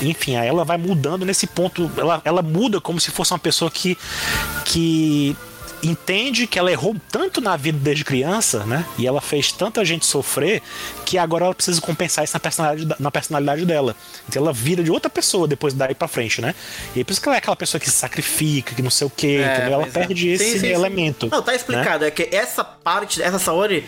[0.00, 1.90] Enfim, aí ela vai mudando nesse ponto.
[1.96, 3.96] Ela, ela muda como se fosse uma pessoa que.
[4.64, 5.36] que
[5.82, 8.86] entende que ela errou tanto na vida desde criança, né?
[8.96, 10.62] E ela fez tanta gente sofrer
[11.04, 13.96] que agora ela precisa compensar isso na personalidade, na personalidade dela.
[14.28, 16.54] Então ela vira de outra pessoa depois daí pra frente, né?
[16.94, 19.06] E é por isso que ela é aquela pessoa que se sacrifica, que não sei
[19.06, 19.70] o quê, É?
[19.72, 19.86] Ela é.
[19.86, 20.66] perde Sim, esse sim, sim.
[20.68, 21.28] elemento.
[21.30, 22.04] Não, tá explicado.
[22.04, 23.84] É que essa parte, essa Saori,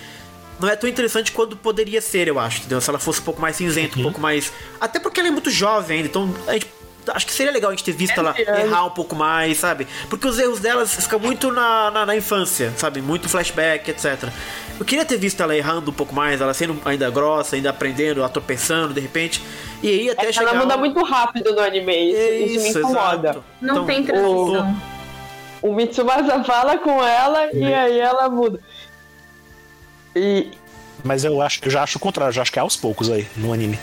[0.60, 2.80] não é tão interessante quanto poderia ser, eu acho, entendeu?
[2.80, 4.52] Se ela fosse um pouco mais cinzenta, um pouco mais.
[4.80, 6.66] Até porque ela é muito jovem ainda, então a gente.
[7.06, 8.60] Acho que seria legal a gente ter visto ela criança.
[8.62, 9.86] errar um pouco mais, sabe?
[10.08, 13.02] Porque os erros delas ficam muito na, na, na infância, sabe?
[13.02, 14.30] Muito flashback, etc.
[14.80, 18.20] Eu queria ter visto ela errando um pouco mais, ela sendo ainda grossa, ainda aprendendo,
[18.20, 19.42] ela tropeçando de repente.
[19.82, 20.52] E aí até chegar.
[20.52, 23.28] Ela muda muito rápido no anime, isso, isso me incomoda.
[23.28, 23.44] exato.
[23.60, 24.76] Não Então, tem transição.
[25.60, 28.60] O Mitsumasa fala com ela e aí ela muda.
[30.14, 30.50] E
[31.02, 33.10] Mas eu acho, eu já acho o contrário, eu já acho que é aos poucos
[33.10, 33.78] aí no anime.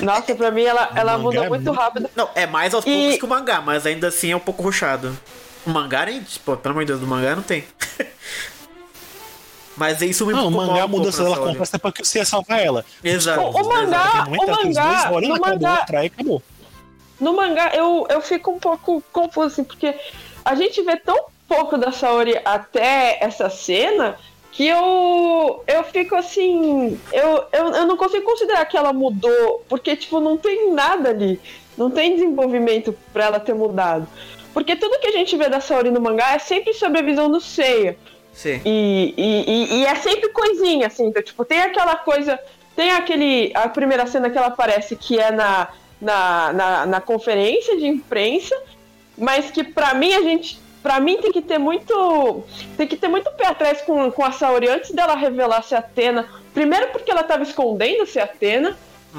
[0.00, 2.10] Nossa, pra mim ela, ela muda é muito muito- rápido.
[2.16, 4.62] Não, é mais aos E- poucos que o mangá, mas ainda assim é um pouco
[4.62, 5.16] ruchado.
[5.64, 6.22] O mangá nem.
[6.44, 7.64] Pô, pelo amor de Deus, do mangá não tem.
[9.76, 11.34] mas isso me Não, o incomoda mangá um pouco muda se ela
[11.72, 12.84] depois que você ia salvar ela.
[13.02, 13.40] Exato.
[13.40, 16.42] O- o mangá- o mangá- dois do mangá- acabou.
[17.20, 19.94] No mangá eu, eu fico um pouco confuso, assim, porque
[20.44, 24.16] a gente vê tão pouco da Saori até essa cena
[24.52, 26.98] que eu, eu fico assim.
[27.12, 31.40] Eu, eu, eu não consigo considerar que ela mudou, porque, tipo, não tem nada ali.
[31.76, 34.06] Não tem desenvolvimento pra ela ter mudado.
[34.52, 37.30] Porque tudo que a gente vê da Saori no mangá é sempre sobre a visão
[37.30, 37.96] do Seiya.
[38.34, 38.60] Sim.
[38.64, 41.06] E, e, e- e é sempre coisinha, assim.
[41.06, 42.38] Então, tipo, tem aquela coisa.
[42.76, 43.50] Tem aquele.
[43.54, 45.68] A primeira cena que ela aparece que é na,
[46.00, 48.54] na, na, na conferência de imprensa,
[49.16, 50.60] mas que pra mim a gente.
[50.82, 52.42] Pra mim tem que ter muito.
[52.76, 56.26] Tem que ter muito pé atrás com, com a Saori antes dela revelar ser Atena.
[56.52, 58.76] Primeiro porque ela tava escondendo ser Atena.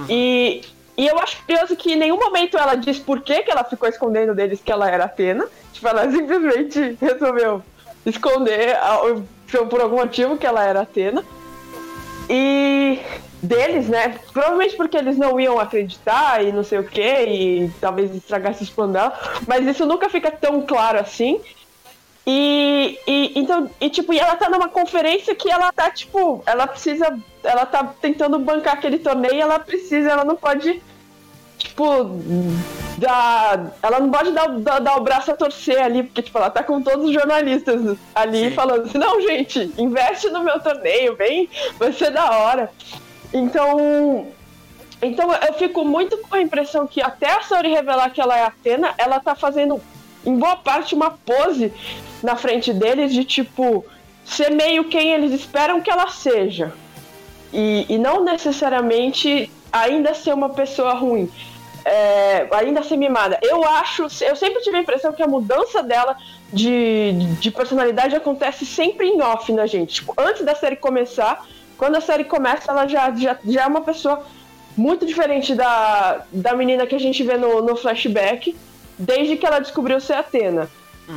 [0.09, 0.61] E,
[0.97, 3.87] e eu acho curioso que em nenhum momento ela diz por que, que ela ficou
[3.87, 5.47] escondendo deles que ela era Atena.
[5.71, 7.61] Tipo, ela simplesmente resolveu
[8.05, 9.23] esconder ao-
[9.69, 11.23] por algum motivo que ela era Atena.
[12.29, 12.99] E
[13.43, 14.17] deles, né?
[14.31, 18.69] Provavelmente porque eles não iam acreditar e não sei o que, e talvez estragasse os
[18.69, 19.13] planos dela,
[19.45, 21.41] mas isso nunca fica tão claro assim.
[22.25, 26.65] E, e então, e tipo, e ela tá numa conferência que ela tá, tipo, ela
[26.65, 27.19] precisa.
[27.43, 30.81] Ela tá tentando bancar aquele torneio e ela precisa, ela não pode,
[31.57, 31.83] tipo,
[32.97, 33.73] dar.
[33.83, 36.63] Ela não pode dar, dar, dar o braço a torcer ali, porque, tipo, ela tá
[36.63, 38.55] com todos os jornalistas ali Sim.
[38.55, 42.71] falando assim, não, gente, investe no meu torneio, vem, vai ser da hora.
[43.33, 44.27] Então.
[45.01, 48.45] Então eu fico muito com a impressão que até a Saori revelar que ela é
[48.45, 49.81] Atena, ela tá fazendo,
[50.25, 51.73] em boa parte, uma pose
[52.21, 53.85] na frente deles de tipo
[54.23, 56.73] ser meio quem eles esperam que ela seja.
[57.51, 61.29] E, e não necessariamente ainda ser uma pessoa ruim.
[61.85, 63.37] É, ainda ser mimada.
[63.41, 66.15] Eu acho, eu sempre tive a impressão que a mudança dela
[66.51, 67.11] de,
[67.41, 69.95] de personalidade acontece sempre em off na gente.
[69.95, 71.45] Tipo, antes da série começar,
[71.77, 74.25] quando a série começa, ela já, já, já é uma pessoa
[74.75, 78.55] muito diferente da, da menina que a gente vê no, no flashback,
[78.97, 80.69] desde que ela descobriu ser Atena.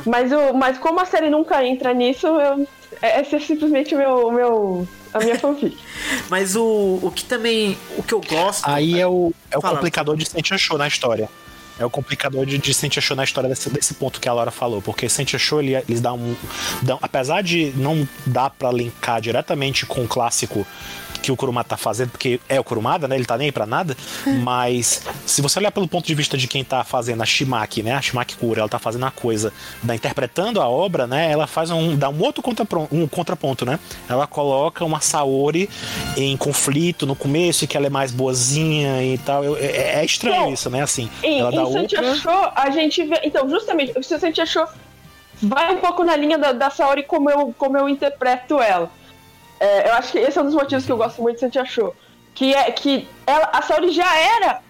[0.05, 2.67] Mas, o, mas como a série nunca entra nisso, eu,
[3.01, 5.77] é, esse é simplesmente o meu, meu, a minha fanfic.
[6.29, 7.77] Mas o, o que também.
[7.97, 8.67] O que eu gosto.
[8.67, 11.29] Aí é o, é o complicador de Sente Achou na história.
[11.79, 14.51] É o complicador de, de Sente Achou na história desse, desse ponto que a Laura
[14.51, 14.81] falou.
[14.81, 16.35] Porque Sente Achou, ele, eles dão um.
[16.81, 20.65] Dão, apesar de não dar pra linkar diretamente com o clássico
[21.27, 23.15] que o Kurumada tá fazendo, porque é o Kurumada, né?
[23.17, 23.97] Ele tá nem aí pra nada.
[24.43, 27.91] Mas se você olhar pelo ponto de vista de quem tá fazendo a Shimaki, né?
[27.93, 29.51] A Shimaki Kura, ela tá fazendo a coisa
[29.83, 31.29] da interpretando a obra, né?
[31.29, 31.97] Ela faz um.
[31.97, 33.77] dá um outro contraponto, um contraponto, né?
[34.09, 35.69] Ela coloca uma Saori
[36.15, 39.43] em conflito no começo, e que ela é mais boazinha e tal.
[39.43, 40.81] Eu- é, é estranho Bom, isso, né?
[40.81, 41.09] Assim.
[41.21, 42.11] Ela dá Santi outra.
[42.13, 43.19] achou, a gente vê.
[43.23, 44.65] Então, justamente, o Santi achou
[45.41, 48.89] vai um pouco na linha da, da Saori como eu, como eu interpreto ela.
[49.59, 51.59] É, eu acho que esse é um dos motivos que eu gosto muito de Santi
[51.59, 51.95] achou.
[52.33, 54.61] Que é que ela, a Saori já era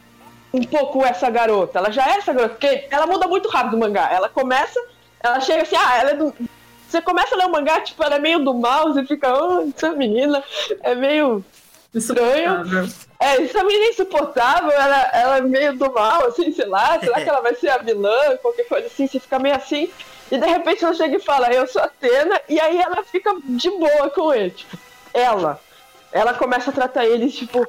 [0.54, 1.80] um pouco essa garota.
[1.80, 2.56] Ela já é essa garota.
[2.56, 4.10] Porque ela muda muito rápido o mangá.
[4.12, 4.80] Ela começa,
[5.22, 6.34] ela chega assim, ah, ela é do.
[6.88, 9.70] Você começa a ler o mangá, tipo, ela é meio do mal, você fica, oh,
[9.76, 10.42] essa menina
[10.82, 11.44] é meio
[11.94, 12.64] estranho.
[13.20, 17.22] É, essa menina é insuportável, ela, ela é meio do mal, assim, sei lá, será
[17.22, 19.90] que ela vai ser a vilã, qualquer coisa assim, você fica meio assim,
[20.32, 23.70] e de repente ela chega e fala, eu sou Atena, e aí ela fica de
[23.70, 24.78] boa com ele, tipo,
[25.14, 25.60] ela.
[26.12, 27.68] Ela começa a tratar eles, tipo,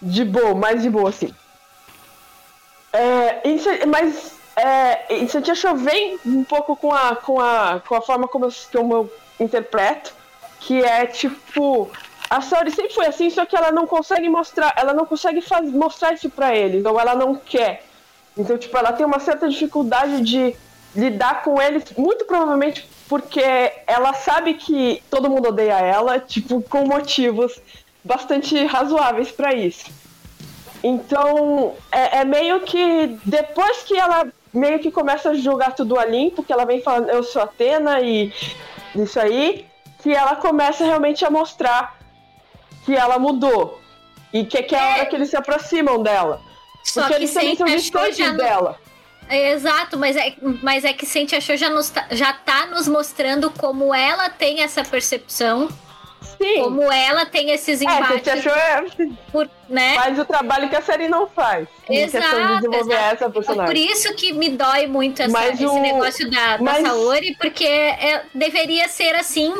[0.00, 1.34] de boa, mais de boa, assim.
[2.92, 7.94] É, isso, mas é, isso eu acho vem um pouco com a, com a, com
[7.94, 10.12] a forma como eu, como eu interpreto,
[10.58, 11.90] que é tipo
[12.28, 15.68] a Saori sempre foi assim, só que ela não consegue mostrar, ela não consegue faz,
[15.72, 17.84] mostrar isso pra eles, ou ela não quer.
[18.38, 20.54] Então, tipo, ela tem uma certa dificuldade de
[20.94, 23.42] lidar com eles, muito provavelmente porque
[23.86, 27.60] ela sabe que todo mundo odeia ela, tipo, com motivos
[28.04, 29.90] bastante razoáveis pra isso.
[30.82, 36.04] Então, é, é meio que depois que ela meio que começa a jogar tudo a
[36.04, 38.32] limpo, que ela vem falando, eu sou Atena e
[38.94, 39.66] isso aí,
[40.02, 41.98] que ela começa realmente a mostrar
[42.84, 43.80] que ela mudou.
[44.32, 46.40] E que, que é a hora que eles se aproximam dela.
[46.84, 48.79] Só Porque que eles também são distantes dela.
[49.30, 52.88] É, Exato, mas é, mas é que Sente achou já, nos tá- já tá nos
[52.88, 55.68] mostrando como ela tem essa percepção,
[56.36, 56.62] Sim.
[56.64, 58.84] como ela tem esses é, embates, você achou é,
[59.30, 59.94] por, né?
[59.94, 61.68] faz o trabalho que a série não faz.
[61.88, 63.04] Em questão de Exato, desenvolver exato.
[63.04, 63.90] essa Então, por personagem.
[63.92, 67.64] isso que me dói muito essa- Mas esse o- negócio da, da mas- Saori, porque
[67.64, 69.54] é- deveria ser assim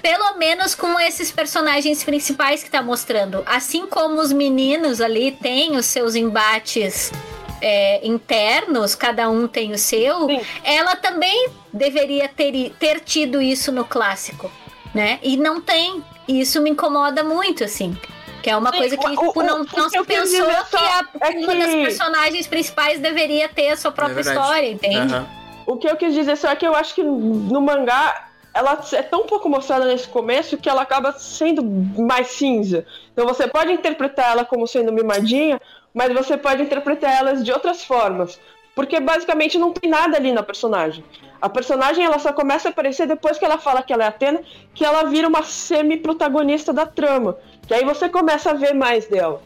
[0.00, 3.42] pelo menos com esses personagens principais que tá mostrando.
[3.44, 7.12] Assim como os meninos ali têm os seus embates
[7.60, 10.40] é, internos, cada um tem o seu, Sim.
[10.64, 14.50] ela também deveria ter, ter tido isso no clássico,
[14.94, 15.18] né?
[15.22, 16.02] E não tem.
[16.28, 17.96] E isso me incomoda muito, assim.
[18.42, 20.46] Que é uma Sim, coisa que o- tipo, o- não, o não que se pensou
[20.46, 24.20] que só a, é uma das que- personagens principais deveria ter a sua própria É
[24.22, 24.96] história, entende?
[25.14, 25.26] Aham.
[25.66, 29.02] O que eu quis dizer só é que eu acho que no mangá ela é
[29.02, 32.84] tão pouco mostrada nesse começo que ela acaba sendo mais cinza.
[33.12, 35.60] Então você pode interpretar ela como sendo mimadinha,
[35.94, 38.38] mas você pode interpretar elas de outras formas.
[38.74, 41.04] Porque basicamente não tem nada ali na personagem.
[41.40, 44.40] A personagem ela só começa a aparecer depois que ela fala que ela é Atena,
[44.74, 47.36] que ela vira uma semi-protagonista da trama.
[47.66, 49.42] Que aí você começa a ver mais dela.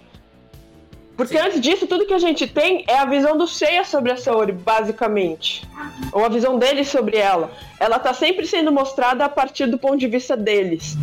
[1.16, 4.16] Porque antes disso, tudo que a gente tem é a visão do Seiya sobre a
[4.16, 5.66] Saori, basicamente.
[6.12, 7.52] Ou a visão deles sobre ela.
[7.78, 10.96] Ela tá sempre sendo mostrada a partir do ponto de vista deles.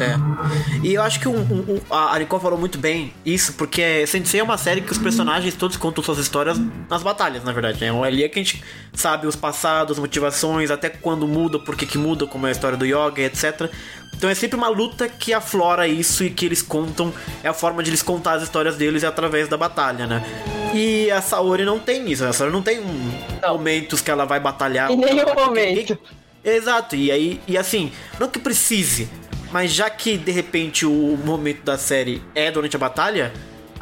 [0.00, 0.16] É.
[0.82, 4.40] E eu acho que um- um- um- a Nicole falou muito bem isso, porque Sensei
[4.40, 6.58] é uma série que os personagens todos contam suas histórias
[6.88, 7.84] nas batalhas, na verdade.
[7.84, 8.62] É ali é que a gente
[8.94, 12.84] sabe os passados, motivações, até quando muda, por que muda, como é a história do
[12.84, 13.70] Yoga, etc.
[14.14, 17.12] Então é sempre uma luta que aflora isso e que eles contam,
[17.42, 20.24] é a forma de eles contar as histórias deles é através da batalha, né?
[20.74, 23.10] E a Saori não tem isso, a Saori não tem um,
[23.46, 24.90] momentos que ela vai batalhar.
[24.90, 25.98] Em nenhum momento.
[26.44, 29.08] Exato, e aí, e assim, não que precise,
[29.52, 33.32] mas já que de repente o momento da série é durante a batalha,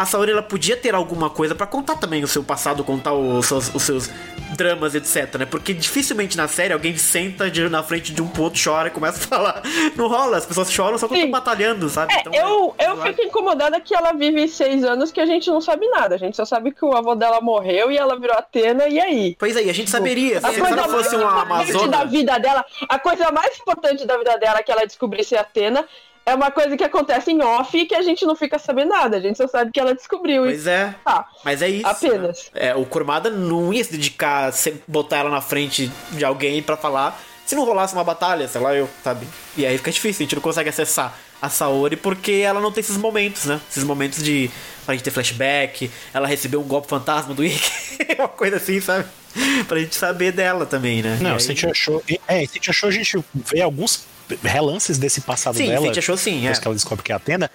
[0.00, 3.44] a Saori ela podia ter alguma coisa pra contar também o seu passado, contar os
[3.44, 4.10] seus, os seus
[4.56, 5.44] dramas, etc, né?
[5.46, 8.90] Porque dificilmente na série alguém senta de- na frente de um pro outro, chora e
[8.90, 9.62] começa a falar.
[9.94, 12.14] Não rola, as pessoas choram só quando estão batalhando, sabe?
[12.14, 13.02] É, Então, eu, eu zoado.
[13.10, 16.14] fico incomodada que ela vive seis anos que a gente não sabe nada.
[16.14, 19.36] A gente só sabe que o avô dela morreu e ela virou Atena, e aí?
[19.38, 22.38] Pois aí, a gente saberia, A se coisa ela mais fosse uma importante da vida
[22.38, 25.86] dela, a coisa mais importante da vida dela é que ela descobrisse Atena,
[26.26, 29.16] é uma coisa que acontece em off e que a gente não fica sabendo nada.
[29.16, 30.44] A gente só sabe que ela descobriu.
[30.44, 30.94] Pois é.
[31.04, 31.26] Tá.
[31.44, 31.86] Mas é isso.
[31.86, 32.50] Apenas.
[32.54, 32.68] né?
[32.68, 36.62] É, o Kurumada não ia se dedicar a se- botar ela na frente de alguém
[36.62, 37.20] pra falar.
[37.46, 39.26] Se não rolasse uma batalha, sei lá, eu, sabe?
[39.56, 42.80] E aí fica difícil, a gente não consegue acessar a Saori porque ela não tem
[42.80, 43.60] esses momentos, né?
[43.68, 44.48] Esses momentos de.
[44.86, 49.04] pra gente ter flashback, ela recebeu um golpe fantasma do Ikki, uma coisa assim, sabe?
[49.66, 51.18] Pra gente saber dela também, né?
[51.20, 52.00] Não, aí- se a gente achou.
[52.28, 54.04] É, se a gente achou, a gente vê alguns
[54.42, 55.84] relances desse passado Sim, dela.
[55.84, 56.60] a gente achou sim, depois é.
[56.60, 57.50] que ela descobre que é a Atena,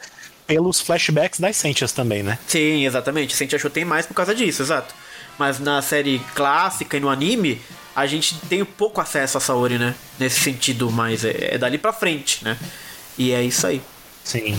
[0.47, 2.37] pelos flashbacks das Sentias também, né?
[2.47, 3.33] Sim, exatamente.
[3.33, 4.93] A gente achou que tem mais por causa disso, exato.
[5.37, 7.61] Mas na série clássica e no anime,
[7.95, 9.95] a gente tem pouco acesso a Saori, né?
[10.19, 12.57] Nesse sentido, mas é, é dali pra frente, né?
[13.17, 13.81] E é isso aí.
[14.23, 14.57] Sim.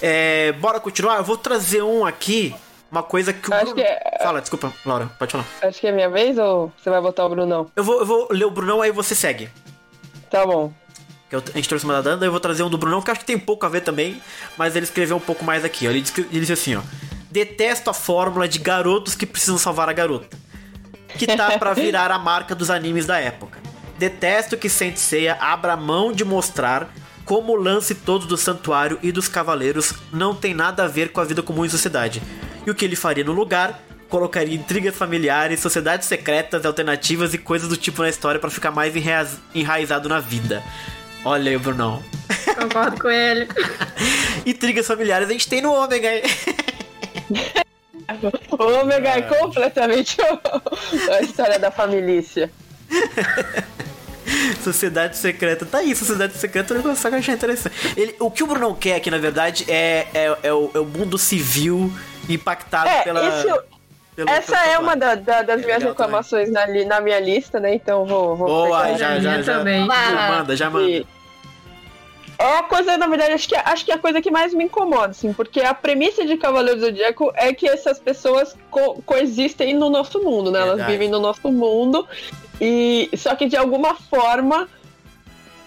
[0.00, 1.18] É, bora continuar?
[1.18, 2.54] Eu vou trazer um aqui,
[2.90, 3.76] uma coisa que o Acho Bruno...
[3.76, 5.46] que é- Fala, desculpa, Laura, pode falar.
[5.62, 7.70] Acho que é minha vez ou você vai botar o Brunão?
[7.76, 9.48] Eu vou, eu vou ler o Brunão, aí você segue.
[10.30, 10.72] Tá bom.
[11.32, 13.10] Que eu- a gente trouxe uma da Danda, eu vou trazer um do Brunão, que
[13.10, 14.20] acho que tem pouco a ver também,
[14.58, 15.86] mas ele escreveu um pouco mais aqui.
[15.86, 15.90] ó.
[15.90, 16.82] Ele, disse- ele disse assim, ó.
[17.30, 20.36] Detesto a fórmula de garotos que precisam salvar a garota.
[21.16, 23.58] Que tá pra virar a marca dos animes da época.
[23.98, 26.92] Detesto que Saint Seiya abra mão de mostrar
[27.24, 31.20] como o lance todo do santuário e dos cavaleiros não tem nada a ver com
[31.22, 32.22] a vida comum em sociedade.
[32.66, 33.80] E o que ele faria no lugar
[34.10, 38.92] colocaria intrigas familiares, sociedades secretas, alternativas e coisas do tipo na história pra ficar mais
[39.54, 40.62] enraizado na vida.
[41.24, 42.02] Olha aí, Brunão.
[42.58, 43.48] Concordo com ele.
[44.44, 46.12] Intrigas familiares a gente tem no Ômega.
[46.16, 46.22] hein?
[48.50, 50.16] O Ômega é completamente
[51.10, 52.22] a história da família.
[54.62, 55.64] Sociedade secreta.
[55.66, 57.74] Tá aí, sociedade secreta é um negócio que eu achei interessante.
[57.96, 60.84] Ele, o que o Brunão quer aqui, na verdade, é, é, é o, é o
[60.84, 61.92] mundo civil
[62.28, 63.26] impactado É, pela.
[63.40, 63.71] esse-
[64.16, 67.58] pelo- Essa pelo é uma da- da- das É minhas reclamações na, na minha lista,
[67.60, 67.74] né?
[67.74, 68.36] Então vou.
[68.36, 68.96] vou Boa, pegar.
[68.98, 69.54] já, já, já.
[69.58, 69.86] também.
[69.86, 70.88] Já manda, já manda.
[70.90, 71.06] E-
[72.38, 74.64] É a coisa, na verdade, acho que, acho que é a coisa que mais me
[74.64, 79.74] incomoda, assim, porque a premissa de Cavaleiro do Zodíaco é que essas pessoas co- coexistem
[79.74, 80.58] no nosso mundo, né?
[80.58, 80.92] Elas Verdade.
[80.92, 82.04] vivem no nosso mundo,
[82.60, 84.68] e só que de alguma forma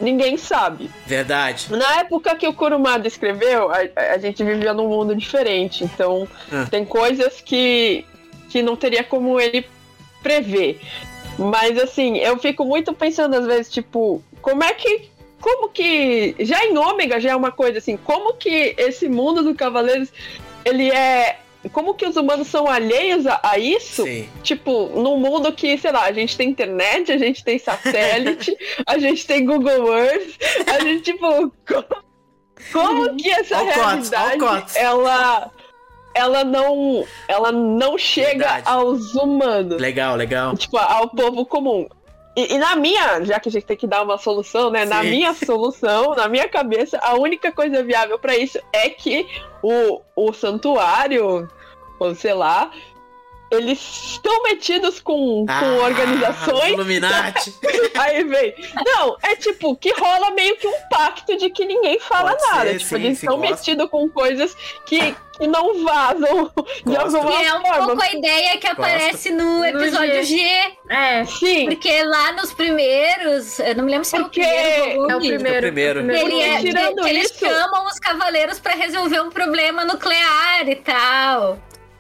[0.01, 0.91] ninguém sabe.
[1.07, 1.67] Verdade.
[1.71, 3.77] Na época que o Kurumada escreveu, a,
[4.13, 6.65] a gente vivia num mundo diferente, então Ah.
[6.69, 8.05] tem coisas que,
[8.55, 9.65] que não teria como ele
[10.23, 10.79] prever.
[11.37, 15.09] Mas assim, eu fico muito pensando às vezes, tipo, como é que.
[15.41, 16.33] Como que.
[16.39, 20.09] Já em Ômega já é uma coisa assim, como que esse mundo do Cavaleiros
[20.63, 21.39] ele é.
[21.73, 24.03] Como que os humanos são alheios a, a isso?
[24.03, 24.29] Sim.
[24.41, 28.55] Tipo, num mundo que, sei lá, a gente tem internet, a gente tem satélite,
[28.87, 30.37] a gente tem Google Earth,
[30.67, 31.27] a gente, tipo,
[31.67, 31.85] como,
[32.71, 35.51] como que essa o realidade ela
[36.15, 38.63] ela não ela não chega Verdade.
[38.67, 40.55] aos humanos, Legal, legal.
[40.57, 41.87] tipo, ao povo comum.
[42.35, 44.85] E, e na minha, já que a gente tem que dar uma solução, né?
[44.85, 45.09] Na Sim.
[45.09, 49.27] minha solução, na minha cabeça, a única coisa viável pra isso é que
[49.61, 51.47] o, o santuário,
[51.99, 52.71] ou sei lá,
[53.51, 56.73] eles estão metidos com, com Ah, organizações.
[56.73, 57.53] Illuminati.
[57.95, 58.53] Aí vem.
[58.85, 62.65] Não, é tipo, que rola meio que um pacto de que ninguém fala Pode nada.
[62.71, 63.51] ser, tipo, sim, eles estão gosto.
[63.51, 64.55] metidos com coisas
[64.85, 66.51] que, que não vazam
[66.85, 67.15] de Gosto.
[67.17, 67.85] alguma Que é um forma.
[67.87, 70.37] pouco a ideia que aparece no episódio G.
[70.89, 74.95] É, Sim, Porque lá nos primeiros, eu não me lembro se Porque é o primeiro
[74.95, 75.11] volume.
[75.11, 75.99] é o primeiro.
[76.01, 76.01] primeiro.
[76.27, 80.75] Ele é, tirando que eles isso- chamam os cavaleiros pra resolver um problema nuclear e
[80.75, 81.57] tal.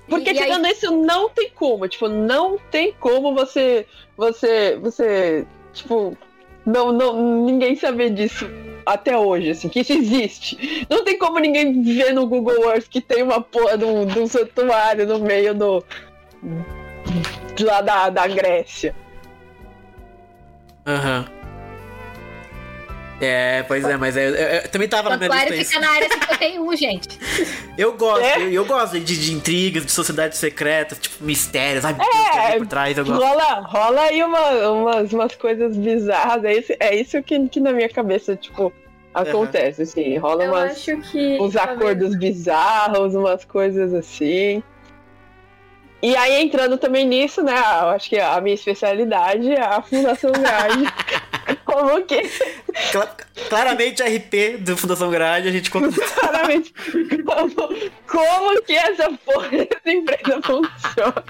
[0.07, 1.87] Porque E aí- tirando isso, não tem como.
[1.87, 3.85] Tipo, não tem como você.
[4.17, 4.77] Você.
[4.81, 5.45] Você.
[5.73, 6.17] Tipo.
[6.65, 8.49] Não, não, ninguém saber disso
[8.87, 10.85] até hoje, assim, que isso existe.
[10.89, 14.19] Não tem como ninguém ver no Google Earth que tem uma porra de um, de
[14.19, 15.83] um santuário no meio do.
[17.55, 18.95] de lá da, da Grécia.
[20.87, 21.25] Aham.
[23.21, 25.79] É, pois é, mas é, eu, eu também tava na minha lista fica isso.
[25.79, 27.07] na área 51, gente.
[27.77, 28.41] Eu gosto, É?
[28.41, 32.57] eu, eu gosto de, de intrigas, de sociedades secretas, tipo, mistérios, ai meu que É,
[32.57, 33.21] por trás, eu gosto.
[33.21, 36.43] Rola, rola aí uma, umas, umas coisas bizarras.
[36.45, 38.71] É isso, é isso que, que na minha cabeça, tipo,
[39.13, 40.17] acontece, assim.
[40.17, 40.71] Rola eu umas.
[40.71, 41.37] acho que.
[41.41, 44.63] uns acordos bizarros, umas coisas assim.
[46.01, 47.53] E aí, entrando também nisso, né?
[47.53, 50.85] Eu acho que a minha especialidade é a Fundação Grade.
[51.75, 52.21] Como que,
[52.91, 53.15] Cla-
[53.49, 55.89] claramente RP do Fundação Grade, a gente conta.
[56.19, 56.73] claramente,
[57.25, 57.51] como,
[58.07, 61.23] como que essa porra dessa empresa funciona?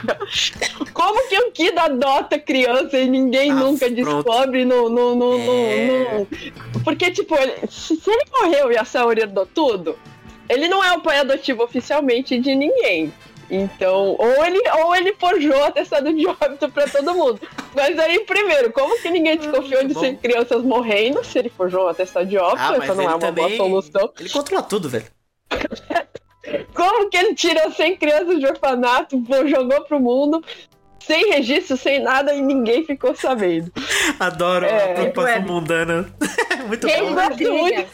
[0.93, 4.89] Como que o Kid adota criança e ninguém Ah, nunca descobre no.
[4.89, 6.19] no, no, É.
[6.19, 9.97] no- Porque, tipo, ele- se, se ele morreu e a Saori herdou tudo,
[10.47, 13.11] ele não é o pai adotivo oficialmente de ninguém.
[13.49, 17.39] Então, ou ele, ou ele forjou o atestado de óbito pra todo mundo.
[17.75, 21.87] Mas aí, primeiro, como que ninguém desconfiou de ser crianças morrendo se ele forjou o
[21.89, 22.57] atestado de óbito?
[22.61, 24.11] Ah, mas Essa não é uma também- boa solução.
[24.19, 25.05] Ele controla tudo, velho.
[26.73, 30.43] Como que ele tirou 100 crianças de orfanato, pô, jogou pro mundo,
[30.99, 33.71] sem registro, sem nada, e ninguém ficou sabendo?
[34.19, 35.39] Adoro É, a preocupação ué.
[35.39, 36.13] mundana.
[36.67, 37.11] Muito bom.
[37.57, 37.87] muito.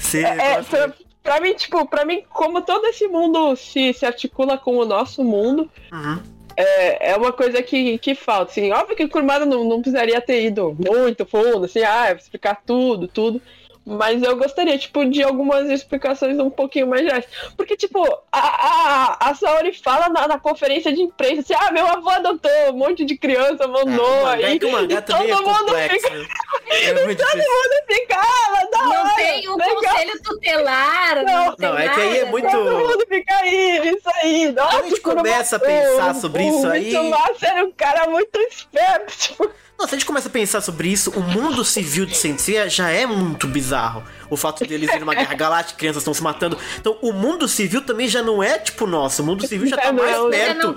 [0.00, 1.07] Sim, É, gosto.
[1.28, 5.22] Pra, mim, tipo, pra mim, como todo esse mundo se, se articula com o nosso
[5.22, 6.22] mundo, Uhum.
[6.56, 8.50] é, é uma coisa que, que falta.
[8.52, 12.62] Assim, óbvio que o Kurumada não, não precisaria ter ido muito fundo, assim, ah, explicar
[12.64, 13.42] tudo, tudo.
[13.90, 17.24] Mas eu gostaria, tipo, de algumas explicações um pouquinho mais gerais.
[17.56, 21.86] Porque, tipo, a, a, a Saori fala na, na conferência de imprensa assim, ah, meu
[21.86, 24.42] avô adotou um monte de criança, É, mandou o aí.
[24.44, 26.06] é que o mangá e também é todo mundo complexo.
[26.10, 26.28] fica?
[26.70, 27.38] É muito difícil.
[27.50, 29.74] mundo fica, ah, mas da Não hora, tem um legal.
[29.76, 33.88] conselho tutelar, não, Não, tem não, é que aí é muito- Todo mundo fica aí,
[33.96, 34.52] isso aí.
[34.52, 37.72] Nossa, a gente o começa a pensar o- sobre o isso aí- Mitsumasa era um
[37.72, 39.16] cara muito esperto.
[39.18, 42.68] Tipo, Não, se a gente começa a pensar sobre isso, o mundo civil de Sensei
[42.68, 44.02] já é muito bizarro.
[44.28, 46.58] O fato deles irem numa guerra galáctica, crianças estão se matando.
[46.80, 49.22] Então, o mundo civil também já não é tipo nosso.
[49.22, 50.76] O mundo civil já tá mais perto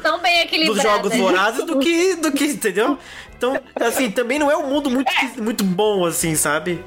[0.68, 2.96] dos jogos vorazes do que, do que, entendeu?
[3.36, 6.86] Então, assim, também não é um mundo muito, muito bom, assim, sabe?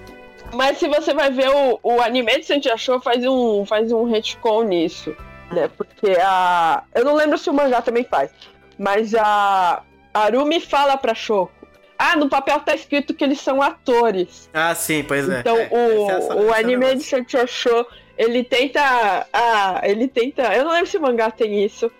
[0.52, 4.04] Mas se você vai ver o, o anime de Santi achou faz um faz um
[4.04, 5.16] retcon nisso,
[5.50, 5.68] né?
[5.76, 8.30] Porque a eu não lembro se o mangá também faz,
[8.78, 9.82] mas a
[10.12, 11.63] Arumi fala pra Shoko.
[11.98, 14.48] Ah, no papel tá escrito que eles são atores.
[14.52, 15.40] Ah, sim, pois é.
[15.40, 16.98] Então É, o, é- o é anime negócio.
[16.98, 17.86] de Santi achou,
[18.18, 21.90] ele tenta ah, ele tenta, eu não lembro se o mangá tem isso.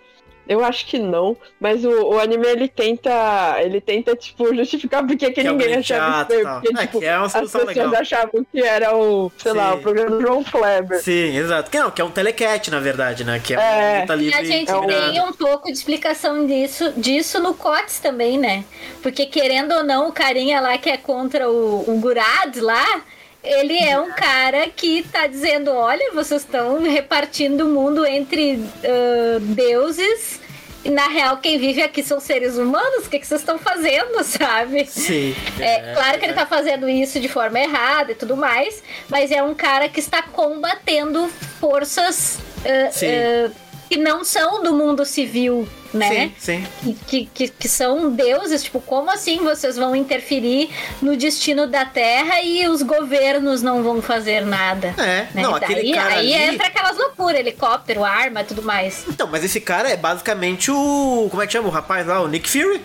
[0.47, 5.27] Eu acho que não, mas o, o anime ele tenta, ele tenta tipo justificar porque
[5.31, 6.61] que, Que é ninguém achava e estranho, tal.
[6.61, 7.95] porque É, tipo, que é uma as pessoas legal.
[7.95, 9.77] achavam que era o, sei lá, Sim.
[9.77, 11.01] o programa do João Kleber.
[11.01, 11.71] Sim, exato.
[11.71, 13.41] Que não, que é um telecat, na verdade, né?
[13.43, 14.13] Que é, É.
[14.13, 17.99] um E a gente É um- tem um pouco de explicação disso, disso no COTS
[17.99, 18.63] também, né?
[19.01, 23.01] Porque querendo ou não, o carinha lá que é contra o, o Gurad lá,
[23.45, 29.37] ele é um cara que tá dizendo, olha, vocês estão repartindo o mundo entre ah,
[29.39, 30.43] deuses.
[30.83, 33.07] E na real, quem vive aqui são seres humanos.
[33.07, 34.85] O que, que vocês estão fazendo, sabe?
[34.85, 35.35] Sim.
[35.59, 39.41] É, claro que ele tá fazendo isso de forma errada e tudo mais, mas é
[39.41, 41.27] um cara que está combatendo
[41.59, 43.07] forças ah, Sim.
[43.07, 43.51] ah,
[43.89, 46.31] que não são do mundo civil, né?
[46.37, 46.95] Sim, sim.
[47.07, 50.69] Que, que, que, são deuses, tipo, como assim vocês vão interferir
[51.01, 54.93] no destino da Terra e os governos não vão fazer nada?
[54.97, 55.43] É, Né?
[55.43, 56.55] não, aquele Daí, cara aí ali...
[56.55, 59.05] entra aquelas loucuras, helicóptero, arma tudo mais.
[59.07, 61.27] Então, mas esse cara é basicamente o...
[61.29, 62.21] Como é que chama o rapaz lá?
[62.21, 62.81] O Nick Fury.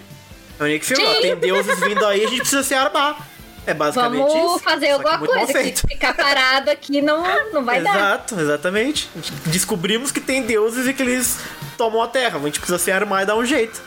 [0.58, 1.20] É o Nick Fury, ó.
[1.20, 3.29] Tem deuses vindo aí, a gente precisa se armar.
[3.70, 4.58] É basicamente Vamos isso.
[4.60, 7.22] fazer Só alguma coisa, que ficar parado aqui não,
[7.52, 7.94] não vai dar.
[7.94, 9.08] Exato, exatamente.
[9.46, 11.38] Descobrimos que tem deuses e que eles
[11.78, 12.38] tomam a terra.
[12.38, 13.80] A gente precisa se armar e dar um jeito.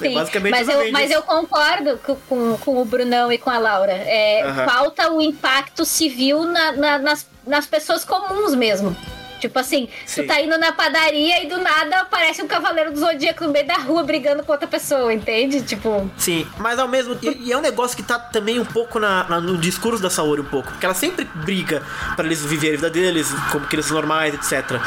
[0.00, 3.58] É Sim, basicamente mas eu, mas eu concordo com, com, o Brunão e com a
[3.58, 3.92] Laura.
[3.92, 4.42] É.
[4.66, 8.96] Falta o impacto civil na- na- nas, nas pessoas comuns mesmo.
[9.42, 10.22] Tipo assim, Sim.
[10.22, 13.66] tu tá indo na padaria e do nada aparece um cavaleiro do zodíaco no meio
[13.66, 15.62] da rua brigando com outra pessoa, entende?
[15.62, 19.00] Tipo, Sim, mas ao mesmo e, e é um negócio que tá também um pouco
[19.00, 21.82] na, na- no discurso da Saori um pouco, porque ela sempre briga
[22.14, 24.78] pra eles viverem a vida deles como que eles são normais, etc.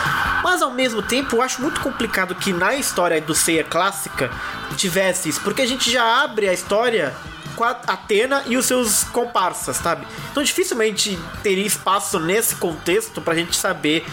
[0.41, 4.31] Mas ao mesmo tempo, eu acho muito complicado que na história do Seiya clássica
[4.77, 7.13] tivesse isso, porque a gente já abre a história
[7.57, 10.05] com a Atena e os seus comparsas, sabe?
[10.31, 14.05] Então dificilmente teria espaço nesse contexto pra gente saber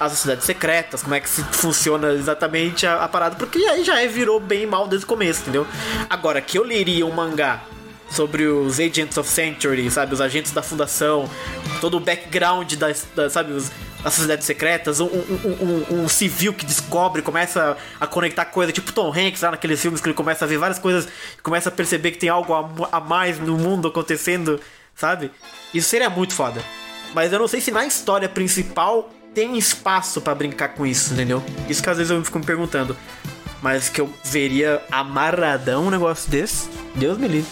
[0.00, 4.00] as sociedades secretas, como é que se funciona exatamente a, a parada, porque aí já
[4.00, 5.66] é, virou bem mal desde o começo, entendeu?
[6.10, 7.62] Agora, que eu leria um mangá
[8.10, 10.14] sobre os Agents of Century, sabe?
[10.14, 11.28] Os agentes da fundação,
[11.80, 13.52] todo o background das, sabe?
[13.52, 13.70] Os,
[14.04, 18.74] as sociedades secretas, um, um, um- um- um civil que descobre, começa a conectar coisas,
[18.74, 21.08] tipo Tom Hanks lá naqueles filmes que ele começa a ver várias coisas,
[21.42, 24.60] começa a perceber que tem algo a, a mais no mundo acontecendo,
[24.94, 25.30] sabe?
[25.72, 26.60] Isso seria muito foda.
[27.14, 31.42] Mas eu não sei se na história principal tem espaço pra brincar com isso, entendeu?
[31.68, 32.96] Isso que às vezes eu fico me perguntando.
[33.60, 36.68] Mas que eu veria amarradão um negócio desse.
[36.94, 37.50] Deus me livre.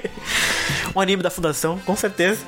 [0.94, 2.44] um anime da fundação, com certeza.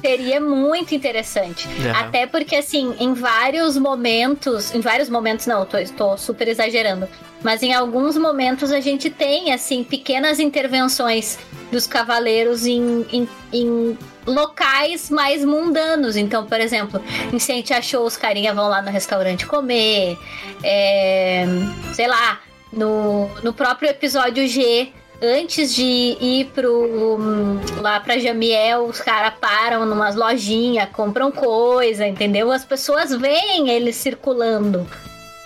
[0.00, 1.68] Seria muito interessante.
[1.68, 2.00] Aham.
[2.00, 4.74] Até porque, assim, em vários momentos.
[4.74, 7.08] Em vários momentos, não, tô, estou super exagerando.
[7.42, 11.38] Mas em alguns momentos a gente tem, assim, pequenas intervenções
[11.70, 16.16] dos cavaleiros em, em, em locais mais mundanos.
[16.16, 20.18] Então, por exemplo, em Sente achou os carinha vão lá no restaurante comer.
[20.62, 21.46] É,
[21.92, 22.40] sei lá,
[22.72, 24.92] no, no próprio episódio G,
[25.22, 32.06] antes de ir pro hum, lá pra Jamiel, os caras param numas lojinhas, compram coisa,
[32.06, 32.50] entendeu?
[32.50, 34.86] As pessoas veem eles circulando.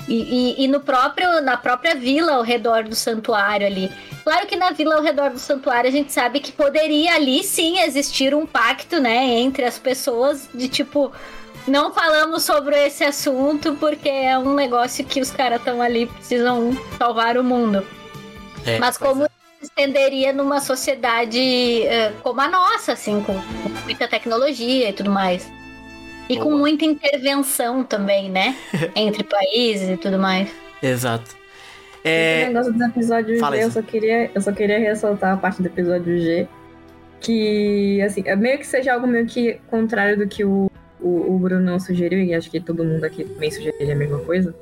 [0.09, 0.15] E,
[0.61, 3.91] e- e no próprio, na própria vila ao redor do santuário ali.
[4.23, 7.81] Claro que na vila ao redor do santuário a gente sabe que poderia ali sim
[7.81, 11.13] existir um pacto, né, entre as pessoas de tipo.
[11.67, 16.71] Não falamos sobre esse assunto porque é um negócio que os caras estão ali, precisam
[16.97, 17.85] salvar o mundo.
[18.65, 19.29] É, Mas como é.
[19.59, 21.41] se estenderia numa sociedade
[21.83, 25.51] eh, como a nossa, assim, com, com muita tecnologia e tudo mais.
[26.29, 28.57] E com muita intervenção também, né?
[28.97, 30.51] Entre países e tudo mais.
[30.83, 31.37] Exato.
[32.05, 32.49] Esse É.
[32.49, 35.67] negócio dos episódios Fala, G, eu só, queria, eu só queria ressaltar a parte do
[35.67, 36.47] episódio G.
[37.21, 40.71] Que, assim, é meio que seja algo meio que contrário do que o,
[41.01, 44.55] o, o Brunão sugeriu, e acho que todo mundo aqui também sugeriria a mesma coisa.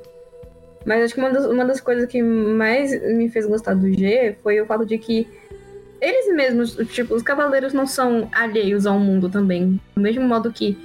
[0.85, 4.35] Mas acho que uma das, uma das coisas que mais me fez gostar do G
[4.41, 5.27] foi o fato de que
[5.99, 9.79] eles mesmos, tipo, os cavaleiros não são alheios ao mundo também.
[9.95, 10.77] Do mesmo modo que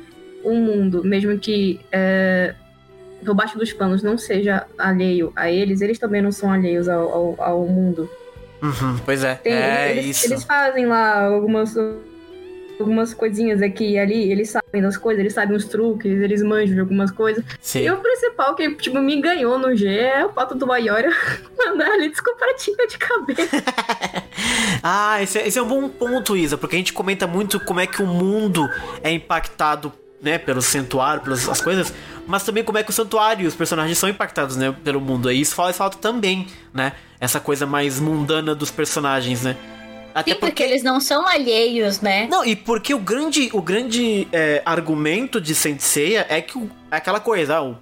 [0.45, 2.55] o mundo, mesmo que é,
[3.25, 7.09] por baixo dos panos não seja alheio a eles, eles também não são alheios ao,
[7.09, 8.09] ao, ao mundo.
[8.63, 9.35] Uhum, pois é.
[9.37, 10.27] Tem- é eles, isso.
[10.33, 11.75] eles fazem lá algumas,
[12.79, 16.75] algumas coisinhas aqui e ali, eles sabem das coisas, eles sabem os truques, eles manjam
[16.75, 17.45] de algumas coisas.
[17.61, 17.85] Sim.
[17.85, 21.11] E o principal que, tipo, me ganhou no G é o fato do Ayora
[21.59, 23.39] mandar ali descompatível de cabelo.
[24.83, 27.81] Ah, esse é, esse é um bom ponto, Isa, porque a gente comenta muito como
[27.81, 28.67] é que o mundo
[29.03, 29.93] é impactado,
[30.23, 31.93] né, pelo santuário, pelas as coisas,
[32.27, 35.31] mas também como é que o santuário e os personagens são impactados, né, pelo mundo.
[35.33, 39.57] E isso faz falta também, né, essa coisa mais mundana dos personagens, né.
[40.15, 42.27] Até Sim, porque eles não são alheios, né?
[42.29, 46.97] Não, e porque o grande, o grande é, argumento de Senseiya é que o- é
[46.97, 47.77] aquela coisa, ah, o-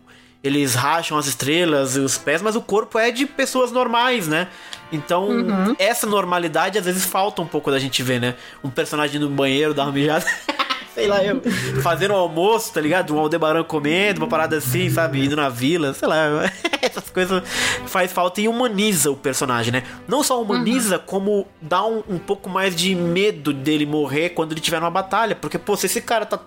[0.45, 4.47] eles racham as estrelas e os pés, mas o corpo é de pessoas normais, né?
[4.93, 5.75] Então, Uhum.
[5.79, 8.35] essa normalidade às vezes falta um pouco da gente ver, né?
[8.63, 10.27] Um personagem no banheiro, dar uma mijada.
[10.99, 11.41] Sei lá, eu
[11.83, 13.15] fazendo um almoço, tá ligado?
[13.15, 15.25] Um Aldebaran comendo, uma parada assim, sabe?
[15.25, 16.51] Indo na vila, sei lá.
[16.83, 17.43] Essas coisas
[17.87, 19.83] faz falta e humaniza o personagem, né?
[20.07, 24.61] Não só humaniza, como dá um, um pouco mais de medo dele morrer quando ele
[24.61, 25.35] tiver numa batalha.
[25.37, 26.39] Porque, pô, se esse cara tá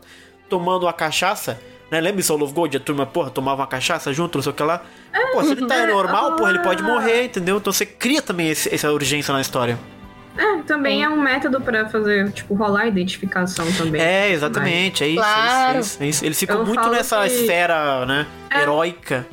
[0.50, 1.60] tomando uma cachaça,
[1.90, 2.00] né?
[2.02, 2.76] Lembra em Soul of Gold?
[2.76, 4.82] A turma, porra, tomava uma cachaça junto, não sei o que lá.
[5.34, 7.58] Pô, se ele tá normal, porra, ele pode morrer, entendeu?
[7.58, 9.78] Então você cria também esse- essa urgência na história.
[10.38, 14.02] É, também é um método pra fazer, tipo, rolar a identificação também.
[14.02, 15.78] É, exatamente, é isso, Claro.
[15.78, 16.26] é isso, é isso.
[16.26, 18.62] Eles ficam Eu muito nessa que- esfera, né, É.
[18.62, 19.28] heróica.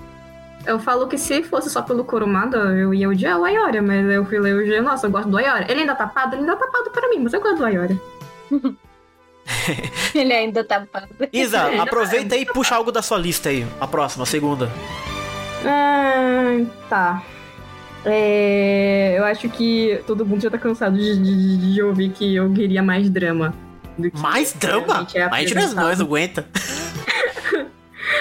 [0.67, 4.25] Eu falo que se fosse só pelo Kurumada, eu ia odiar o Ayora, mas eu
[4.25, 5.65] fui ler o G, nossa, eu gosto do Ayora.
[5.71, 6.35] Ele ainda tá tapado?
[6.35, 7.97] Ele ainda tá tapado pra mim, mas eu gosto do Ayora.
[10.15, 11.07] Ele ainda tá pago.
[11.33, 11.79] Isa, É.
[11.79, 13.67] aproveita aí e puxa algo da sua lista aí.
[13.81, 14.71] A próxima, a segunda.
[15.65, 17.23] Ah, tá.
[18.11, 22.53] É, eu acho que todo mundo já tá cansado de, de- de ouvir que eu
[22.53, 23.53] queria mais drama.
[23.97, 24.87] do que Mais drama?
[24.87, 25.85] realmente é Mas a gente não, apresentado.
[25.89, 26.47] nós aguenta.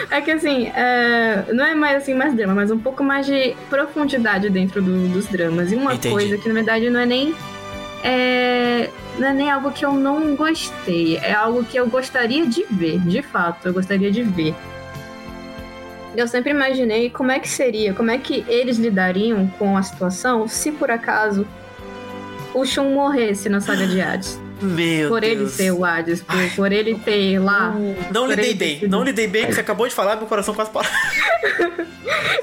[0.10, 3.56] É que assim, é, não é mais assim mais drama, mas um pouco mais de
[3.70, 5.72] profundidade dentro do- dos dramas.
[5.72, 6.14] E uma Entendi.
[6.14, 7.36] coisa que na verdade não é nem.
[8.04, 11.18] é, não é nem algo que eu não gostei.
[11.18, 14.54] É algo que eu gostaria de ver, de fato, eu gostaria de ver.
[16.18, 20.48] Eu sempre imaginei como é que seria, como é que eles lidariam com a situação
[20.48, 21.48] se por acaso
[22.56, 24.47] o Shun morresse na saga de Hades.
[24.62, 25.52] Meu por ele Deus.
[25.52, 27.74] ser o Hades, por, por ele ter lá.
[28.12, 30.72] Não ele ter bem, não lidei bem, que você acabou de falar, meu coração quase
[30.72, 30.90] parou.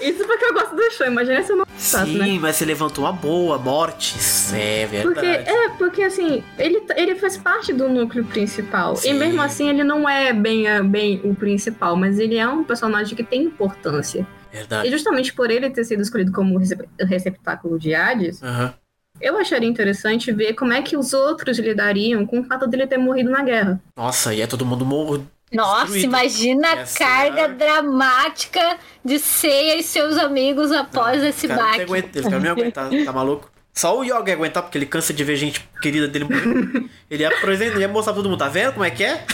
[0.01, 2.39] Isso porque eu gosto do Shun, imagina se eu não gostasse, Sim, né?
[2.41, 4.53] mas você levantou uma boa, mortes.
[4.53, 5.49] É Porque, verdade.
[5.51, 8.97] é, porque assim, ele, ele faz parte do núcleo principal.
[8.97, 9.11] Sim.
[9.11, 13.17] E mesmo assim, ele não é bem, bem o principal, mas ele é um personagem
[13.17, 14.27] que tem importância.
[14.53, 14.87] Verdade.
[14.87, 18.75] E justamente por ele ter sido escolhido como recep- receptáculo de Hades, Aham.
[19.21, 22.99] Eu acharia interessante ver como é que os outros lidariam com o fato dele ter
[22.99, 23.81] morrido na guerra.
[23.97, 25.27] Nossa, e é todo mundo morro.
[25.53, 26.05] Nossa, Destruído.
[26.07, 31.83] imagina a Essa- carga dramática de Seiya e seus amigos após esse não baque.
[31.83, 33.51] aguenta, ele não ia aguentar, tá maluco?
[33.73, 36.89] Só o Yoga ia aguentar, porque ele cansa de ver gente querida dele morrer.
[37.11, 39.25] Ele ia, por exemplo, ia mostrar pra todo mundo, tá vendo como é que é?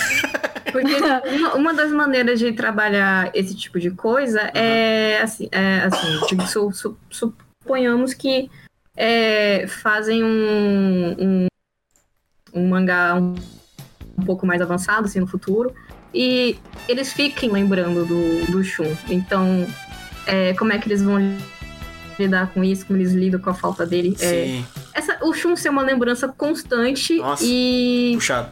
[0.72, 0.94] Porque
[1.36, 6.46] uma, uma das maneiras de trabalhar esse tipo de coisa é assim, é, assim tipo,
[6.46, 8.50] su- su- suponhamos que
[9.00, 11.46] é, fazem um, um,
[12.52, 13.34] um mangá um,
[14.18, 15.74] um pouco mais avançado assim, no futuro
[16.12, 18.94] e eles fiquem lembrando do, do Shun.
[19.08, 19.66] Então,
[20.26, 21.18] é, como é que eles vão
[22.18, 24.14] lidar com isso, como eles lidam com a falta dele.
[24.20, 27.42] É, Sim, essa, o Shun ser uma lembrança constante Nossa.
[27.42, 28.50] e puxado.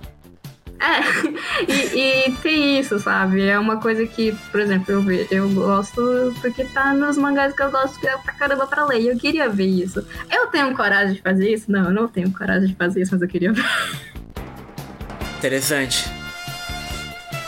[0.81, 3.43] É, e, e tem isso, sabe?
[3.47, 7.71] É uma coisa que, por exemplo, eu, eu gosto porque tá nos mangás que eu
[7.71, 9.01] gosto pra caramba pra ler.
[9.01, 10.07] E eu queria ver isso.
[10.31, 11.71] Eu tenho coragem de fazer isso?
[11.71, 13.65] Não, eu não tenho coragem de fazer isso, mas eu queria ver.
[15.39, 16.05] Interessante.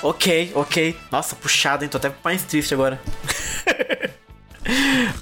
[0.02, 0.96] Ok, ok.
[1.10, 1.90] Nossa, puxado, hein?
[1.90, 3.00] Tô até mais triste agora.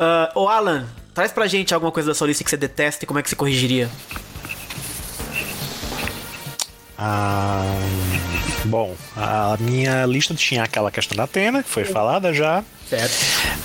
[0.00, 3.06] Ah, ô, Alan, traz pra gente alguma coisa da sua lista que você detesta e
[3.06, 3.88] como é que você corrigiria.
[7.00, 7.62] Ah,
[8.64, 12.64] bom, a minha lista tinha aquela questão da Atena, que foi falada já.
[12.88, 13.14] Certo.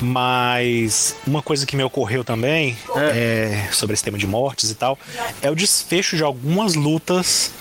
[0.01, 2.77] Mas uma coisa que me ocorreu também
[3.13, 4.99] é, sobre esse tema de mortes e tal
[5.41, 7.51] é o desfecho de algumas lutas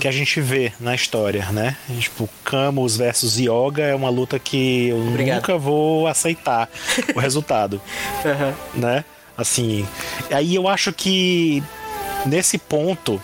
[0.00, 1.76] que a gente vê na história, né?
[1.98, 5.36] Tipo, Camus versus Yoga é uma luta que eu Obrigado.
[5.36, 6.70] nunca vou aceitar
[7.14, 7.80] o resultado,
[8.24, 8.54] Aham.
[8.74, 9.04] né?
[9.36, 9.86] Assim,
[10.30, 11.62] aí eu acho que
[12.26, 13.20] nesse ponto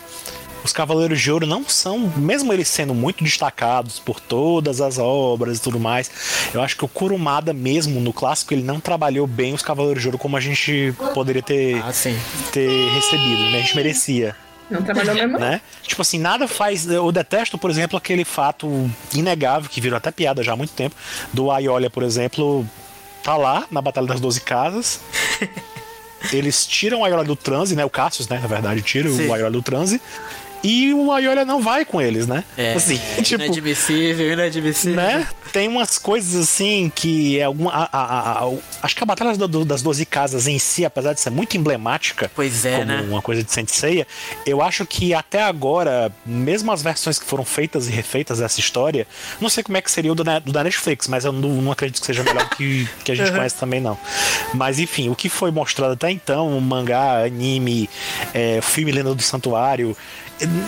[0.65, 5.59] os Cavaleiros de Ouro não são, mesmo eles sendo muito destacados por todas as obras
[5.59, 6.09] e tudo mais,
[6.53, 10.07] eu acho que o Kurumada mesmo, no clássico, ele não trabalhou bem os Cavaleiros de
[10.07, 12.17] Ouro como a gente poderia ter, Ah, sim.
[12.51, 13.59] ter recebido, né?
[13.59, 14.35] A gente merecia,
[14.69, 15.37] Não trabalhou mesmo?
[15.37, 15.61] né?
[15.83, 16.87] Tipo assim, nada faz...
[16.89, 20.95] Eu detesto, por exemplo, aquele fato inegável, que virou até piada já há muito tempo,
[21.31, 22.65] do Aiolia, por exemplo,
[23.23, 24.99] tá lá na Batalha das Doze Casas...
[26.33, 27.85] Eles tiram o Aiolia do transe, né?
[27.85, 28.39] O Cassius, né?
[28.41, 29.27] Na verdade, tira Sim.
[29.27, 30.01] o Aiolia do transe.
[30.67, 32.43] E o Aiolia não vai com eles, né?
[32.57, 34.95] É, assim, tipo, inadmissível, inadmissível.
[34.95, 35.27] né?
[35.53, 37.71] Tem umas coisas assim que é alguma.
[37.71, 38.51] a- a- a-
[38.81, 42.65] acho que a Batalha das Doze Casas em si, apesar de ser muito emblemática, Pois
[42.65, 43.01] é, como né?
[43.07, 44.07] uma coisa de Senseiya,
[44.45, 49.05] eu acho que até agora, mesmo as versões que foram feitas e refeitas dessa história,
[49.39, 51.71] não sei como é que seria o do, do da Netflix, mas eu não, não
[51.71, 53.97] acredito que seja melhor que, que a gente conhece também, não.
[54.53, 57.87] Mas enfim, o que foi mostrado até então, mangá, anime,
[58.33, 59.95] é, filme Lenda do Santuário,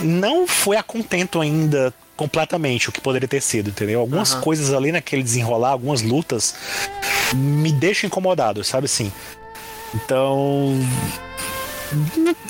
[0.04, 4.00] não foi a contento ainda completamente o que poderia ter sido, entendeu?
[4.00, 4.42] Algumas Aham.
[4.42, 6.56] coisas ali naquele desenrolar, algumas lutas,
[7.34, 9.12] me deixam incomodado, sabe assim?
[9.94, 10.74] Então.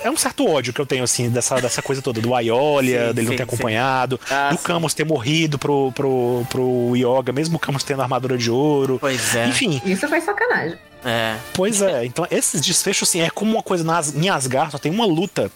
[0.03, 3.13] É um certo ódio que eu tenho, assim, dessa, dessa coisa toda, do Aiolia, Sim,
[3.13, 3.43] dele não sim, ter sim.
[3.43, 4.57] acompanhado, Ah, do.
[4.57, 8.97] Camus ter morrido pro, pro, pro Yoga, mesmo o Camus tendo armadura de ouro.
[8.99, 9.47] Pois é.
[9.47, 10.79] Enfim, Isso foi sacanagem.
[11.05, 11.35] É.
[11.53, 14.91] Pois é, então esses desfechos, assim, é como uma coisa nas, em Asgard, só tem
[14.91, 15.51] uma luta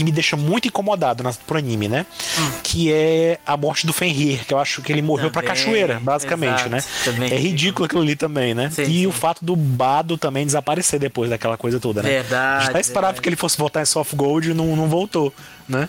[0.00, 2.06] que me deixa muito incomodado na, pro anime, né?
[2.62, 6.00] Que é a morte do Fenrir, que eu acho que ele morreu pra Também, cachoeira,
[6.02, 6.82] basicamente, exato, né?
[7.04, 7.30] também.
[7.32, 8.70] É ridículo aquilo ali também, né?
[8.70, 9.06] Sim, e sim.
[9.06, 12.08] o fato do Bado também desaparecer depois daquela coisa toda, né?
[12.08, 13.22] Verdade, A gente até esperava verdade.
[13.22, 15.32] que ele fosse voltar em Soft Gold e não, não voltou,
[15.68, 15.86] né?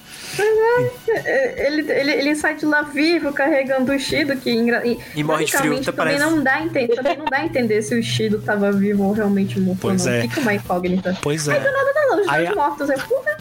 [1.08, 4.84] É, Ele, ele, ele sai de lá vivo, carregando o Shido, que engra...
[5.16, 6.20] E morre de frio, até também parece.
[6.26, 9.14] não dá a entender, também não dá a entender se o Shido tava vivo ou
[9.14, 9.80] realmente morto.
[9.82, 10.12] Pois não.
[10.14, 10.22] é.
[10.24, 11.18] Fica uma incógnita.
[11.22, 11.60] Pois é.
[11.60, 12.90] Não, não, os Aí dois a- mortos.
[12.90, 13.38] É, porra.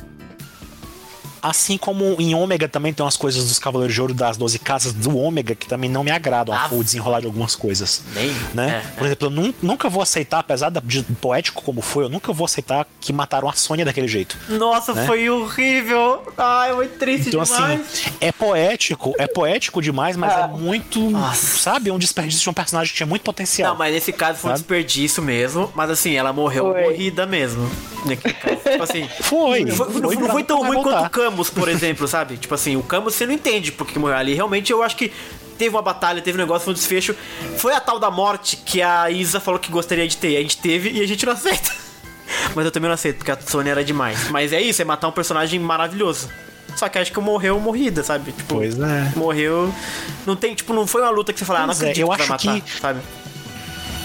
[1.42, 4.92] Assim como em Ômega também tem umas coisas dos Cavaleiros de Ouro das 12 Casas
[4.92, 6.68] do Ômega que também não me agradam Ah.
[6.70, 8.02] o desenrolar de algumas coisas.
[8.14, 8.30] Nem.
[8.54, 8.82] Né?
[8.84, 12.32] É, Por exemplo, eu nun- nunca vou aceitar, apesar de poético como foi, eu nunca
[12.32, 14.36] vou aceitar que mataram a Sônia daquele jeito.
[14.48, 15.06] Nossa, Né?
[15.06, 16.22] foi horrível.
[16.36, 17.80] Ai, muito triste Então, demais.
[17.80, 20.40] assim, é poético, é poético demais, mas Ah.
[20.42, 21.00] é muito.
[21.10, 21.58] Nossa.
[21.58, 21.90] Sabe?
[21.90, 23.70] É um desperdício de um personagem que tinha muito potencial.
[23.72, 24.60] Não, mas nesse caso foi um Sabe?
[24.60, 25.70] desperdício mesmo.
[25.74, 26.82] Mas assim, ela morreu Foi.
[26.82, 27.70] morrida mesmo.
[28.04, 28.56] Naquele caso.
[28.56, 29.08] Tipo assim.
[29.20, 32.36] Foi, Foi- não, foi, não foi tão ruim quanto o Camus, por exemplo, sabe?
[32.36, 34.34] Tipo assim, o Camus você não entende por que morreu ali.
[34.34, 35.12] Realmente eu acho que
[35.58, 37.14] teve uma batalha, teve um negócio, foi um desfecho.
[37.58, 40.36] Foi a tal da morte que a Isa falou que gostaria de ter.
[40.36, 41.70] A gente teve e a gente não aceita.
[42.54, 44.28] Mas eu também não aceito, porque a Sônia era demais.
[44.30, 46.28] Mas é isso, é matar um personagem maravilhoso.
[46.76, 48.30] Só que acho que morreu morrida, sabe?
[48.32, 49.12] Tipo, Pois é.
[49.16, 49.74] morreu.
[50.24, 52.08] Não tem, tipo, não foi uma luta que você fala, ah, não é, acredito eu
[52.08, 53.00] que vai acho matar, que- sabe?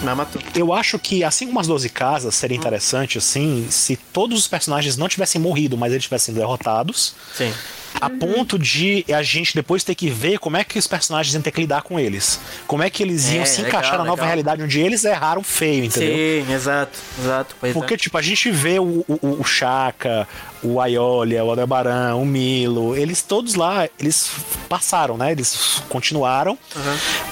[0.05, 0.41] Mas matou.
[0.53, 4.95] Eu acho que, assim como as 12 casas, seria interessante, assim, se todos os personagens
[4.97, 7.51] não tivessem morrido, mas eles tivessem derrotados, Sim.
[7.99, 11.41] a ponto de a gente depois ter que ver como é que os personagens iam
[11.41, 12.39] ter que lidar com eles.
[12.67, 14.27] Como é que eles iam É, se legal, encaixar na nova legal.
[14.27, 16.15] realidade onde eles erraram feio, entendeu?
[16.45, 17.55] Sim, exato, exato.
[17.73, 17.97] Porque, é.
[17.97, 20.27] tipo, a gente vê o, o, o Chaka,
[20.61, 24.29] o Aiolia, o Aldebaran, o Milo, eles todos lá, eles
[24.69, 25.31] passaram, né?
[25.31, 26.57] Eles continuaram,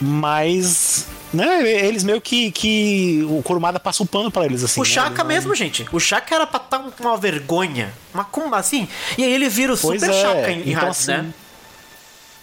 [0.01, 1.05] mas.
[1.33, 3.25] Né, eles meio que, que.
[3.27, 4.79] O Kurumada passa o pano pra eles, assim.
[4.79, 4.89] O né?
[4.89, 5.83] Chaka não- mesmo, gente.
[5.91, 7.91] O Chaka era pra estar com uma vergonha.
[8.13, 8.87] Mas como assim?
[9.17, 11.33] E aí ele vira o Pois super é, Chaka em então, Hades, assim, né?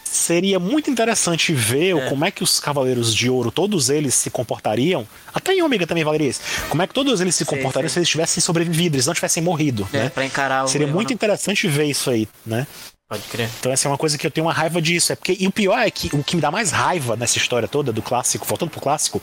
[0.02, 4.28] Seria muito interessante ver o- como é que os Cavaleiros de Ouro, todos eles se
[4.28, 5.06] comportariam.
[5.32, 6.40] Até em Ômega também valeria isso.
[6.68, 9.88] Como é que todos eles se comportariam se eles tivessem sobrevivido, eles não tivessem morrido,
[9.92, 10.08] É, né?
[10.08, 10.68] pra encarar o.
[10.68, 11.14] Seria muito né?
[11.14, 12.66] interessante ver isso aí, né?
[13.10, 13.50] Pode crer.
[13.58, 15.12] Então essa é uma coisa que eu tenho uma raiva disso.
[15.12, 17.66] É porque, e o pior é que o que me dá mais raiva nessa história
[17.66, 19.20] toda do clássico, voltando pro clássico,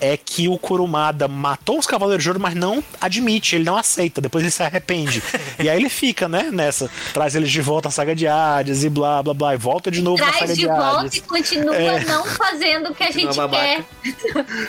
[0.00, 4.22] é que o Kurumada matou os Cavaleiros de Ouro, mas não admite, ele não aceita,
[4.22, 5.22] depois ele se arrepende.
[5.62, 6.90] e aí ele fica, né, nessa.
[7.12, 10.00] Traz eles de volta à saga de Hades e blá blá blá, e volta de
[10.00, 11.16] novo na saga Traz de de volta Hades.
[11.16, 12.04] e continua É.
[12.06, 13.62] não fazendo o que a gente babaca.
[13.62, 13.84] quer.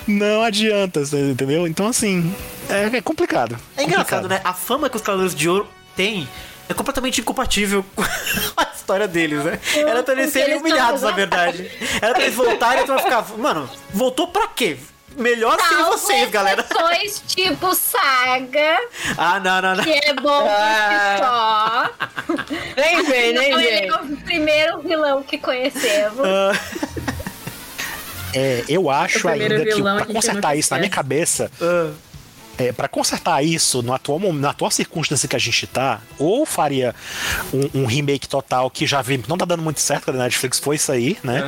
[0.05, 0.99] Não adianta,
[1.31, 1.65] entendeu?
[1.65, 2.35] Então assim,
[2.67, 3.57] é, é complicado.
[3.77, 4.27] É engraçado, Complicado.
[4.27, 4.41] né?
[4.43, 5.65] A fama que os Cavaleiros de Ouro
[5.95, 6.27] têm
[6.69, 8.03] é completamente incompatível com
[8.55, 9.59] a história deles, né?
[9.75, 11.69] Era pra eles serem humilhados, na verdade.
[12.01, 13.25] Era pra eles voltarem e pra ficar.
[13.37, 14.77] Mano, voltou pra quê?
[15.17, 16.61] Melhor sem Salvo vocês, galera.
[16.61, 18.77] exceções tipo Saga,
[19.17, 19.83] Ah, não, não, não.
[19.83, 21.89] que é bom Ah.
[21.97, 22.35] só.
[22.77, 23.87] Nem vem, nem ele vem.
[23.89, 26.19] é o primeiro vilão que conhecemos.
[26.23, 26.51] Ah,
[28.35, 31.91] É, eu acho ainda que a pra consertar isso na minha cabeça, ah.
[32.59, 36.93] É, para consertar isso no atual, na atual circunstância que a gente tá, ou faria
[37.53, 40.59] um, um remake total que já vi, não tá dando muito certo, quando a Netflix
[40.59, 41.41] foi isso aí, né?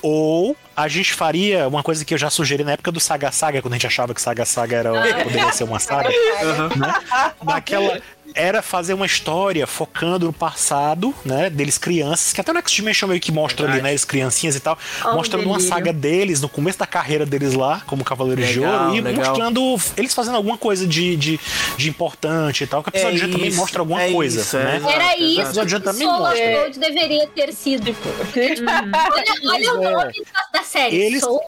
[0.00, 3.60] Ou a gente faria uma coisa que eu já sugeri na época do Saga Saga,
[3.60, 6.08] quando a gente achava que Saga Saga era, poderia ser uma saga.
[6.76, 6.94] né?
[7.42, 8.00] Daquela.
[8.36, 11.48] Era fazer uma história focando no passado, né?
[11.48, 13.90] Deles crianças, que até no X-Dimension meio que mostra ali, né?
[13.90, 17.80] Eles criancinhas e tal, Oh, mostrando uma saga deles, no começo da carreira deles lá,
[17.86, 19.26] como Cavaleiros de Legal, Ouro, e legal.
[19.26, 21.40] mostrando eles fazendo alguma coisa de, de,
[21.78, 24.40] de importante e tal, que o episódio É já também isso, mostra alguma é coisa,
[24.40, 24.76] isso, é né?
[24.76, 24.92] exato.
[24.92, 26.52] Era isso Episódio que of mostra.
[26.60, 27.96] Gold deveria ter sido.
[28.36, 29.90] Olha, olha o é.
[29.92, 30.12] nome
[30.52, 30.96] da série.
[30.96, 31.22] Eles-.
[31.22, 31.40] Tô-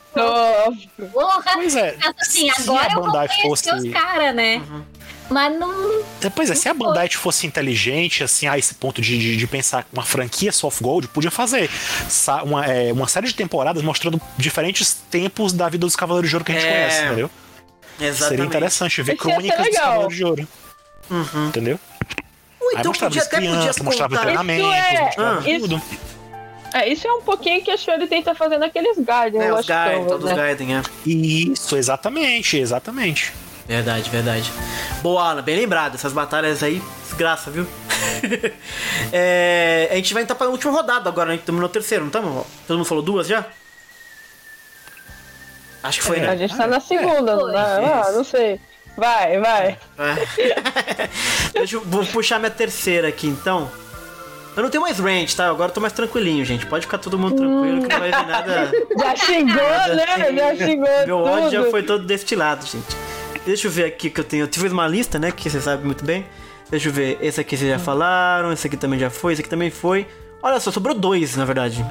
[1.13, 1.43] Porra.
[1.55, 4.63] Pois é, assim, agora a eu vou conhecer fosse- os caras, né?
[5.31, 6.03] Mas não...
[6.35, 9.87] Pois é, se a Bandai fosse inteligente, assim, a esse ponto de, de, de pensar
[9.93, 11.71] uma franquia Soft Gold, podia fazer
[12.45, 16.45] uma, é, uma série de temporadas mostrando diferentes tempos da vida dos Cavaleiros de Ouro
[16.45, 17.31] que a gente É, conhece, entendeu?
[18.01, 18.29] Exatamente.
[18.29, 19.85] Seria interessante ver Isso crônicas dos legal.
[19.85, 20.49] Cavaleiros de Ouro.
[21.49, 21.81] Entendeu?
[22.61, 24.23] Ou Aí então mostrava podia, as até podia crianças, mostrava contar.
[24.23, 25.83] treinamentos, Isso é- mostrava isso- tudo.
[26.75, 29.61] É, isso é um pouquinho que a Shuri tenta fazer naqueles Guardian, É, eu os
[29.61, 30.37] acho Gaiden, são, todos os né?
[30.37, 30.83] Gaiden, é.
[31.07, 33.33] Isso, exatamente, exatamente.
[33.69, 34.51] Verdade, verdade.
[35.03, 35.95] Boa, Alan, bem lembrado.
[35.95, 37.67] Essas batalhas aí, desgraça, viu?
[39.13, 41.37] É, a gente vai entrar pra última rodada agora, né?
[41.37, 42.47] Estamos no terceiro, não estamos?
[42.67, 43.45] Todo mundo falou duas já?
[45.83, 46.37] Acho que foi, A né?
[46.37, 47.55] gente tá na segunda, né?
[47.57, 48.61] Ah, não sei.
[48.97, 49.79] Vai, vai.
[49.99, 51.09] É.
[51.59, 53.71] Deixa eu vou puxar minha terceira aqui, então.
[54.57, 55.49] Eu não tenho mais range, tá?
[55.49, 56.67] Agora eu tô mais tranquilinho, gente.
[56.67, 58.73] Pode ficar todo mundo tranquilo que não vai vir nada.
[58.99, 59.55] Já xingou,
[59.95, 60.33] né?
[60.37, 61.31] Já xingou Meu tudo.
[61.31, 62.97] ódio já foi todo destilado, gente.
[63.49, 64.43] Deixa eu ver aqui que eu tenho.
[64.45, 65.33] Eu tive uma lista, né?
[65.33, 66.27] Que você sabe muito bem.
[66.71, 67.17] Deixa eu ver.
[67.23, 68.53] Esse aqui vocês já falaram.
[68.53, 69.33] Esse aqui também já foi.
[69.33, 70.07] Esse aqui também foi.
[70.43, 71.83] Olha só, sobrou dois, na verdade.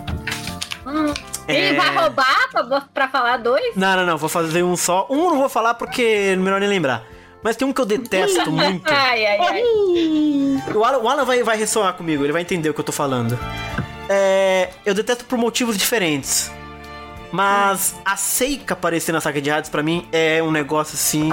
[1.47, 1.73] Ele É.
[1.73, 3.75] vai roubar pra, pra falar dois?
[3.75, 4.17] Não, não, não.
[4.19, 5.07] Vou fazer um só.
[5.09, 7.03] Um eu não vou falar porque é melhor nem lembrar.
[7.41, 8.87] Mas tem um que eu detesto muito.
[8.91, 9.63] Ai, ai, ai.
[10.75, 12.91] O Alan, o Alan vai, vai ressoar comigo, ele vai entender o que eu tô
[12.91, 13.37] falando.
[14.07, 16.51] É, eu detesto por motivos diferentes.
[17.31, 21.29] Mas a Seika aparecer na saga de Hades pra mim é um negócio assim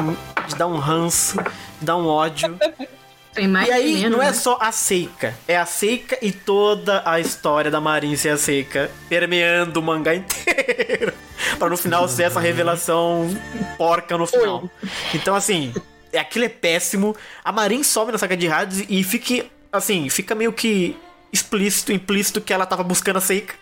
[0.48, 1.36] de dar um ranço,
[1.80, 2.56] de dar um ódio.
[3.34, 4.32] Tem mais E aí, menos, não é né?
[4.32, 8.88] só a Seika, é a Seika e toda a história da Marin ser a Seika,
[9.08, 11.12] permeando o mangá inteiro.
[11.58, 13.28] pra no final ser essa revelação
[13.76, 14.70] porca no final.
[15.12, 15.74] Então, assim,
[16.12, 17.16] é- aquilo é péssimo.
[17.44, 20.96] A Marin sobe na saga de rádios e fica, assim, fica meio que
[21.32, 23.54] explícito, implícito que ela tava buscando a Seika,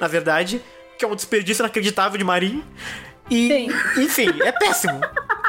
[0.00, 0.60] na verdade.
[1.00, 2.62] Que é um desperdício inacreditável de Marin.
[3.30, 4.02] E, Sim.
[4.02, 5.00] enfim, é péssimo.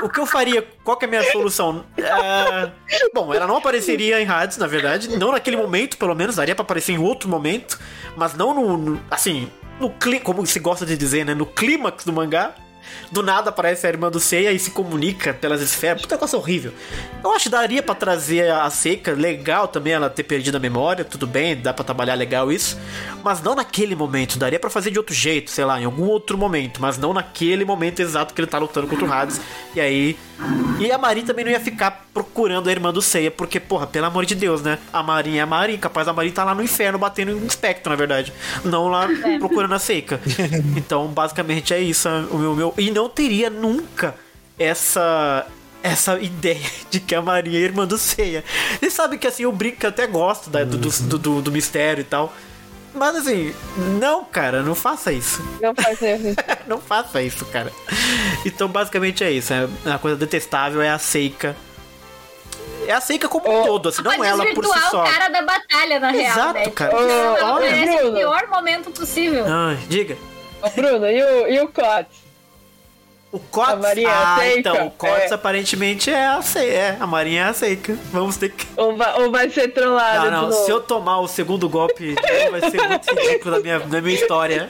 [0.02, 0.66] O que eu faria?
[0.82, 1.84] Qual é a minha solução?
[2.10, 2.72] Ah,
[3.14, 5.18] bom, ela não apareceria em Hades, na verdade.
[5.18, 6.38] Não naquele momento, pelo menos.
[6.38, 7.78] Daria pra aparecer em outro momento.
[8.16, 8.78] Mas não no.
[8.78, 11.34] no- assim, no clí- como se gosta de dizer, né?
[11.34, 12.56] No clímax do mangá.
[13.12, 16.02] Do nada aparece a irmã do Seiya e se comunica pelas esferas.
[16.02, 16.74] Puta negócio horrível.
[17.24, 19.12] Eu acho que daria pra trazer a Seika.
[19.14, 21.04] Legal também ela ter perdido a memória.
[21.06, 22.78] Tudo bem, dá pra trabalhar legal isso.
[23.24, 24.38] Mas não naquele momento.
[24.38, 26.82] Daria pra fazer de outro jeito, sei lá, em algum outro momento.
[26.82, 29.40] Mas não naquele momento exato que ele tá lutando contra o Hades.
[29.76, 30.18] E aí.
[30.80, 33.30] E a Marin também não ia ficar procurando a irmã do Seiya.
[33.30, 34.80] Porque, porra, pelo amor de Deus, né?
[34.92, 35.78] A Marin é a Marin.
[35.78, 38.34] Capaz a Marin tá lá no inferno batendo em um espectro, na verdade.
[38.66, 39.08] Não lá
[39.40, 40.20] procurando a Seika.
[40.76, 42.08] Então, basicamente é isso.
[42.32, 44.16] O meu, E não teria nunca
[44.60, 45.46] essa
[45.84, 46.62] essa ideia
[46.92, 48.44] de que a Maria é irmã do Seiya.
[48.82, 51.52] E sabe que assim, eu brinco que eu até gosto da- do, do, do- do
[51.52, 52.32] mistério e tal.
[52.94, 53.56] Mas assim,
[54.00, 55.42] não, cara, não faça isso.
[55.62, 56.36] Não faz erro.
[56.68, 57.72] não faça isso, cara.
[58.46, 59.54] Então, basicamente é isso.
[59.54, 61.56] É, a coisa detestável é a Seika.
[62.86, 65.02] É a Seika como um Ô, todo, assim, não Pode ela por si só.
[65.02, 66.70] o cara da batalha, na real, Exato, né?
[66.70, 66.92] cara.
[66.92, 68.18] Tipo, ela oferece o Bruno.
[68.18, 69.46] pior momento possível.
[69.48, 70.18] Ai, diga.
[70.62, 72.18] Ô, Bruno, e o, e o Cotes?
[73.32, 73.74] O Cots.
[73.74, 75.34] A Maria é ah, então, o Cots É.
[75.34, 76.42] aparentemente é a.
[76.58, 77.98] É, a Marinha é a Seika.
[78.12, 78.68] Vamos ter que.
[78.76, 82.16] Ou vai, ou vai ser trollado Não, não, se eu tomar o segundo golpe,
[82.52, 84.70] vai ser muito ridículo na minha, na minha história.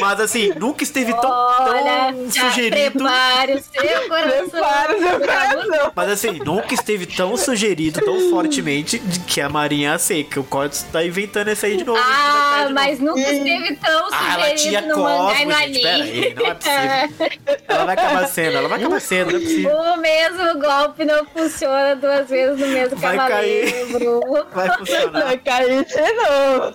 [0.00, 2.98] Mas assim, nunca esteve tão, Olha, tão sugerido.
[2.98, 4.48] prepare o seu coração.
[4.50, 5.92] Prepara o seu coração.
[5.94, 10.40] Mas assim, nunca esteve tão sugerido, tão fortemente, de que a Marinha é seca.
[10.40, 12.00] O Cotes tá inventando essa aí de novo.
[12.02, 13.16] Ah, de mas novo.
[13.18, 15.80] nunca esteve tão Ah, ela tinha sugerido no mangá e Cosmo, no gente.
[15.82, 16.26] Pera anime.
[16.26, 17.58] aí, não é possível.
[17.68, 19.76] Ela vai acabar sendo, ela vai acabar sendo, não é possível.
[19.76, 24.46] O mesmo golpe não funciona duas vezes no mesmo Vai cavaleiro, Bruno.
[24.54, 25.24] Vai funcionar.
[25.24, 26.74] Vai cair de novo.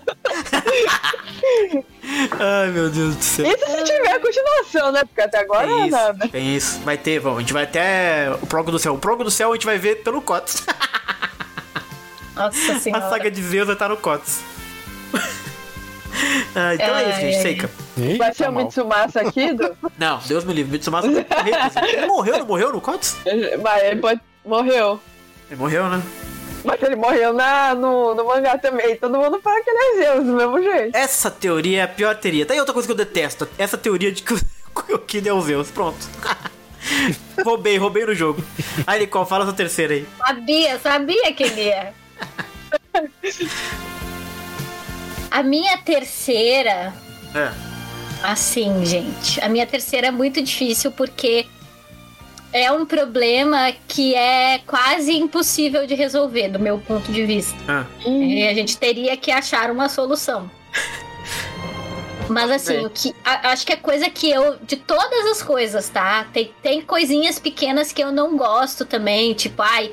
[2.39, 3.45] Ai, meu Deus do céu.
[3.45, 5.03] Isso se tiver continuação, né?
[5.05, 6.23] Porque até agora Tem nada.
[6.25, 6.79] isso, tem isso.
[6.79, 7.37] Vai ter, vamos.
[7.37, 8.93] A gente vai até o Progo do Céu.
[8.93, 10.65] O Progo do Céu a gente vai ver pelo Cotes.
[12.35, 13.09] Nossa A senhora.
[13.09, 14.41] saga de Zeus estar no Cotes.
[16.55, 17.35] ah, então é isso, Ai, gente.
[17.35, 17.41] ai.
[17.41, 17.69] Seika.
[18.17, 18.53] Vai ser tá o.
[18.53, 19.75] Mitsumasa aqui, do...
[19.97, 20.71] Não, Deus me livre.
[20.73, 21.49] Mitsumasa vai morrer.
[21.55, 21.97] inclusive.
[21.97, 23.15] Ele morreu, não morreu no Cotes?
[23.63, 24.21] Mas ele pode...
[24.45, 24.99] morreu.
[25.49, 26.01] Ele morreu, né?
[26.67, 28.97] Mas ele morreu na, no, no mangá também.
[28.97, 30.95] Todo mundo fala que ele é Zeus, do mesmo jeito.
[30.97, 32.45] Essa teoria é a pior teoria.
[32.45, 33.47] Tá aí outra coisa que eu detesto.
[33.57, 35.71] Essa teoria de que o Kid é o Zeus.
[35.71, 35.97] Pronto.
[37.45, 38.43] roubei, roubei no jogo.
[38.85, 40.05] Aí, Nicole, fala essa terceira aí.
[40.17, 41.93] Sabia, sabia que ele ia.
[45.31, 46.93] A minha terceira,
[47.35, 47.51] É.
[48.23, 51.45] assim, gente, a minha terceira é muito difícil porque
[52.53, 57.57] é um problema que é quase impossível de resolver, do meu ponto de vista.
[57.67, 57.85] Ah.
[58.05, 60.49] E a gente teria que achar uma solução.
[62.29, 65.87] Mas assim, o que a- acho que a coisa que eu de todas as coisas,
[65.87, 66.25] tá?
[66.33, 69.89] Tem, tem coisinhas pequenas que eu não gosto também, tipo, ai,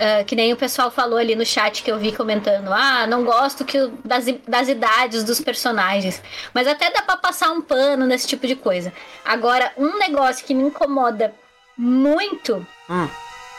[0.00, 3.22] ah, que nem o pessoal falou ali no chat que eu vi comentando, ah, não
[3.24, 6.20] gosto que o- das, das idades dos personagens.
[6.52, 8.92] Mas até dá pra passar um pano nesse tipo de coisa.
[9.24, 11.32] Agora, um negócio que me incomoda
[11.76, 13.08] muito Hum.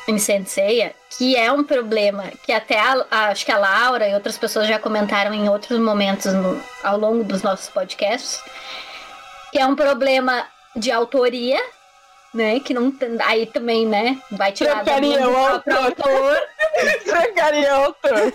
[0.08, 4.14] em Senseiya, que é um problema que até a- a- acho que a Laura e
[4.14, 8.42] outras pessoas já comentaram em outros momentos no- ao longo dos nossos podcasts,
[9.52, 10.46] que é um problema
[10.76, 11.60] de autoria,
[12.38, 12.60] né?
[12.60, 14.22] Que não tem- aí também, né?
[14.32, 16.38] Vai tirar do o autor.
[17.04, 18.34] Trancaria autor.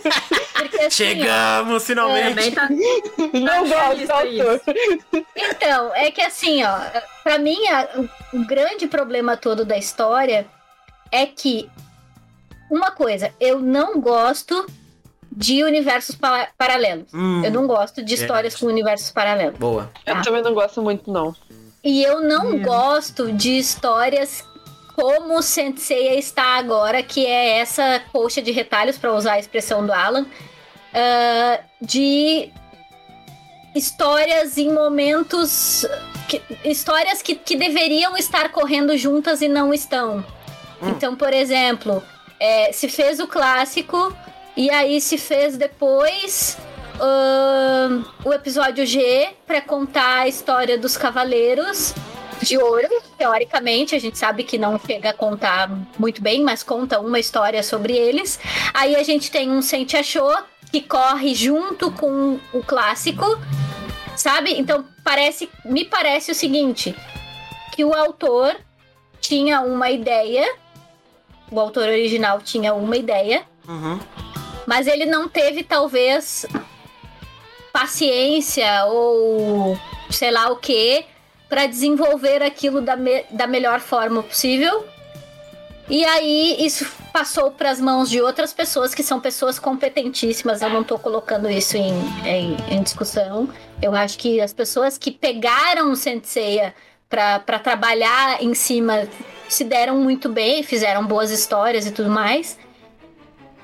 [0.54, 2.50] porque assim, ó, Chegamos, finalmente.
[2.50, 2.68] Tá.
[3.32, 4.60] Não gosto do isso, autor.
[5.36, 6.78] Então, é que assim, ó,
[7.22, 7.88] pra mim, a-
[8.32, 10.46] o, o grande problema todo da história
[11.10, 11.70] é que,
[12.70, 14.66] uma coisa, eu não gosto
[15.34, 17.06] de universos pa- paralelos.
[17.14, 19.58] Hum, Eu não gosto de histórias com universos paralelos.
[19.58, 19.90] Boa.
[20.04, 21.34] Eu também não gosto muito, não.
[21.84, 24.44] E eu não gosto de histórias
[24.94, 29.84] como o Senseiya está agora, que é essa coxa de retalhos, para usar a expressão
[29.84, 30.26] do Alan,
[30.94, 32.50] ah, de
[33.74, 35.86] histórias em momentos.
[36.28, 40.24] que- histórias que, que deveriam estar correndo juntas e não estão.
[40.82, 42.02] Então, por exemplo,
[42.40, 44.16] é, se fez o clássico
[44.56, 46.56] e aí se fez depois
[48.24, 51.94] o episódio G para contar a história dos cavaleiros.
[52.42, 56.98] de ouro, teoricamente, a gente sabe que não chega a contar muito bem, mas conta
[56.98, 58.40] uma história sobre eles.
[58.74, 60.36] Aí a gente tem um Sente Achou,
[60.72, 63.24] que corre junto com o clássico,
[64.16, 64.58] sabe?
[64.58, 66.96] Então parece, me parece o seguinte,
[67.76, 68.56] que o autor
[69.20, 70.44] tinha uma ideia,
[71.48, 74.00] o autor original tinha uma ideia, Uhum.
[74.66, 76.44] mas ele não teve talvez
[77.82, 79.76] paciência ou
[80.08, 81.04] sei lá o que
[81.48, 84.86] para desenvolver aquilo da, me- da melhor forma possível.
[85.88, 90.62] E aí isso passou para as mãos de outras pessoas que são pessoas competentíssimas.
[90.62, 91.92] Eu não tô colocando isso em,
[92.24, 93.48] em, em discussão.
[93.82, 96.72] Eu acho que as pessoas que pegaram o Senseiya
[97.10, 99.06] para trabalhar em cima
[99.48, 102.56] se deram muito bem, fizeram boas histórias e tudo mais.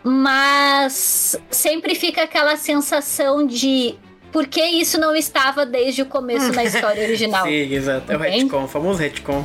[0.02, 3.96] Mas sempre fica aquela sensação de
[4.32, 7.44] por que isso não estava desde o começo na história original.
[7.44, 8.12] Sim, exato.
[8.12, 9.44] É o retcon, o famoso retcon.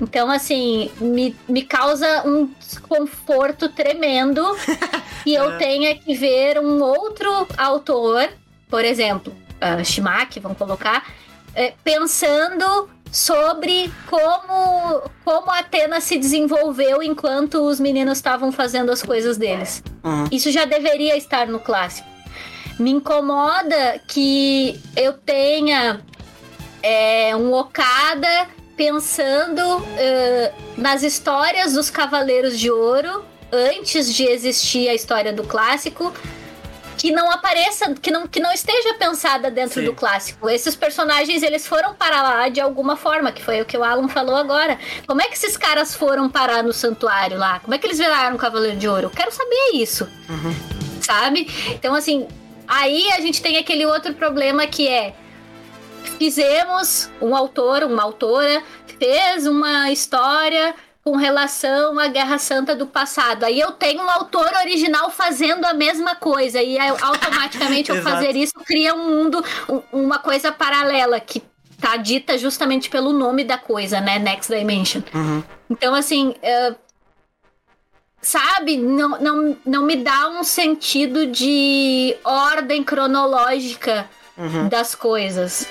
[0.00, 4.44] Então, assim, me, me causa um desconforto tremendo
[5.24, 8.28] que eu tenha que ver um outro autor,
[8.68, 11.04] por exemplo, uh, Shimaki, vamos colocar,
[11.54, 19.02] eh, pensando sobre como, como a Atena se desenvolveu enquanto os meninos estavam fazendo as
[19.02, 19.82] coisas deles.
[20.04, 20.26] Uhum.
[20.30, 22.08] Isso já deveria estar no clássico.
[22.78, 26.00] Me incomoda que eu tenha
[26.82, 29.60] é, um Okada pensando
[29.96, 36.14] eh, nas histórias dos Cavaleiros de Ouro antes de existir a história do clássico
[36.96, 39.86] que não apareça, que não, que não esteja pensada dentro Sim.
[39.86, 40.48] do clássico.
[40.48, 44.08] Esses personagens, eles foram para lá de alguma forma, que foi o que o Alan
[44.08, 44.78] falou agora.
[45.06, 47.60] Como é que esses caras foram parar no santuário lá?
[47.60, 49.04] Como é que eles viraram Cavaleiro de Ouro?
[49.04, 50.08] Eu quero saber isso.
[51.00, 51.48] Sabe?
[51.68, 52.26] Então, assim,
[52.68, 55.14] aí a gente tem aquele outro problema que é
[56.18, 58.62] fizemos um autor, uma autora
[58.98, 60.74] fez uma história
[61.04, 63.44] com relação à Guerra Santa do passado.
[63.44, 68.54] Aí eu tenho um autor original fazendo a mesma coisa e automaticamente eu fazer isso
[68.66, 71.42] cria um mundo, um- uma coisa paralela que
[71.80, 74.18] tá dita justamente pelo nome da coisa, né?
[74.18, 75.00] Next Dimension.
[75.14, 75.42] Uhum.
[75.70, 76.74] Então, assim, é,
[78.28, 84.68] sabe, não, não, não me dá um sentido de ordem cronológica Uhum.
[84.68, 85.66] das coisas.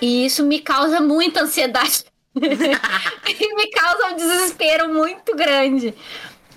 [0.00, 2.04] E isso me causa muita ansiedade.
[2.34, 5.94] e me causa um desespero muito grande.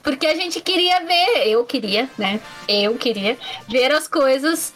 [0.02, 2.40] Porque a gente queria ver, eu queria, né?
[2.68, 3.38] Eu queria
[3.68, 4.74] ver as coisas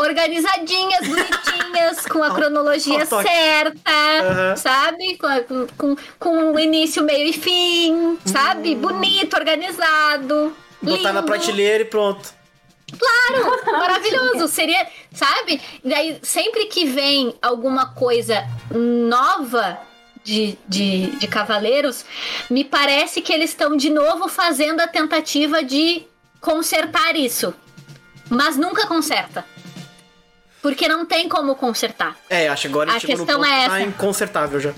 [0.00, 3.28] organizadinhas, bonitinhas, com a cronologia toque.
[3.28, 3.90] certa,
[4.22, 4.56] Aham.
[4.56, 5.16] sabe?
[5.18, 8.74] Com, a- com, com, com início, meio e fim, sabe?
[8.74, 10.56] Bonito, organizado.
[10.82, 11.26] Botar na lindo.
[11.32, 12.40] prateleira e pronto.
[13.66, 15.60] Maravilhoso, seria, sabe?
[15.84, 19.78] Daí, sempre que vem alguma coisa nova
[20.24, 22.04] de, de, de Cavaleiros,
[22.50, 26.02] me parece que eles estão de novo fazendo a tentativa de
[26.40, 27.54] consertar isso.
[28.28, 29.44] Mas nunca conserta.
[30.62, 32.16] Porque não tem como consertar.
[32.28, 33.88] É, acho que agora A no questão é que tá essa.
[33.88, 34.74] inconsertável já.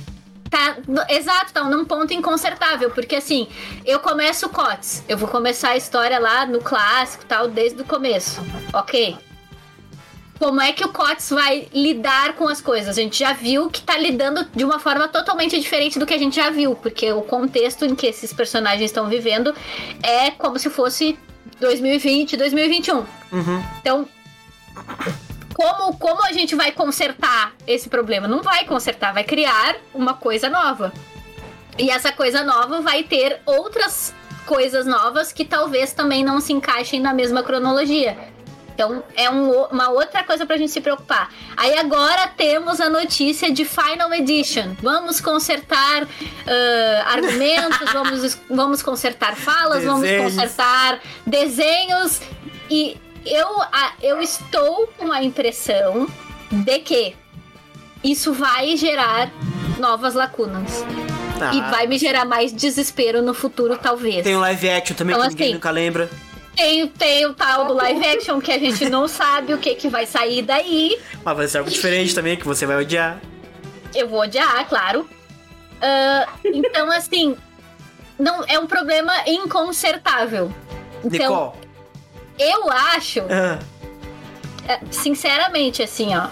[0.49, 0.77] Tá,
[1.09, 3.49] exato, tá num ponto inconsertável, porque assim,
[3.87, 7.85] eu começo o COTS, eu vou começar a história lá no clássico tal, desde o
[7.87, 9.17] começo, ok?
[10.39, 12.99] Como é que o COTS vai lidar com as coisas?
[12.99, 16.19] A gente já viu que tá lidando de uma forma totalmente diferente do que a
[16.19, 19.55] gente já viu, porque o contexto em que esses personagens estão vivendo
[20.03, 21.19] é como se fosse
[21.61, 22.97] 2020, 2021.
[22.97, 23.65] Uhum.
[23.81, 24.09] Então,
[25.55, 28.27] como, como a gente vai consertar esse problema?
[28.29, 30.93] Não vai consertar, vai criar uma coisa nova.
[31.79, 34.15] E essa coisa nova vai ter outras
[34.47, 38.17] coisas novas que talvez também não se encaixem na mesma cronologia.
[38.75, 41.31] Então, é um uma outra coisa pra gente se preocupar.
[41.57, 44.75] Aí agora temos a notícia de Final Edition.
[44.83, 46.07] Vamos consertar
[46.47, 50.35] ah, argumentos, vamos, vamos consertar falas, vamos Desenhos.
[50.35, 52.21] consertar desenhos.
[52.71, 53.49] E eu,
[54.03, 56.09] eu estou com a impressão
[56.51, 57.17] de que
[58.03, 59.31] isso vai gerar
[59.79, 60.85] novas lacunas.
[61.41, 64.23] Ah, E vai me gerar mais desespero no futuro, talvez.
[64.23, 66.11] Tem o live action também Então, que ninguém assim, nunca lembra.
[66.57, 69.89] Tem, tem o tal do live action que a gente não sabe o que, que
[69.89, 70.99] vai sair daí.
[71.25, 73.21] Mas vai ser algo diferente também que você vai odiar.
[73.95, 75.09] Eu vou odiar, claro.
[75.81, 77.37] Ah, então, assim,
[78.19, 80.53] não é um problema inconsertável.
[81.05, 81.62] Então, Nicole.
[82.39, 83.59] Eu acho, Ah,
[84.69, 86.29] eh, sinceramente, assim, ó.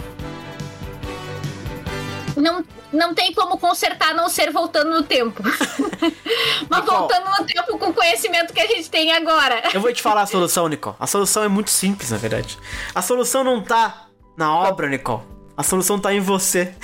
[2.37, 5.43] Não, não tem como consertar a não ser voltando no tempo.
[6.69, 6.99] Mas Nicole.
[6.99, 9.63] voltando no tempo com o conhecimento que a gente tem agora.
[9.75, 10.97] eu vou te falar a solução, Nicole.
[10.99, 12.57] A solução é muito simples, na verdade.
[12.95, 14.07] A solução não tá
[14.37, 15.23] na obra, Nicole.
[15.57, 16.75] A solução tá em você.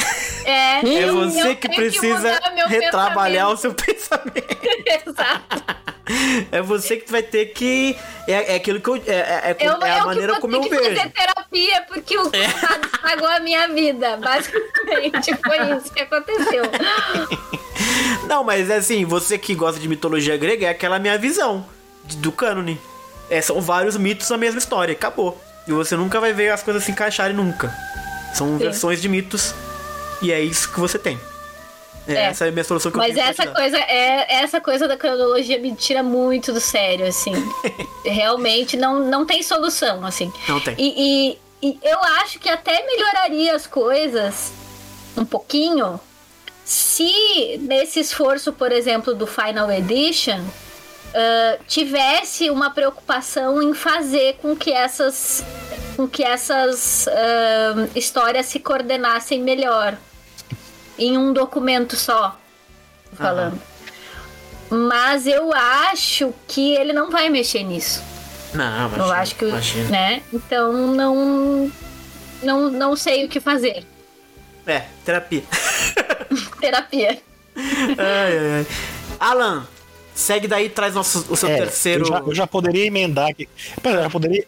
[0.44, 4.59] É, É eu- você eu que precisa meu retrabalhar o seu pensamento.
[5.07, 5.65] Exato.
[6.53, 7.97] É você que vai ter que.
[8.28, 8.97] É, é aquilo que eu.
[8.97, 10.97] É, é- é Eu, é a eu maneira que como vou eu ter que vejo.
[11.01, 14.16] fazer terapia porque o coitado estragou a minha vida.
[14.16, 16.62] Basicamente, foi isso que aconteceu.
[18.28, 21.66] Não, mas é assim, você que gosta de mitologia grega, é aquela minha visão
[22.19, 22.81] do cânone.
[23.28, 25.40] É, são vários mitos na mesma história, acabou.
[25.66, 27.74] E você nunca vai ver as coisas se encaixarem nunca.
[28.32, 29.53] São versões de mitos.
[30.22, 31.18] E é isso que você tem.
[32.09, 32.22] É, É.
[32.26, 34.97] Essa é a minha solução que eu Mas pra essa coisa, é, essa coisa da
[34.97, 37.32] cronologia me tira muito do sério, assim.
[38.05, 40.32] Realmente não, não tem solução, assim.
[40.48, 40.74] Não tem.
[40.78, 44.52] E, e- e eu acho que até melhoraria as coisas
[45.16, 45.98] um pouquinho
[46.64, 50.44] se nesse esforço, por exemplo, do Final Edition,
[51.14, 55.43] ah, tivesse uma preocupação em fazer com que essas,
[55.97, 59.97] com que essas ah, histórias se coordenassem melhor
[60.98, 62.39] em um documento só,
[63.14, 63.60] falando.
[64.70, 68.02] Mas eu acho que ele não vai mexer nisso.
[68.52, 69.89] Não, Eu imagina, acho que, imagina.
[69.90, 70.23] né?
[70.32, 71.70] Então não,
[72.43, 73.85] não, não sei o que fazer.
[74.66, 75.44] É, terapia.
[76.60, 77.20] Terapia.
[77.56, 78.66] ai, ai, ai.
[79.20, 79.66] Alan,
[80.14, 82.02] segue daí e traz nosso, o seu É, terceiro.
[82.02, 83.48] Eu já, eu já poderia emendar aqui.
[83.85, 84.47] Eu já poderia.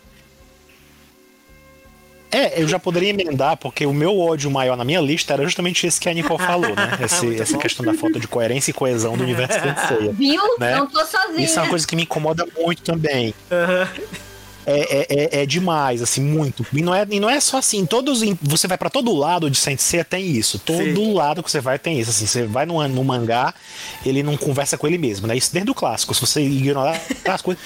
[2.31, 5.87] É, eu já poderia emendar, porque o meu ódio maior na minha lista era justamente
[5.87, 6.99] esse que a Nicole falou, né?
[7.05, 7.59] Esse- Muito essa bom.
[7.59, 9.59] questão da falta de coerência e coesão do universo.
[10.13, 10.43] Viu?
[10.59, 10.77] Né?
[10.77, 11.45] Não tô sozinha.
[11.45, 13.35] Isso é uma coisa que me incomoda muito também.
[13.51, 13.89] Aham.
[14.71, 16.67] É, é, é, é demais, assim, muito.
[16.75, 18.21] E não é, e não é só assim, todos.
[18.43, 20.59] Você vai pra todo lado de Sensei tem isso.
[20.59, 21.15] Todo Sim.
[21.15, 22.11] lado que você vai tem isso.
[22.11, 23.55] Assim, você vai no, no mangá,
[24.05, 25.37] ele não conversa com ele mesmo, né?
[25.37, 26.15] Isso desde o clássico.
[26.15, 27.63] Se você ignorar as coisas.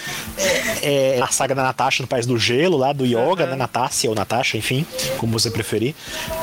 [0.81, 3.57] É, a saga da Natasha no País do Gelo, lá do Yoga, né?
[3.57, 4.87] Natasha ou Natasha, enfim,
[5.19, 5.95] como você preferir.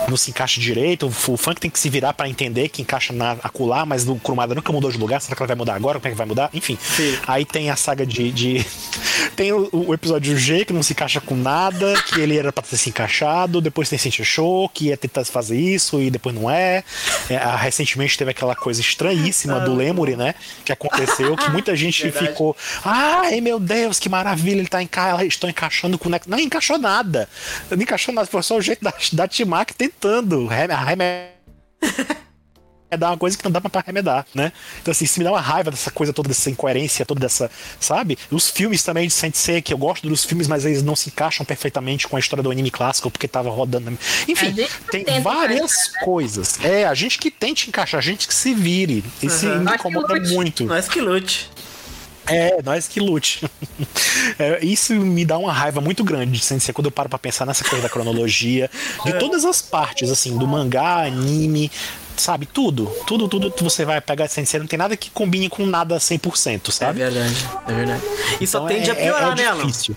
[0.10, 1.06] Não se encaixa direito.
[1.08, 4.16] O, o funk tem que se virar pra entender que encaixa na acular, mas o
[4.16, 5.22] Kurumada nunca mudou de lugar.
[5.22, 6.00] Será que ela vai mudar agora?
[6.00, 6.50] Como é que vai mudar?
[6.54, 6.78] Enfim.
[6.82, 7.18] Sim.
[7.26, 8.32] Aí tem a saga de.
[8.32, 8.66] de-
[9.36, 12.64] tem o, o episódio G, que não se encaixa com nada, que ele era pra
[12.64, 13.62] ter se encaixado.
[13.62, 16.84] Depois tem Sentia Show, que ia tentar fazer isso e depois não é.
[17.30, 20.34] É, recentemente teve aquela coisa estranhíssima do Lemuri, né?
[20.66, 22.28] Que aconteceu, que muita gente Verdade.
[22.28, 22.58] ficou.
[22.84, 25.24] Ai meu Deus, que maravilha, ele tá enca...
[25.24, 26.10] estão encaixando com.
[26.26, 27.30] Não encaixou nada.
[27.70, 30.50] Não encaixou nada, foi só o jeito da, da Timak tentando.
[32.92, 34.52] é dar uma coisa que não dá pra remedar, né?
[34.82, 37.50] Então, assim, isso me dá uma raiva dessa coisa toda, dessa incoerência, toda dessa,
[37.80, 38.18] sabe?
[38.32, 41.46] Os filmes também de Sensei, que eu gosto dos filmes, mas eles não se encaixam
[41.46, 43.98] perfeitamente com a história do anime clássico, porque tava rodando.
[44.28, 44.56] Enfim,
[44.90, 46.00] tem várias encaixar, né?
[46.04, 46.60] coisas.
[46.64, 49.04] É, a gente que tente encaixar, a gente que se vire.
[49.22, 49.60] Isso Aham.
[49.60, 50.66] me incomoda muito.
[50.66, 51.50] Nós que lute.
[52.26, 53.46] É, nós que lute.
[54.38, 57.46] É, isso me dá uma raiva muito grande de Sensei quando eu paro pra pensar
[57.46, 58.70] nessa coisa da cronologia,
[59.04, 61.72] de todas as partes, assim, do mangá, anime,
[62.22, 62.46] sabe?
[62.46, 62.86] Tudo.
[63.08, 65.98] Tudo, tudo que você vai pegar de Sensei, não tem nada que combine com nada
[66.00, 67.00] 100%, É sabe?
[67.00, 67.36] verdade,
[67.68, 68.02] é verdade.
[68.42, 69.66] E só Então tende é- a piorar, é, né, é Alan?
[69.66, 69.96] difícil.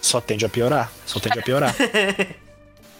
[0.00, 0.92] Só tende a piorar.
[1.06, 1.74] Só tende a piorar.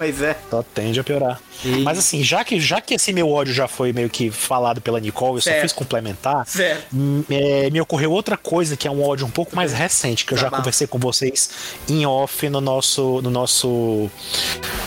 [0.02, 0.36] Pois é.
[0.50, 1.40] Só tende a piorar.
[1.64, 4.80] E- Mas assim, já que, já que esse meu ódio já foi meio que falado
[4.80, 5.62] pela Nicole, eu só Certo.
[5.62, 6.44] fiz complementar.
[6.46, 6.86] Certo.
[6.92, 10.32] hum, é, me ocorreu outra coisa que é um ódio um pouco mais recente, que
[10.34, 10.56] eu Tá já bom.
[10.56, 11.50] conversei com vocês
[11.88, 14.10] em off no nosso, no nosso,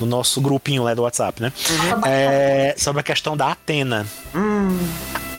[0.02, 1.54] no nosso grupinho lá do WhatsApp, né?
[1.70, 2.02] Uhum.
[2.06, 4.06] É, sobre a questão da Atena.
[4.36, 4.78] Hum.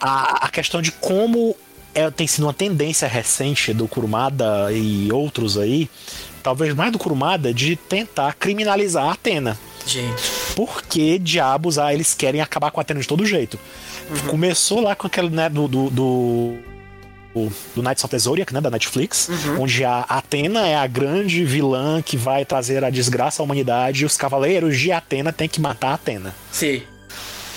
[0.00, 1.54] A, a questão de como
[1.94, 5.88] é, tem sido uma tendência recente do Kurumada e outros aí,
[6.46, 9.58] talvez mais do Kurumada, de tentar criminalizar a Atena.
[9.84, 10.22] Gente.
[10.54, 13.58] Porque diabos, ah, eles querem acabar com a Atena de todo jeito.
[14.28, 15.66] Começou lá com aquele, né, do.
[15.66, 16.54] do, do
[17.74, 19.28] do- Knights of the Zodiac, né, da Netflix,
[19.60, 24.06] onde a Atena é a grande vilã que vai trazer a desgraça à humanidade e
[24.06, 26.34] os cavaleiros de Atena têm que matar a Atena.
[26.52, 26.80] Sim.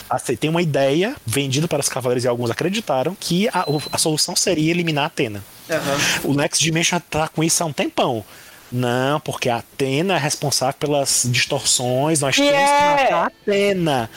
[0.10, 4.36] Assim, tem uma ideia vendida para os cavaleiros e alguns acreditaram que a, a solução
[4.36, 5.42] seria eliminar a Atena.
[5.70, 5.98] Aham.
[6.26, 8.26] O Next Dimension tá com isso há um tempão.
[8.72, 12.62] Não, porque a Atena é responsável pelas distorções, nós temos que é-
[13.02, 14.10] matar a Atena.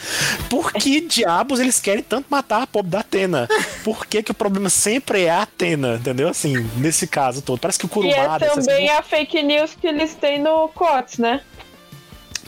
[0.51, 3.49] Por que diabos eles querem tanto matar a pobre da Atena?
[3.83, 6.29] Por que, que o problema sempre é a Atena, entendeu?
[6.29, 7.59] Assim, nesse caso todo.
[7.59, 8.45] Parece que o E é Kurumada...
[8.47, 11.41] essas- também a fake news que eles têm no COTS, né?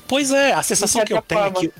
[0.06, 1.60] Pois é, a sensação que eu certa tenho é forma.
[1.60, 1.72] que.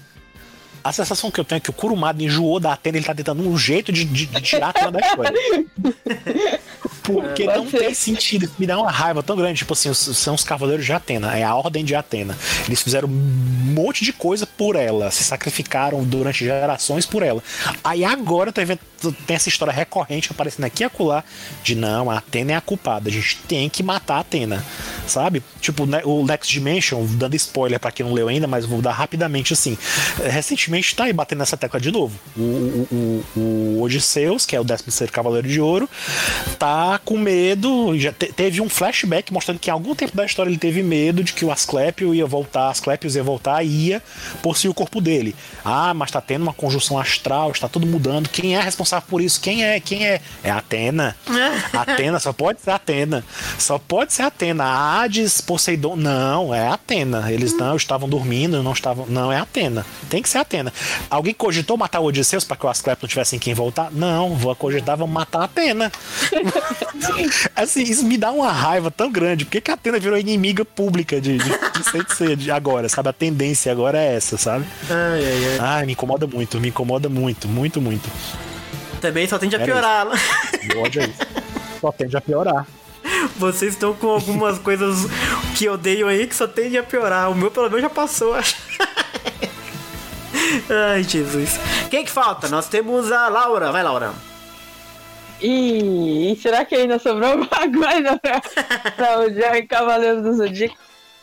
[0.83, 3.47] A sensação que eu tenho é que o Kurumada enjoou da Atena, ele tá tentando
[3.47, 5.33] um jeito de, de- de tirar a Atena da história.
[7.05, 7.79] Porque Pode não ser.
[7.79, 8.51] tem sentido.
[8.59, 9.59] Me dá uma raiva tão grande.
[9.59, 12.37] Tipo assim, são os Cavaleiros de Atena, é a Ordem de Atena.
[12.67, 17.43] Eles fizeram um monte de coisa por ela, se sacrificaram durante gerações por ela.
[17.85, 18.81] Aí agora tá vendo-
[19.13, 21.25] tem essa história recorrente aparecendo aqui e acolá
[21.63, 24.65] de não, a Atena é a culpada, a gente tem que matar a Atena.
[25.07, 25.43] sabe?
[25.61, 28.93] Tipo, né, o Next Dimension, dando spoiler para quem não leu ainda, mas vou dar
[28.93, 29.77] rapidamente assim.
[30.23, 32.19] Recentemente tá aí batendo nessa tecla de novo.
[32.37, 35.89] O, o, o, o Odisseus, que é o 16 Cavaleiro de Ouro,
[36.59, 37.99] tá com medo.
[37.99, 41.23] Já te, teve um flashback mostrando que em algum tempo da história ele teve medo
[41.23, 44.03] de que o Asclepio ia voltar, Asclepios ia voltar e ia
[44.43, 45.35] possuir o corpo dele.
[45.65, 48.29] Ah, mas tá tendo uma conjunção astral, está tudo mudando.
[48.29, 49.41] Quem é responsável por isso?
[49.41, 49.81] Quem é?
[49.81, 50.21] Quem é?
[50.43, 51.17] É Atena.
[51.73, 53.25] Atena, só pode ser Atena.
[53.59, 54.65] Só pode ser Atena.
[54.65, 55.97] Hades, Poseidon.
[55.97, 57.31] Não, é Atena.
[57.31, 59.07] Eles não estavam dormindo, não estavam.
[59.07, 59.85] Não, é Atena.
[60.09, 60.73] Tem que ser Atena.
[61.11, 63.91] Alguém cogitou matar o Odisseus para que o Asclepio não tivesse em quem voltar?
[63.91, 65.93] Não, vou cogitar, vamos matar a Atena.
[67.55, 69.45] assim, isso me dá uma raiva tão grande.
[69.45, 73.09] Por que, que a Atena virou inimiga pública de, de, de, de agora, sabe?
[73.09, 74.65] A tendência agora é essa, sabe?
[74.91, 75.59] Ai, ai, ai.
[75.61, 78.11] Ai, me incomoda muito, me incomoda muito, muito, muito.
[79.05, 80.07] Também só tende a piorar.
[80.15, 81.27] Isso.
[81.79, 82.67] Só tende a piorar.
[83.37, 84.97] Vocês estão com algumas coisas
[85.59, 87.31] que odeio aí que só tende a piorar.
[87.31, 88.57] O meu, pelo menos, já passou, acho.
[90.71, 91.61] Ai, Jesus.
[91.91, 92.49] Quem que falta?
[92.49, 93.71] Nós temos a Laura.
[93.71, 94.15] Vai, Laura.
[95.43, 97.49] E, será que ainda sobrou alguma
[97.91, 98.41] coisa pra,
[98.97, 100.79] pra o Jack Cavaleiro do Zodíaco?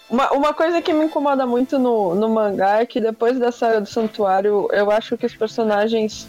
[0.07, 3.81] Uma, uma coisa que me incomoda muito no, no mangá é que depois da saga
[3.81, 6.27] do santuário, eu acho que os personagens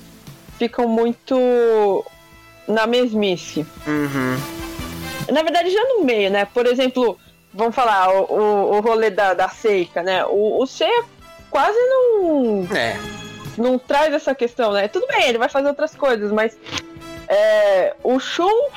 [0.59, 2.05] ficam muito
[2.69, 3.67] na mesmice.
[3.87, 4.37] Uhum.
[5.33, 6.45] Na verdade, já no meio, né?
[6.45, 7.19] Por exemplo,
[7.53, 10.25] vamos falar, o, o, o rolê da, da Seika, né?
[10.27, 11.05] O, o Seiya
[11.51, 12.67] quase não.
[12.75, 12.97] É.
[13.59, 14.89] Não traz essa questão, né?
[14.89, 16.57] Tudo bem, ele vai fazer outras coisas, mas.
[17.29, 18.69] É, o Shun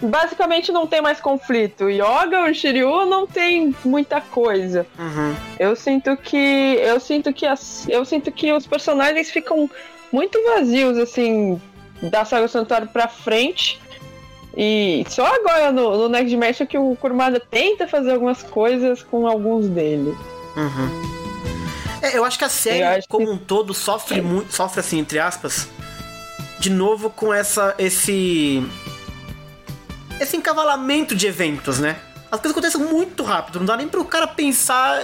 [0.00, 1.84] basicamente não tem mais conflito.
[1.84, 4.86] O Yoga, o Shiryu não tem muita coisa.
[4.98, 5.36] Uhum.
[5.58, 6.36] Eu sinto que.
[6.80, 9.68] Eu sinto que as, eu sinto que os personagens ficam
[10.12, 11.60] muito vazios, assim,
[12.02, 13.80] da Saga Santuário pra frente.
[14.56, 19.26] E só agora no, no Next Dimension que o Kurumada tenta fazer algumas coisas com
[19.26, 20.16] alguns deles.
[20.56, 21.20] Uhum.
[22.02, 23.32] É, eu acho que a série como que...
[23.32, 25.68] um todo sofre muito, sofre assim entre aspas,
[26.58, 28.66] de novo com essa esse
[30.18, 31.96] esse encavalamento de eventos, né?
[32.30, 35.02] As coisas acontecem muito rápido, não dá nem pro cara pensar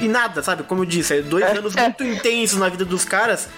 [0.00, 0.62] em nada, sabe?
[0.62, 3.48] Como eu disse, é dois anos muito intensos na vida dos caras.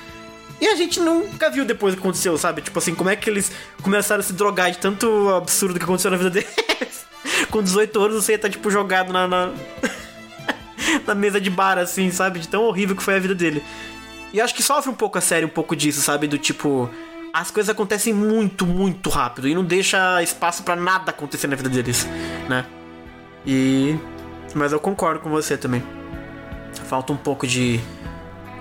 [0.61, 2.61] E a gente nunca viu depois o que aconteceu, sabe?
[2.61, 3.51] Tipo assim, como é que eles
[3.83, 7.07] começaram a se drogar de tanto absurdo que aconteceu na vida deles.
[7.51, 9.53] Com 18 anos você tá, tipo, jogado na, na,
[11.07, 12.41] na, mesa de bar, assim, sabe?
[12.41, 13.63] De tão horrível que foi a vida dele.
[14.35, 16.27] E acho que sofre um pouco a série, um pouco disso, sabe?
[16.27, 16.91] Do tipo.
[17.33, 21.69] As coisas acontecem muito, muito rápido e não deixa espaço para nada acontecer na vida
[21.69, 22.07] deles,
[22.49, 22.67] né?
[23.47, 23.97] E.
[24.55, 25.83] Mas eu concordo com você também.
[26.87, 27.81] Falta um pouco de.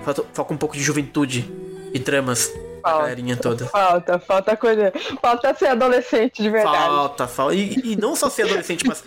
[0.04, 1.50] Falta, falta um pouco de juventude
[1.92, 2.52] e dramas
[2.82, 3.66] falta, a galerinha toda.
[3.66, 4.92] Falta, falta coisa.
[5.20, 6.76] Falta ser adolescente de verdade.
[6.76, 7.54] Falta, falta.
[7.54, 9.02] E, e não só ser adolescente, mas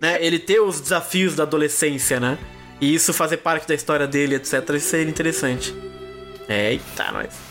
[0.00, 2.38] né, ele ter os desafios da adolescência, né?
[2.80, 4.52] E isso fazer parte da história dele, etc.
[4.74, 5.74] Isso seria interessante.
[6.48, 7.48] Eita, nós.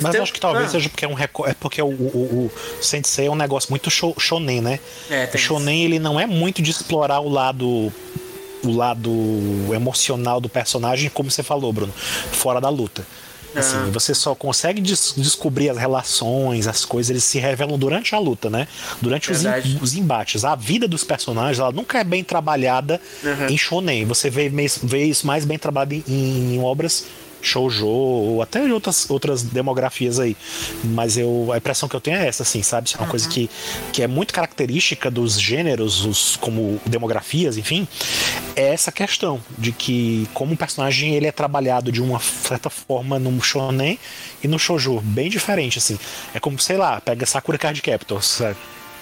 [0.00, 0.68] Mas eu acho que talvez ah.
[0.68, 4.60] seja porque é um é porque o, o, o Sensei é um negócio muito shonen,
[4.60, 4.80] né?
[5.10, 7.92] É, o shonen ele não é muito de explorar o lado
[8.62, 9.10] o lado
[9.72, 13.04] emocional do personagem, como você falou, Bruno, fora da luta.
[13.54, 13.90] Assim, ah.
[13.92, 18.50] Você só consegue des descobrir as relações, as coisas, eles se revelam durante a luta,
[18.50, 18.68] né?
[19.00, 19.42] Durante os,
[19.80, 20.44] os, embates.
[20.44, 23.46] A vida dos personagens, ela nunca é bem trabalhada uhum.
[23.48, 24.04] em shonen.
[24.04, 27.06] Você vê, vê isso mais bem trabalhado em, em obras
[27.40, 30.36] shoujo ou até outras, outras demografias aí.
[30.84, 32.90] Mas eu, a impressão que eu tenho é essa, assim, sabe?
[32.94, 33.10] É uma uhum.
[33.10, 33.50] coisa que,
[33.92, 37.86] que é muito característica dos gêneros, os, como demografias, enfim,
[38.56, 43.18] é essa questão de que como o personagem ele é trabalhado de uma certa forma
[43.18, 43.98] no shonen
[44.42, 45.98] e no shoujo, bem diferente, assim.
[46.34, 48.40] É como, sei lá, pega Sakura Card Captors,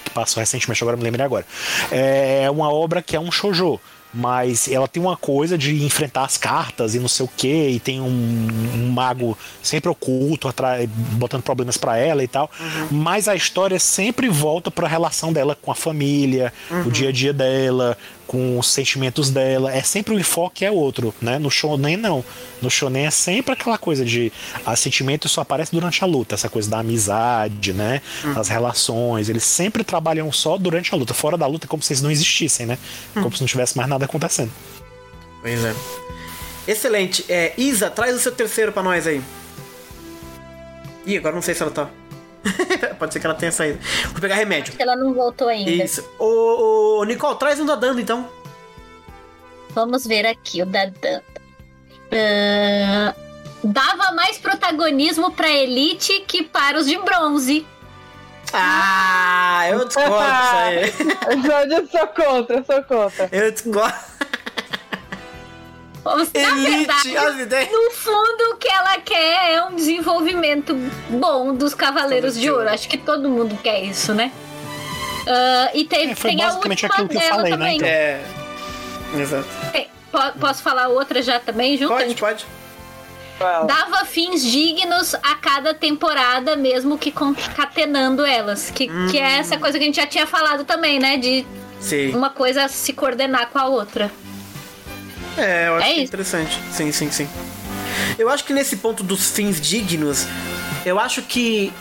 [0.04, 1.46] que passou recentemente, agora me lembrei agora.
[1.90, 3.80] É uma obra que é um shoujo
[4.16, 7.78] mas ela tem uma coisa de enfrentar as cartas e não sei o que, e
[7.78, 12.50] tem um, um mago sempre oculto, atrás, botando problemas para ela e tal.
[12.58, 12.98] Uhum.
[12.98, 16.86] Mas a história sempre volta para a relação dela com a família, uhum.
[16.86, 19.72] o dia a dia dela, com os sentimentos dela.
[19.72, 21.38] É sempre o enfoque é outro, né?
[21.38, 22.24] No shonen não.
[22.60, 24.32] No shonen é sempre aquela coisa de
[24.64, 28.02] a sentimento só aparece durante a luta, essa coisa da amizade, né?
[28.24, 28.38] Uhum.
[28.38, 31.14] As relações, eles sempre trabalham só durante a luta.
[31.14, 32.78] Fora da luta é como se eles não existissem, né?
[33.14, 33.22] Uhum.
[33.22, 34.50] Como se não tivesse mais nada acontecendo.
[35.40, 35.74] Pois é.
[36.66, 37.24] Excelente.
[37.28, 39.22] É, Isa, traz o seu terceiro para nós aí.
[41.06, 41.88] Ih, agora não sei se ela tá.
[42.98, 43.78] Pode ser que ela tenha saído.
[44.10, 44.68] Vou pegar remédio.
[44.70, 45.70] Acho que ela não voltou ainda.
[45.70, 46.08] Isso.
[46.18, 48.28] Ô, ô Nicole, traz um da Dando então.
[49.70, 51.36] Vamos ver aqui o da Dando.
[52.06, 53.14] Uh,
[53.64, 57.66] dava mais protagonismo pra Elite que para os de bronze.
[58.52, 60.92] Ah, eu discordo disso aí.
[61.68, 63.28] Eu eu sou contra, eu sou contra.
[63.32, 63.96] Eu discordo.
[66.14, 67.70] Na Elite, verdade, as ideias.
[67.72, 70.74] no fundo, o que ela quer é um desenvolvimento
[71.10, 72.68] bom dos Cavaleiros de Ouro.
[72.68, 74.30] Acho que todo mundo quer isso, né?
[75.28, 77.56] Ah, e tem, É, foi tem a basicamente última aquilo que eu dela falei, né,
[77.56, 77.76] também.
[77.76, 77.88] então.
[77.88, 78.20] É.
[79.16, 79.48] Exato.
[79.72, 81.92] Tem- po- posso falar outra já também, junto?
[81.92, 82.46] A Pode, gente pode.
[83.38, 83.66] Fala.
[83.66, 88.70] dava fins dignos a cada temporada, mesmo que concatenando elas.
[88.70, 91.18] Que, que é essa coisa que a gente já tinha falado também, né?
[91.18, 91.44] De
[91.78, 92.14] Sim.
[92.16, 94.10] uma coisa se coordenar com a outra.
[95.36, 96.04] É, eu acho É que é isso.
[96.04, 96.60] interessante.
[96.72, 97.28] Sim, sim, sim.
[98.18, 100.26] Eu acho que nesse ponto dos fins dignos,
[100.84, 101.72] eu acho que.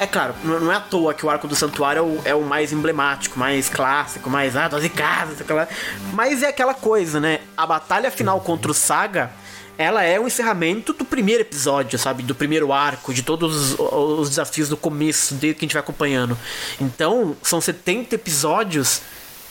[0.00, 2.34] É claro, não não é à toa que o arco do santuário é o, é
[2.34, 5.68] o mais emblemático, mais clássico, mais ah, 12 casas, aquela.
[6.12, 7.38] Mas é aquela coisa, né?
[7.56, 9.30] A batalha final contra o Saga,
[9.78, 12.24] ela é o encerramento do primeiro episódio, sabe?
[12.24, 13.78] Do primeiro arco, de todos os,
[14.20, 16.36] os desafios do começo, desde que a gente vai acompanhando.
[16.80, 19.00] Então, são 70 episódios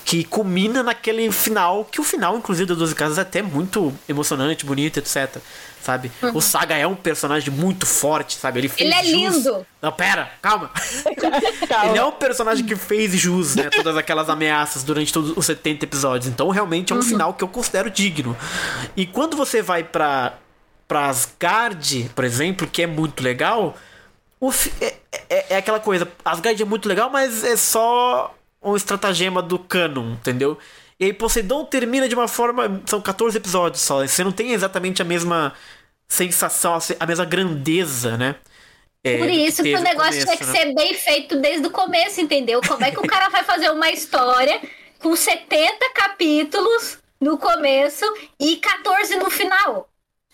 [0.05, 4.65] que culmina naquele final, que o final, inclusive, das 12 casas é até muito emocionante,
[4.65, 5.37] bonito, etc.
[5.81, 6.11] Sabe?
[6.33, 8.59] O Saga é um personagem muito forte, sabe?
[8.61, 9.65] Ele fez Ele é jus- lindo.
[9.81, 10.71] Não, pera, calma.
[11.67, 11.89] Calma.
[11.89, 13.69] Ele é um personagem que fez jus, né?
[13.69, 16.27] Todas aquelas ameaças durante todos os 70 episódios.
[16.31, 18.35] Então, realmente, é um final que eu considero digno.
[18.95, 20.33] E quando você vai pra,
[20.87, 23.75] pra Asgard, por exemplo, que é muito legal,
[24.39, 24.95] o fi- é,
[25.29, 26.07] é, é aquela coisa.
[26.23, 30.57] Asgard é muito legal, mas é só um estratagema do canon, entendeu?
[30.99, 32.81] E aí Poseidon termina de uma forma.
[32.85, 34.05] São 14 episódios só.
[34.05, 35.53] Você não tem exatamente a mesma
[36.07, 38.35] sensação, a mesma grandeza, né?
[39.03, 40.53] É, Por isso que teve o negócio começo, tinha que né?
[40.53, 42.61] ser bem feito desde o começo, entendeu?
[42.65, 44.61] Como é que o cara vai fazer uma história
[44.99, 48.05] com 70 capítulos no começo
[48.39, 49.89] e 14 no final?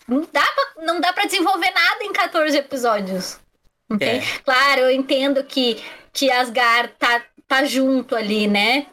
[0.06, 3.40] Não dá pra, não dá pra desenvolver nada em 14 episódios.
[3.90, 4.24] Entende?
[4.24, 4.38] É.
[4.44, 5.82] Claro, eu entendo que,
[6.12, 8.86] que Asgard tá, tá junto ali, né?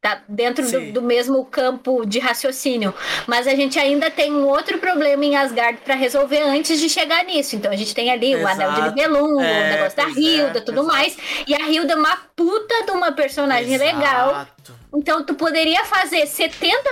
[0.00, 2.94] Tá dentro do, do mesmo campo de raciocínio.
[3.26, 7.22] Mas a gente ainda tem um outro problema em Asgard pra resolver antes de chegar
[7.24, 7.54] nisso.
[7.54, 8.94] Então a gente tem ali o Anel de Exato.
[8.96, 10.96] Nibelungo, É, o negócio da pois é, Hilda, tudo exato.
[10.96, 11.16] mais.
[11.46, 14.30] E a Hilda é uma puta de uma personagem legal.
[14.30, 14.74] Exato.
[14.94, 16.88] Então tu poderia fazer 70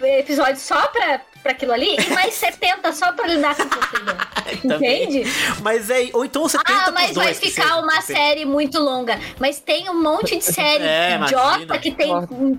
[0.00, 4.16] episódios só pra, pra aquilo ali e mais 70 só pra lidar com o Poseidon.
[4.68, 5.02] Também.
[5.04, 5.32] Entende?
[5.62, 6.08] Mas é.
[6.12, 9.18] Ou então você Ah, mas vai ficar seja, uma série muito longa.
[9.40, 11.78] Mas tem um monte de série É, idiota imagina.
[11.78, 12.12] que tem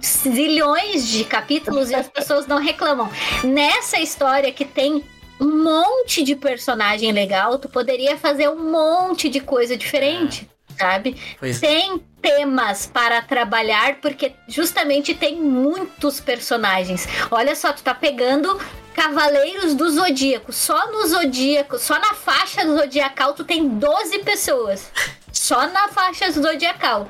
[0.04, 3.10] zilhões de capítulos e as pessoas não reclamam.
[3.44, 5.04] Nessa história que tem
[5.40, 11.16] um monte de personagem legal, tu poderia fazer um monte de coisa diferente, sabe?
[11.40, 11.68] Pois é.
[11.68, 17.08] Tem temas para trabalhar, porque justamente tem muitos personagens.
[17.30, 18.60] Olha só, tu tá pegando
[18.94, 20.54] Cavaleiros do Zodíaco.
[20.54, 24.92] Só no Zodíaco, só na faixa do Zodiacal, tu tem 12 pessoas.
[25.34, 27.10] Só na faixa do Zodiacal.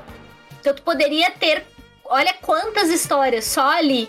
[0.58, 1.66] Então tu poderia ter.
[2.06, 4.08] Olha quantas histórias só ali.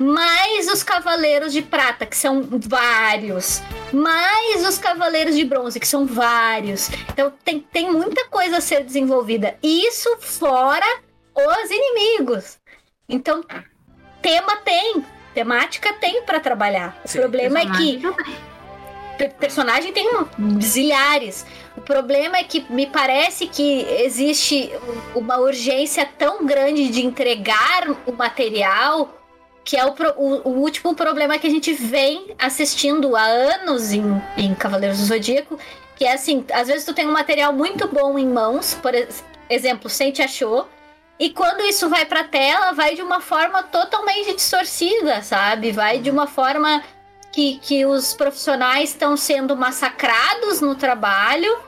[0.00, 3.60] Mais os Cavaleiros de Prata, que são vários.
[3.92, 6.88] Mais os Cavaleiros de Bronze, que são vários.
[7.12, 9.58] Então tem, tem muita coisa a ser desenvolvida.
[9.62, 10.86] Isso fora
[11.34, 12.58] os inimigos.
[13.06, 13.44] Então,
[14.22, 15.04] tema tem.
[15.34, 16.98] Temática tem pra trabalhar.
[17.04, 17.20] O Sim.
[17.20, 18.00] problema é que
[19.18, 20.08] pe- personagem tem
[20.60, 21.44] zilhares.
[21.76, 24.72] O problema é que me parece que existe
[25.14, 29.14] uma urgência tão grande de entregar o material
[29.64, 34.02] que é o, o- o último problema que a gente vem assistindo há anos em,
[34.36, 35.58] em Cavaleiros do Zodíaco,
[35.96, 39.22] que é assim, às vezes tu tem um material muito bom em mãos, por ex-
[39.48, 40.66] exemplo, Sente achou,
[41.18, 45.70] e quando isso vai pra tela, vai de uma forma totalmente distorcida, sabe?
[45.70, 46.82] Vai de uma forma
[47.30, 51.58] que, que os profissionais estão sendo massacrados no trabalho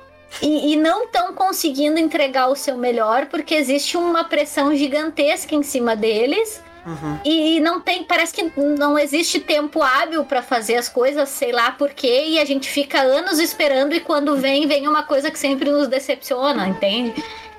[0.40, 5.62] e, e não estão conseguindo entregar o seu melhor porque existe uma pressão gigantesca em
[5.62, 6.62] cima deles.
[6.84, 7.18] Uhum.
[7.24, 11.70] E não tem, parece que não existe tempo hábil pra fazer as coisas, sei lá
[11.72, 15.38] por quê, e a gente fica anos esperando e quando vem, vem uma coisa que
[15.38, 17.14] sempre nos decepciona, entende?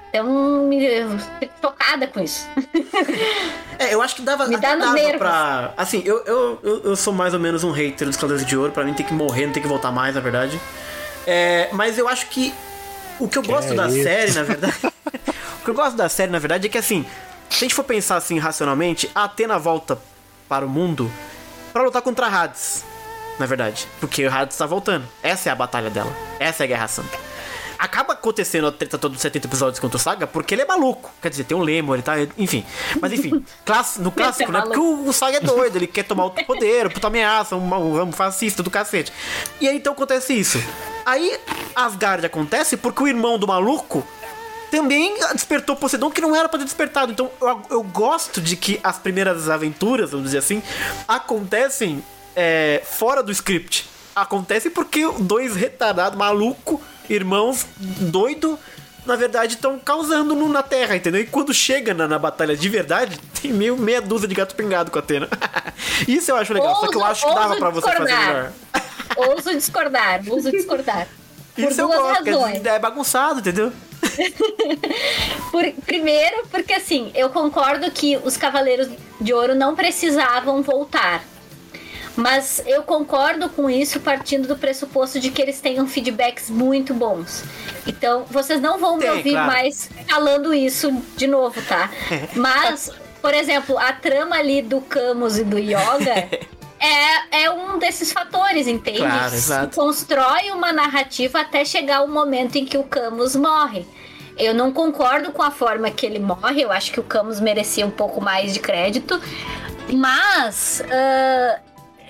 [0.10, 1.10] Então, me- eu
[1.40, 2.46] fico chocada com isso.
[3.80, 5.18] É, eu acho que dava, Me dá dava nervos.
[5.18, 5.74] pra.
[5.76, 8.72] Assim, eu, eu, eu, eu sou mais ou menos um hater dos Cavaleiros de Ouro.
[8.72, 10.62] Pra mim tem que morrer, não tem que voltar mais, na verdade.
[11.26, 12.54] É, mas eu acho que
[13.20, 14.04] o que eu gosto da isso?
[14.04, 14.76] série, na verdade.
[14.86, 17.04] o que eu gosto da série, na verdade, é que assim,
[17.58, 19.98] se a gente for pensar assim racionalmente, a Atena volta
[20.50, 21.12] para o mundo
[21.72, 22.84] pra lutar contra Hades.
[23.40, 23.88] Na verdade.
[24.00, 25.08] Porque o Hades tá voltando.
[25.22, 26.16] Essa é a batalha dela.
[26.40, 27.18] Essa é a Guerra Santa.
[27.80, 31.12] Acaba acontecendo a treta todos os 70 episódios contra o Saga porque ele é maluco.
[31.22, 32.14] Quer dizer, tem um Lemur, ele tá.
[32.38, 32.64] Enfim.
[33.02, 34.62] Mas enfim, class- no clássico, né?
[34.62, 38.02] Porque o, o Saga é doido, ele quer tomar outro poder, puta ameaça, um, um,
[38.04, 39.12] um fascista do cacete.
[39.60, 40.64] E aí então acontece isso.
[41.06, 41.38] Aí
[41.76, 44.06] Asgard acontece porque o irmão do maluco
[44.78, 47.12] também despertou Poseidon que não era pra ter despertado.
[47.12, 50.64] Então eu, eu gosto de que as primeiras aventuras, vamos dizer assim,
[51.08, 52.04] acontecem
[52.36, 53.88] é, fora do script.
[54.16, 58.58] Acontecem porque dois retardados, maluco, irmãos doido,
[59.06, 61.22] na verdade estão causando no, na Terra, entendeu?
[61.22, 64.90] E quando chega na, na batalha de verdade, tem meio meia dúzia de gato pingado
[64.90, 65.28] com a Atena.
[66.08, 68.00] Isso eu acho legal, só que eu Ouso- acho que dava ouso pra você fazer
[68.06, 68.28] discordar.
[68.34, 68.52] melhor.
[69.36, 71.08] Ouso discordar, ouso discordar.
[71.56, 72.66] Por Isso eu duas gosto, razões.
[72.66, 73.72] é bagunçado, entendeu?
[75.52, 78.90] Por- primeiro, porque assim, eu concordo que os Cavaleiros
[79.20, 81.24] de Ouro não precisavam voltar.
[82.16, 87.44] Mas eu concordo com isso partindo do pressuposto de que eles tenham feedbacks muito bons.
[87.88, 89.48] Então, vocês não vão me Tem, ouvir claro.
[89.48, 91.90] mais falando isso de novo, tá?
[92.36, 96.30] Mas, por exemplo, a trama ali do Camus e do Yoga
[96.86, 99.00] é, é um desses fatores, entende?
[99.00, 99.76] Claro, exato.
[99.76, 103.86] Constrói uma narrativa até chegar o momento em que o Camus morre.
[104.38, 107.86] Eu não concordo com a forma que ele morre, eu acho que o Camus merecia
[107.86, 109.22] um pouco mais de crédito,
[109.92, 111.60] mas ah,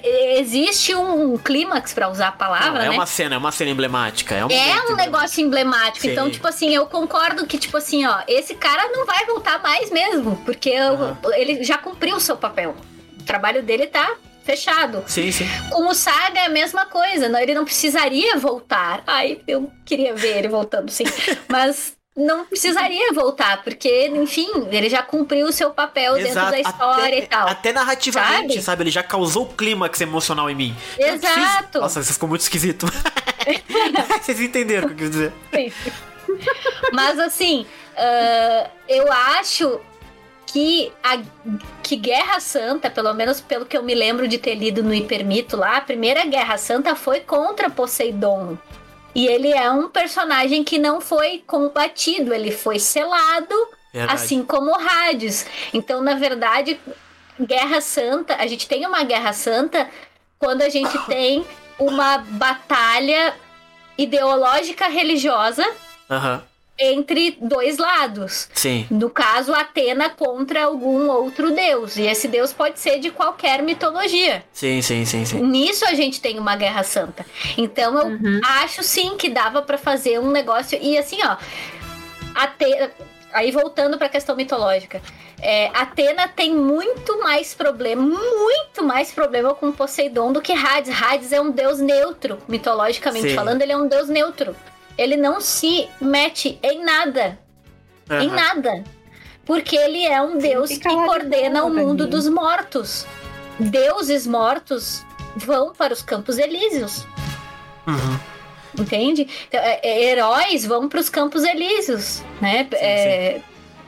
[0.04, 2.90] existe um clímax, pra usar a palavra, Não, é né?
[2.92, 4.36] uma cena, é uma cena emblemática.
[4.36, 6.02] É um, É um negócio emblemático.
[6.02, 6.12] Sim.
[6.12, 9.90] Então, tipo assim, eu concordo que, tipo assim, ó, esse cara não vai voltar mais
[9.92, 10.36] mesmo.
[10.46, 11.18] Porque eu- Aham.
[11.36, 12.76] ele já cumpriu o seu papel.
[13.20, 15.04] O trabalho dele tá fechado.
[15.08, 15.48] Sim, sim.
[15.72, 19.04] Com o Saga é a mesma coisa, não, ele não precisaria voltar.
[19.08, 21.06] Ai, eu queria ver ele voltando, sim.
[21.48, 27.18] Mas não precisaria voltar, porque, enfim, ele já cumpriu o seu papel dentro da história
[27.18, 27.48] até, e tal.
[27.48, 28.62] Até narrativamente, Sabe?
[28.62, 28.84] sabe?
[28.84, 30.76] Ele já causou o clímax emocional em mim.
[30.98, 31.80] Exato.
[31.80, 32.86] Nossa, isso ficou muito esquisito.
[34.22, 35.34] Vocês entenderam o que eu quis dizer.
[36.94, 37.66] Mas assim,
[37.98, 39.80] ah, eu acho
[40.54, 41.20] que a
[41.82, 45.58] que Guerra Santa, pelo menos pelo que eu me lembro de ter lido no Hipermito
[45.58, 48.56] lá, a primeira Guerra Santa foi contra Poseidon.
[49.16, 53.56] E ele é um personagem que não foi combatido, ele foi selado,
[53.92, 54.14] Verdade.
[54.14, 55.48] assim como o Hades.
[55.74, 56.80] Então, na verdade,
[57.42, 59.90] Guerra Santa, a gente tem uma Guerra Santa
[60.38, 61.44] quando a gente tem
[61.80, 63.34] uma batalha
[63.98, 65.66] ideológica religiosa
[66.10, 66.44] Aham.
[66.78, 68.50] Entre dois lados.
[68.54, 68.88] Sim.
[68.90, 71.98] No caso, Atena contra algum outro deus.
[71.98, 74.44] E esse deus pode ser de qualquer mitologia.
[74.52, 75.42] Sim, sim, sim, sim.
[75.42, 77.26] Nisso a gente tem uma guerra santa.
[77.58, 80.78] Então eu acho sim que dava pra fazer um negócio.
[80.82, 81.38] E assim, ó.
[82.36, 82.92] Atena.
[83.32, 85.02] Aí voltando pra questão mitológica.
[85.42, 91.02] É, Atena tem muito mais problema, muito mais problema com Poseidon do que Hades.
[91.02, 93.36] Hades é um deus neutro, mitologicamente Sim.
[93.36, 94.56] falando, ele é um deus neutro.
[94.98, 97.38] Ele não se mete em nada
[98.10, 98.36] em Aham.
[98.36, 98.84] nada.
[99.46, 103.06] Porque ele é um deus que lá de coordena o mundo dos mortos.
[103.60, 105.06] Deuses mortos
[105.36, 107.06] vão para os Campos Elíseos,
[107.86, 108.20] Uhum.
[108.80, 109.28] entende?
[109.48, 112.68] Então, é, é, heróis vão para os Campos Elíseos, né?
[112.74, 113.42] É,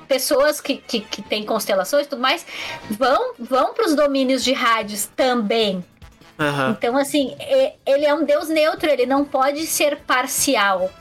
[0.07, 2.45] pessoas que, que, que têm constelações e tudo mais
[2.91, 5.83] vão, vão para os domínios de Hades também.
[6.39, 6.75] Aham.
[6.77, 7.35] Então, assim,
[7.85, 10.91] ele é um deus neutro, ele não pode ser parcial.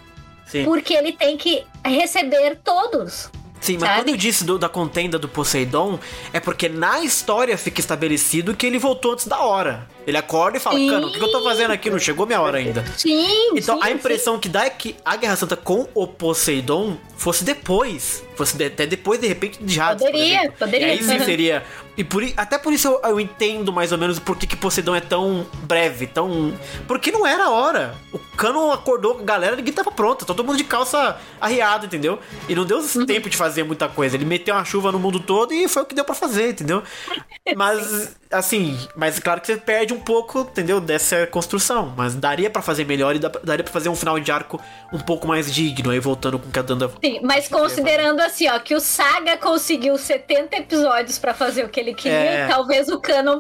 [0.47, 0.65] Sim.
[0.65, 3.31] Porque ele tem que receber todos.
[3.61, 4.01] Sim, mas sabe?
[4.03, 5.99] quando eu disse do- da contenda do Poseidon,
[6.35, 9.89] é porque na história fica estabelecido que ele voltou antes da hora.
[10.07, 10.91] Ele acorda e fala, Sim.
[10.91, 11.89] cano, o que eu tô fazendo aqui?
[11.89, 12.85] Não chegou minha hora ainda.
[12.99, 13.93] Sim, Então sim, a sim.
[13.95, 18.23] impressão que dá é que a Guerra Santa com o Poseidon fosse depois.
[18.37, 19.67] Fosse de- até depois, de repente, por
[19.99, 20.87] Poderia, poderia.
[20.89, 21.63] E aí sim seria.
[21.97, 24.97] E por, até por isso eu, eu entendo mais ou menos por que, que Poseidon
[24.97, 26.53] é tão breve, tão.
[26.89, 27.95] Porque não era a hora.
[28.13, 30.25] O Cano acordou com a galera, ninguém tava pronto.
[30.25, 32.19] Todo mundo de calça arriada, entendeu?
[32.49, 33.07] E não deu Uhum.
[33.07, 34.17] tempo de fazer muita coisa.
[34.17, 36.83] Ele meteu uma chuva no mundo todo e foi o que deu pra fazer, entendeu?
[37.57, 40.81] Mas, assim, mas claro que você perde um pouco, entendeu?
[40.81, 41.93] Dessa construção.
[41.95, 44.59] Mas daria pra fazer melhor e daria pra fazer um final de arco
[44.91, 46.91] um pouco mais digno, aí voltando com o que a Danda.
[47.05, 51.79] Sim, mas considerando assim, ó, que o Saga conseguiu 70 episódios pra fazer o que
[51.81, 52.47] ele queria, É.
[52.49, 53.39] talvez o Canon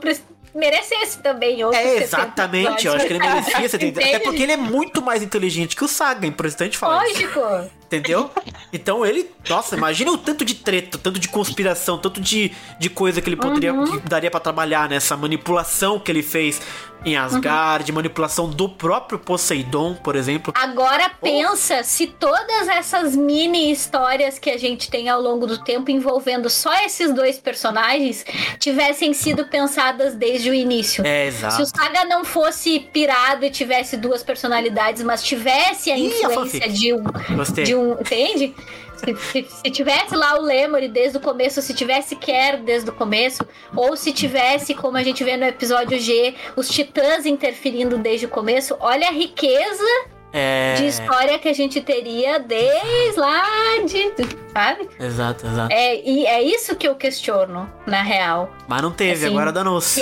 [0.54, 2.86] merecesse também outros É, 70 exatamente.
[2.86, 4.00] Eu acho que ele merecia 70.
[4.00, 7.22] Até porque ele é muito mais inteligente que o Saga, é importante falar isso.
[7.22, 7.70] Lógico.
[7.86, 8.30] Entendeu?
[8.72, 9.30] Então ele.
[9.48, 13.36] Nossa, imagina o tanto de treta, tanto de conspiração, tanto de, de coisa que ele
[13.36, 13.72] poderia.
[13.72, 14.00] Uhum.
[14.00, 16.60] que daria pra trabalhar nessa manipulação que ele fez
[17.04, 20.52] em Asgard, manipulação do próprio Poseidon, por exemplo.
[20.56, 25.90] Agora pensa se todas essas mini histórias que a gente tem ao longo do tempo
[25.90, 28.24] envolvendo só esses dois personagens
[28.58, 31.04] tivessem sido pensadas desde o início.
[31.06, 31.66] É, Se o exato.
[31.66, 36.72] Saga não fosse pirado e tivesse duas personalidades, mas tivesse a Ih, a influência fanfic.
[36.72, 37.04] de um,
[37.36, 37.64] Gostei.
[37.64, 37.92] de um.
[37.92, 38.54] Entende?
[39.04, 42.92] Se, se- se tivesse lá o Lemory desde o começo, se tivesse Kerr desde o
[42.92, 48.26] começo, ou se tivesse, como a gente vê no episódio G, os titãs interferindo desde
[48.26, 49.84] o começo, olha a riqueza
[50.32, 50.74] É.
[50.76, 53.44] de história que a gente teria desde lá
[53.86, 54.12] de.
[54.52, 54.88] Sabe?
[55.00, 55.72] Exato, exato.
[55.72, 58.50] É, e é isso que eu questiono, na real.
[58.68, 59.34] Mas não teve, Assim.
[59.34, 60.00] agora danou-se.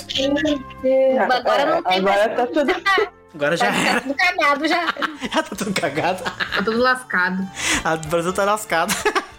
[1.30, 2.36] Agora não tem Agora mais.
[2.36, 2.72] tá tudo.
[3.34, 4.00] Agora já Tá era.
[4.00, 4.86] tudo cagado já.
[5.34, 6.22] Já tá tudo cagado.
[6.24, 7.48] Tá tudo lascado.
[7.84, 8.94] A do Brasil tá lascado.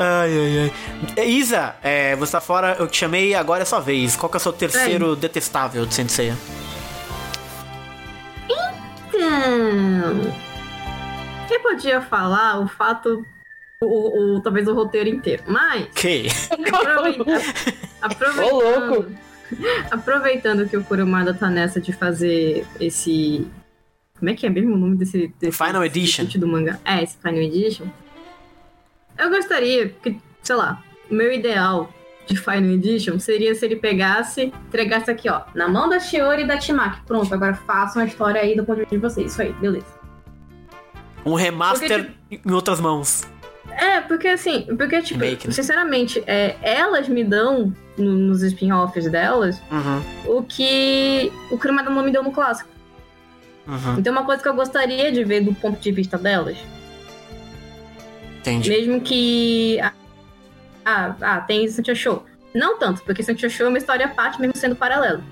[0.00, 0.72] Ai, ai,
[1.16, 1.26] ai.
[1.26, 4.14] Isa, é, você tá fora, eu te chamei, agora é sua vez.
[4.14, 6.32] Qual que é o seu terceiro detestável de Sensei?
[9.08, 10.32] Então.
[11.50, 13.26] Eu podia falar o fato.
[13.80, 15.42] O, o- o- talvez o roteiro inteiro.
[15.46, 15.86] Mas.
[15.94, 16.28] Que?
[18.00, 19.06] Aproveitando, Ô, louco.
[19.90, 23.46] aproveitando que o Kurumada tá nessa de fazer esse.
[24.18, 25.32] Como é que é mesmo o nome desse.
[25.38, 26.40] desse Final desse Edition.
[26.40, 26.78] do mangá?
[26.84, 27.86] É, esse Final Edition.
[29.16, 31.92] Eu gostaria que, sei lá, o meu ideal
[32.26, 36.46] de Final Edition seria se ele pegasse, entregasse aqui, ó, na mão da Shiori e
[36.46, 37.00] da Timaki.
[37.06, 39.32] Pronto, agora façam a história aí do ponto de vista de vocês.
[39.32, 39.98] Isso aí, beleza.
[41.24, 43.26] Um remaster Porque, em outras mãos.
[43.80, 45.52] É, porque assim, porque, tipo, Remake, né?
[45.52, 52.02] sinceramente, é, elas me dão, no- nos spin-offs delas, Uhum, o que o Kurumada não
[52.02, 52.68] me deu no clássico.
[53.68, 53.98] uhum.
[53.98, 56.56] Então, uma coisa que eu gostaria de ver do ponto de vista delas,
[58.40, 58.68] Entendi.
[58.70, 59.78] mesmo que.
[59.80, 59.92] Ah,
[60.84, 62.24] ah, ah, tem Santia Show.
[62.54, 65.22] Não tanto, porque Santia Show é uma história à parte, mesmo sendo paralelo.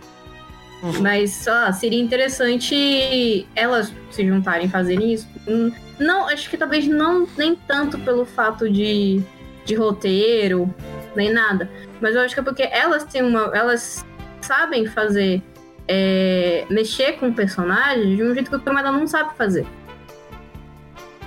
[0.82, 1.00] Uhum.
[1.00, 5.26] Mas sei lá, seria interessante elas se juntarem e fazerem isso.
[5.48, 9.22] Hum, Não, acho que talvez não nem tanto pelo fato de,
[9.64, 10.72] de roteiro,
[11.14, 11.70] nem nada.
[12.00, 13.50] Mas eu acho que é porque elas têm uma.
[13.54, 14.04] Elas
[14.42, 15.42] sabem fazer.
[15.88, 19.64] é, mexer com o personagem de um jeito que o Kurumada não sabe fazer.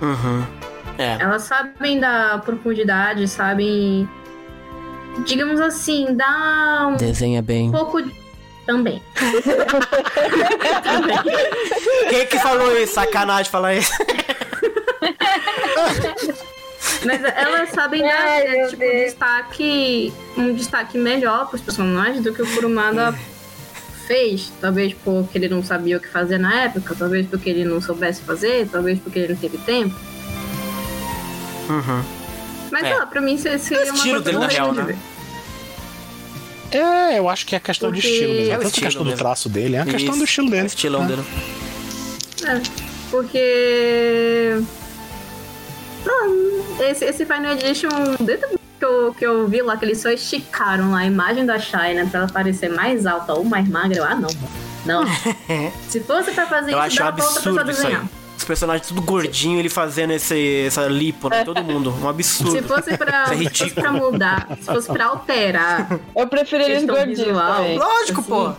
[0.02, 0.46] Uhum.
[0.98, 1.18] É.
[1.22, 4.08] Elas sabem da profundidade, sabem.
[5.26, 7.72] Digamos assim, dar um Desenha bem.
[7.72, 8.00] pouco.
[8.70, 9.02] Também.
[12.10, 12.94] Quem que falou isso?
[12.94, 13.92] Sacanagem falar isso.
[17.06, 18.94] Mas elas sabem dar Ai, é, tipo, Deus.
[19.06, 20.14] destaque.
[20.38, 23.14] Um destaque melhor pros personagens do que o Kurumada
[24.08, 24.52] fez.
[24.62, 28.22] Talvez porque ele não sabia o que fazer na época, talvez porque ele não soubesse
[28.22, 29.96] fazer, talvez porque ele não teve tempo.
[31.70, 32.04] Uhum.
[32.72, 32.98] Mas É.
[33.02, 34.84] ó, pra mim seria É uma coisa dele, na real, né?
[34.84, 34.98] ver.
[36.72, 38.52] É, eu acho que é questão de Porque- estilo mesmo.
[38.52, 39.20] É Tanto estilo questão do mesmo.
[39.20, 40.18] traço dele, é a questão Isso.
[40.20, 40.66] do estilo É o dele.
[40.68, 41.08] estilão É.
[41.08, 41.24] dele.
[42.46, 42.62] É,
[43.12, 44.62] porque.
[46.06, 47.90] Não, esse, esse Final Edition,
[48.22, 48.46] desde
[48.80, 52.22] que eu, que eu vi lá, que eles só esticaram a imagem da China pra
[52.22, 54.30] ela parecer mais alta ou mais magra, eu, ah, não.
[54.86, 55.04] Não.
[55.90, 58.10] Se fosse pra fazer Eu isso, acho dava pra outra pessoa absurdo isso aí.
[58.40, 61.44] Os personagens tudo gordinho, ele fazendo esse, essa lipo, né?
[61.44, 61.94] Todo mundo.
[62.02, 62.54] Um absurdo.
[62.54, 66.86] Se fosse pra, é se fosse pra mudar, se fosse pra alterar Eu prefiro eles
[66.86, 67.28] gordinhos.
[67.28, 68.54] Lógico, Assim, pô.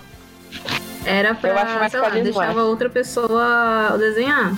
[1.02, 4.54] Era Eu acho pra, mais sei lá, deixava outra pessoa desenhar.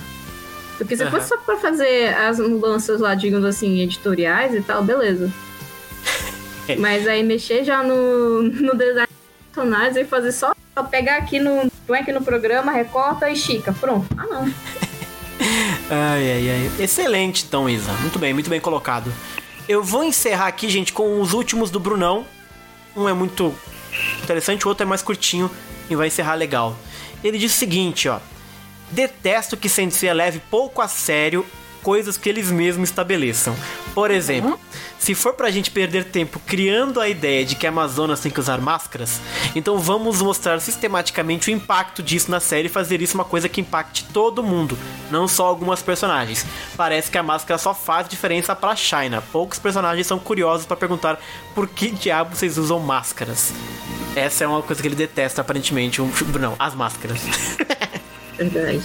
[0.77, 1.11] Porque se Aham.
[1.11, 5.31] fosse só pra fazer as mudanças lá, digamos assim, editoriais e tal, beleza.
[6.67, 6.75] É.
[6.75, 11.39] Mas aí mexer já no, no design dos personagens e fazer só só pegar aqui
[11.39, 11.71] no.
[11.87, 13.71] Põe aqui no programa, recorta e estica.
[13.71, 14.05] Pronto.
[14.17, 14.53] Ah não.
[15.93, 16.71] Ai, ai, ai.
[16.79, 17.91] Excelente, então, Isa.
[17.93, 19.13] Muito bem, muito bem colocado.
[19.69, 22.25] Eu vou encerrar aqui, gente, com os últimos do Brunão.
[22.95, 23.53] Um é muito
[24.23, 25.51] interessante, o outro é mais curtinho
[25.89, 26.75] e vai encerrar legal.
[27.23, 28.19] Ele diz o seguinte, ó.
[28.89, 31.45] Detesto que Sensei leve pouco a sério
[31.83, 33.55] coisas que eles mesmos estabeleçam.
[33.93, 34.59] Por exemplo,
[34.97, 38.39] se for pra gente perder tempo criando a ideia de que a Amazonas tem que
[38.39, 39.19] usar máscaras,
[39.53, 43.59] então vamos mostrar sistematicamente o impacto disso na série e fazer isso uma coisa que
[43.61, 44.77] impacte todo mundo,
[45.11, 46.45] não só algumas personagens.
[46.77, 49.21] Parece que a máscara só faz diferença pra China.
[49.31, 51.19] Poucos personagens são curiosos pra perguntar
[51.53, 53.51] por que diabo vocês usam máscaras.
[54.15, 56.01] Essa é uma coisa que ele detesta, aparentemente.
[56.01, 57.19] Um, não, as máscaras.
[58.37, 58.81] Verdade.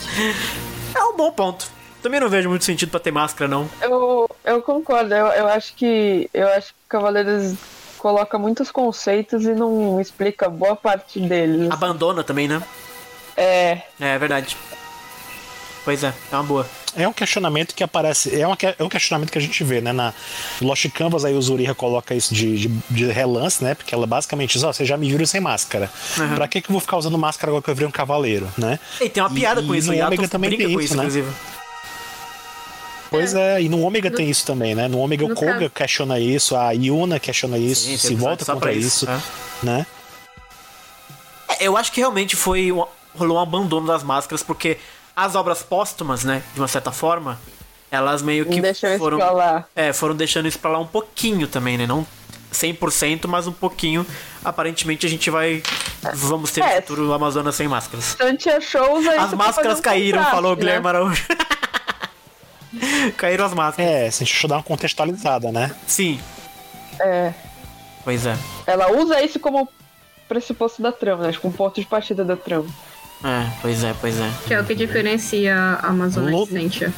[0.95, 1.78] é um bom ponto.
[2.03, 3.69] Também não vejo muito sentido pra ter máscara, não.
[3.83, 6.29] Eu, eu concordo, eu, eu acho que.
[6.33, 7.55] Eu acho que Cavaleiros
[7.99, 11.71] coloca muitos conceitos e não explica boa parte deles.
[11.71, 12.63] Abandona também, né?
[13.37, 13.83] É.
[14.01, 14.57] É, é verdade.
[15.85, 16.67] Pois é, é uma boa.
[16.97, 18.39] É um questionamento que aparece.
[18.41, 19.93] É, uma, que- é um questionamento que a gente vê, né?
[19.93, 20.13] Na
[20.61, 23.75] Lost Canvas, aí o Zuriha coloca isso de, de, de relance, né?
[23.75, 25.91] Porque ela basicamente diz: Ó, vocês já me viram sem máscara.
[26.35, 28.79] Pra que, que eu vou ficar usando máscara agora que eu virei um cavaleiro, né?
[29.01, 30.81] E tem uma piada E- com e isso, no o Yato também brinca tem com
[30.81, 31.03] isso, isso, né?
[31.05, 31.29] inclusive.
[33.11, 34.87] Pois é, e no Ômega tem isso também, né?
[34.89, 38.45] No Ômega No o Koga caso- questiona isso, a Yuna questiona isso, Sim, se volta
[38.45, 39.21] contra isso, isso, é.
[39.63, 39.87] né?
[41.49, 42.71] É, Eu acho que realmente foi.
[42.73, 42.85] um-
[43.17, 44.77] rolou um abandono das máscaras, porque
[45.17, 47.41] as obras póstumas, né, de uma certa forma,
[47.91, 49.17] elas meio que Deixou isso foram.
[49.19, 49.65] pra lá.
[49.75, 51.87] É, foram deixando isso pra lá um pouquinho também, né?
[51.87, 52.07] Não
[52.53, 54.07] 100%, mas um pouquinho.
[54.45, 55.63] Aparentemente a gente vai.
[56.15, 56.77] Vamos ter É.
[56.77, 58.17] no futuro Amazonas sem máscaras.
[58.61, 60.61] Shows aí As você pode máscaras um caíram, contraste, falou o né?
[60.61, 61.25] Guilherme Araújo.
[63.17, 63.91] caíram as máscaras.
[63.91, 65.75] É, se a gente dar uma contextualizada, né?
[65.87, 66.21] Sim,
[67.01, 67.33] É.
[68.05, 68.37] pois é.
[68.67, 69.69] Ela usa isso como
[70.29, 71.33] pressuposto da trama, né?
[71.33, 72.69] Tipo, um ponto de partida da trama.
[73.25, 74.31] É, pois é, pois é.
[74.47, 76.93] Que é o que diferencia a Amazônia Sentia.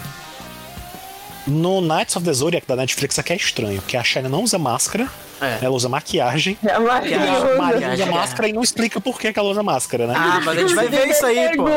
[1.46, 4.58] No Knights of the Zodiac da Netflix aqui é estranho, porque a Shayna não usa
[4.58, 5.08] máscara,
[5.40, 5.64] É.
[5.64, 6.58] ela usa maquiagem.
[6.64, 7.18] É Maria
[7.56, 8.02] Maquiagem, usa.
[8.02, 8.06] É.
[8.06, 10.14] máscara e não explica por que, que ela usa máscara, né?
[10.16, 11.68] Ah, mas a gente vai ver isso aí, pô.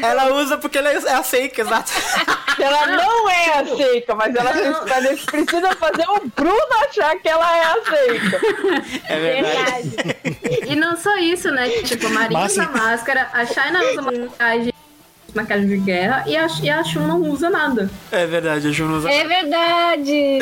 [0.00, 1.92] Ela usa porque ela é a Seika, exato.
[2.60, 7.62] Ela não é a Seika, mas ela precisa, fazer o Bruno achar que ela é
[7.62, 8.40] a Seika.
[9.08, 9.88] É verdade.
[9.88, 10.72] Verdade.
[10.72, 11.68] E não só isso, né?
[11.84, 14.74] Tipo, a Maria Mas, usa máscara, a China usa maquiagem,
[15.34, 17.90] maquiagem de guerra e a, e a Shun não usa nada.
[18.12, 19.10] É verdade, a Ju não usa.
[19.10, 20.38] É verdade.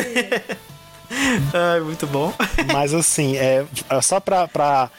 [1.55, 2.33] Ai, muito bom.
[2.73, 4.49] Mas assim, é, é só pra.
[4.49, 4.91] pra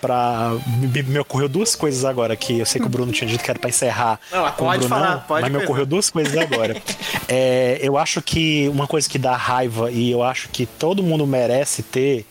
[0.00, 3.42] pra me, me ocorreu duas coisas agora que eu sei que o Bruno tinha dito
[3.42, 4.20] que era pra encerrar.
[4.30, 6.80] Não, com o pode Brunão, falar, pode Mas me ocorreu duas coisas agora.
[7.30, 11.26] É, eu acho que uma coisa que dá raiva e eu acho que todo mundo
[11.26, 12.24] merece ter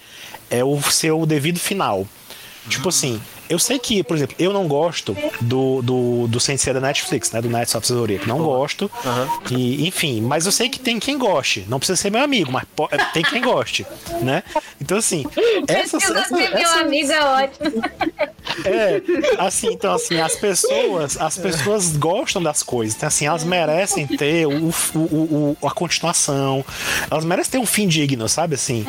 [0.49, 2.07] é o seu devido final.
[2.67, 6.79] Tipo assim, eu sei que, por exemplo, eu não gosto do, do, do Sensei da
[6.79, 7.41] Netflix, né?
[7.41, 8.27] Do Knights of the Zodiac.
[8.27, 8.89] Não gosto.
[9.51, 11.65] E, enfim, mas eu sei que tem quem goste.
[11.67, 13.85] Não precisa ser meu amigo, mas po- tem quem goste,
[14.21, 14.43] né?
[14.81, 15.25] Então, assim,
[15.67, 17.81] essas, Precisa essas, ser meu amigo, é ótimo.
[18.65, 19.01] é,
[19.39, 24.45] assim, então assim, as pessoas, as pessoas gostam das coisas, então assim, elas merecem ter
[24.47, 26.63] o, o, o- o- a continuação,
[27.09, 28.85] elas merecem ter um fim digno, sabe assim?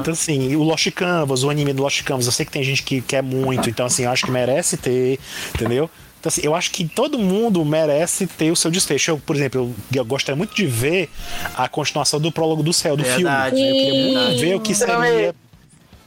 [0.00, 2.82] Então assim, o Lost Canvas, o anime do Lost Canvas, eu sei que tem gente
[2.82, 5.18] que quer muito, então assim, eu acho que merece ter,
[5.54, 5.88] entendeu?
[6.20, 9.10] Então, assim, eu acho que todo mundo merece ter o seu desfecho.
[9.10, 9.60] Eu, por exemplo,
[9.92, 11.10] eu, eu gostaria muito de ver
[11.56, 13.70] a continuação do prólogo do céu, do Verdade, filme.
[13.70, 15.34] Eu queria muito ver o que seria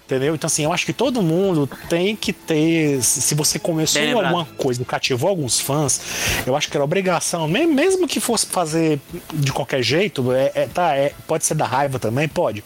[0.06, 0.36] Entendeu?
[0.36, 3.02] Então, assim, eu acho que todo mundo tem que ter.
[3.02, 4.36] Se você começou Bem lembrado.
[4.36, 6.00] alguma coisa e cativou alguns fãs,
[6.46, 9.00] eu acho que era obrigação, me- mesmo que fosse fazer
[9.34, 12.64] de qualquer jeito, é, é- tá, é, pode ser da raiva também, pode.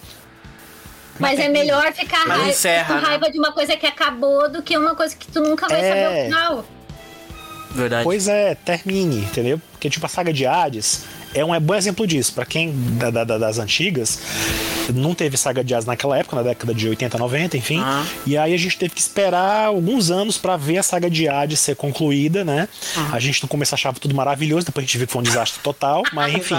[1.19, 3.07] Mas é melhor ficar raiva, encerra, com né?
[3.07, 5.89] raiva de uma coisa que acabou do que uma coisa que tu nunca vai É.
[5.89, 6.65] saber o final.
[7.71, 8.03] Verdade.
[8.03, 9.61] Pois é, termine, entendeu?
[9.71, 12.33] Porque, tipo, a saga de Hades é um é bom exemplo disso.
[12.33, 14.19] Pra quem da- da- da- das antigas,
[14.93, 17.79] não teve saga de Hades naquela época, na década de 80, 90, enfim.
[17.79, 18.05] Aham.
[18.25, 21.59] E aí a gente teve que esperar alguns anos pra ver a saga de Hades
[21.59, 22.67] ser concluída, né?
[23.11, 25.59] A gente no começo achava tudo maravilhoso, depois a gente viu que foi um desastre
[25.61, 26.55] total, mas enfim.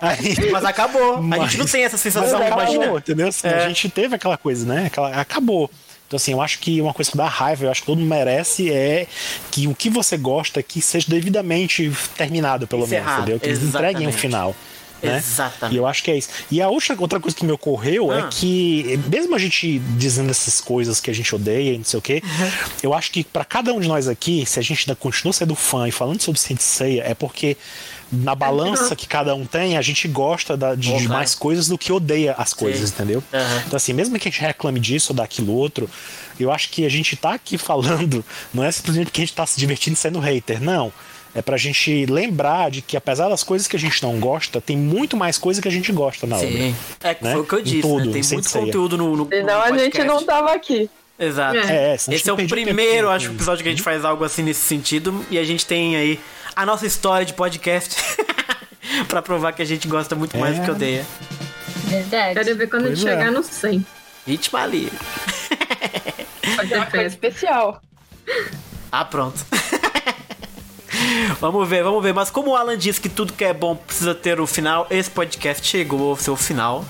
[0.00, 1.14] Aí- Mas acabou.
[1.14, 2.98] a gente Mas- não tem essa mas sensação, acabou, imagina.
[2.98, 3.28] entendeu?
[3.28, 3.64] Assim, É.
[3.64, 4.86] A gente teve aquela coisa, né?
[4.86, 5.70] Aquela, acabou.
[6.12, 8.08] Então, assim, eu acho que uma coisa que dá raiva, eu acho que todo mundo
[8.10, 9.06] merece é
[9.50, 13.40] que o que você gosta que seja devidamente terminado, pelo menos, Encerrado, entendeu?
[13.40, 14.54] Que eles entreguem um final.
[15.02, 15.16] Né?
[15.16, 15.74] Exatamente.
[15.74, 16.28] E eu acho que é isso.
[16.50, 18.18] E a outra, outra coisa que me ocorreu Ah.
[18.18, 21.98] é que, mesmo a gente dizendo essas coisas que a gente odeia e não sei
[21.98, 22.50] o quê, Uhum.
[22.82, 25.54] eu acho que pra cada um de nós aqui, se a gente ainda continua sendo
[25.54, 27.56] fã e falando sobre Saint Seiya, é porque
[28.12, 31.78] na balança que cada um tem, a gente gosta da- de, de mais coisas do
[31.78, 32.94] que odeia as coisas, Sim.
[32.96, 33.24] entendeu?
[33.32, 33.62] Aham.
[33.66, 35.88] Então, assim, mesmo que a gente reclame disso ou daquilo outro,
[36.38, 39.46] eu acho que a gente tá aqui falando, não é simplesmente porque a gente tá
[39.46, 40.92] se divertindo sendo hater, não.
[41.34, 44.76] É pra gente lembrar de que, apesar das coisas que a gente não gosta, tem
[44.76, 46.48] muito mais coisa que a gente gosta na obra.
[46.48, 46.76] Sim.
[47.02, 47.32] É, Né?
[47.32, 48.12] foi o que eu disse, tudo, né?
[48.20, 48.64] Tem muito ceia.
[48.66, 50.90] conteúdo no, no, Senão no a gente não tava aqui.
[51.18, 51.56] Exato.
[51.56, 54.22] É, gente Esse é o tempo primeiro, com- acho, episódio que a gente faz algo
[54.24, 55.24] assim nesse sentido.
[55.30, 56.20] E a gente tem aí
[56.54, 57.96] a nossa história de podcast
[59.08, 60.60] pra provar que a gente gosta muito mais É.
[60.60, 61.06] do que odeia.
[61.86, 62.34] Verdade.
[62.34, 63.18] Quero ver quando a gente Pois é.
[63.18, 63.86] chegar no 100.
[64.26, 64.92] Ritmo ali.
[66.56, 67.02] Foi festa.
[67.02, 67.80] especial.
[68.90, 69.44] Ah, pronto.
[71.40, 72.12] vamos ver, vamos ver.
[72.14, 75.10] Mas como o Alan disse que tudo que é bom precisa ter o final, esse
[75.10, 76.84] podcast chegou ao seu final.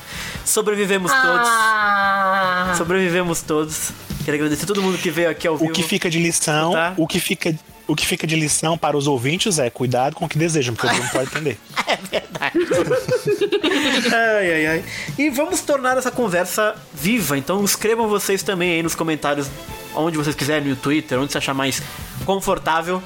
[0.44, 1.48] Sobrevivemos todos.
[1.48, 3.90] Ah, Sobrevivemos todos.
[4.24, 5.72] Quero agradecer a todo mundo que veio aqui ao O vivo.
[5.72, 6.94] que fica de lição, Tá.
[6.96, 7.54] o que fica,
[7.92, 10.86] o que fica de lição para os ouvintes é cuidado com o que desejam, porque
[10.88, 11.58] o Bruno pode entender.
[11.86, 12.58] É verdade.
[14.14, 14.84] ai, ai, ai.
[15.18, 17.36] E vamos tornar essa conversa viva.
[17.36, 19.48] Então escrevam vocês também aí nos comentários,
[19.94, 21.82] onde vocês quiserem, no Twitter, onde você achar mais
[22.24, 23.02] confortável.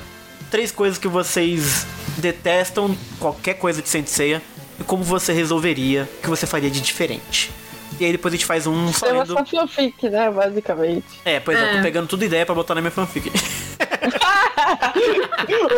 [0.50, 1.86] Três coisas que vocês
[2.18, 4.40] detestam, qualquer coisa de Senseiya,
[4.78, 7.50] e como você resolveria, o que você faria de diferente.
[7.98, 11.06] E aí depois a gente faz um só Tem uma fanfic, né, basicamente.
[11.24, 11.82] É, pois é, eu tô É.
[11.82, 13.30] pegando tudo ideia pra botar na minha fanfic.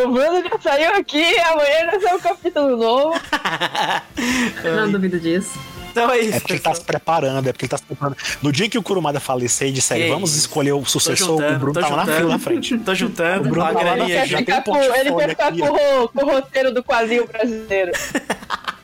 [0.05, 3.21] o Bruno já saiu aqui, amanhã já sai um capítulo novo.
[4.77, 5.59] Não duvido disso.
[5.91, 6.37] então é isso.
[6.37, 8.17] É porque ele tá se preparando, é porque ele tá se preparando.
[8.43, 10.41] No dia que o Kurumada falecer e disser, Que vamos isso.
[10.41, 12.19] escolher o sucessor, o juntando, Bruno tô tá lá na juntando.
[12.19, 12.79] fila na frente.
[12.79, 15.13] Tô juntando, O Bruno com a tá lá na Ele frente, quer ficar, com, ele
[15.15, 16.05] quer ficar com, ó.
[16.05, 17.93] o, com o roteiro do quadrinho brasileiro.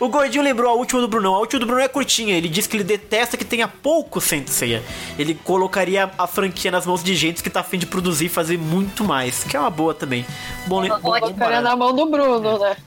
[0.00, 1.34] O Gordinho lembrou a última do Brunão.
[1.34, 2.36] A última do Bruno é curtinha.
[2.36, 4.82] Ele diz que ele detesta que tenha pouco Senseiya.
[5.18, 8.58] Ele colocaria a franquia nas mãos de gente que tá afim de produzir e fazer
[8.58, 9.44] muito mais.
[9.44, 10.26] Que é uma boa também.
[10.66, 12.76] Bom, bom, Colocaria na mão do Bruno, né?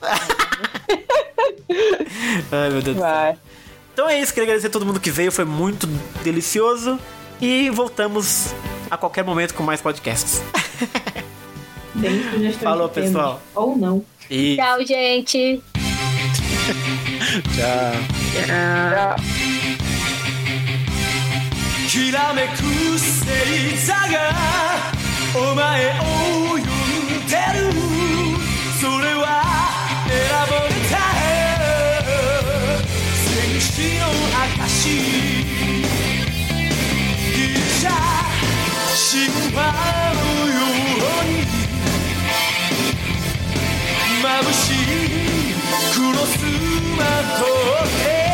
[2.50, 3.10] Ai, meu Deus do céu.
[3.10, 3.36] Vai.
[3.92, 5.86] Então é isso, queria agradecer a todo mundo que veio, foi muito
[6.22, 6.98] delicioso.
[7.40, 8.54] E voltamos
[8.90, 10.42] a qualquer momento com mais podcasts.
[12.62, 13.40] Falou, pessoal.
[13.54, 14.04] Ou não.
[14.30, 15.62] E Tchau, gente.
[17.54, 17.92] Tchau.
[18.46, 19.16] Já.
[21.90, 22.52] きらめく
[22.92, 23.98] 星座が
[25.34, 26.02] お前を
[26.54, 26.62] 呼ん
[27.26, 27.66] でる
[28.80, 29.26] それは
[30.06, 30.14] 選
[30.48, 30.94] ばれた
[33.12, 34.06] 戦士の
[34.54, 34.86] 証
[37.34, 37.90] ギリシャ
[39.10, 39.58] 神話
[40.14, 40.62] のよ
[41.22, 41.42] うに
[44.22, 44.64] 眩し
[45.26, 45.29] い
[45.94, 46.38] クロス
[46.96, 48.29] マート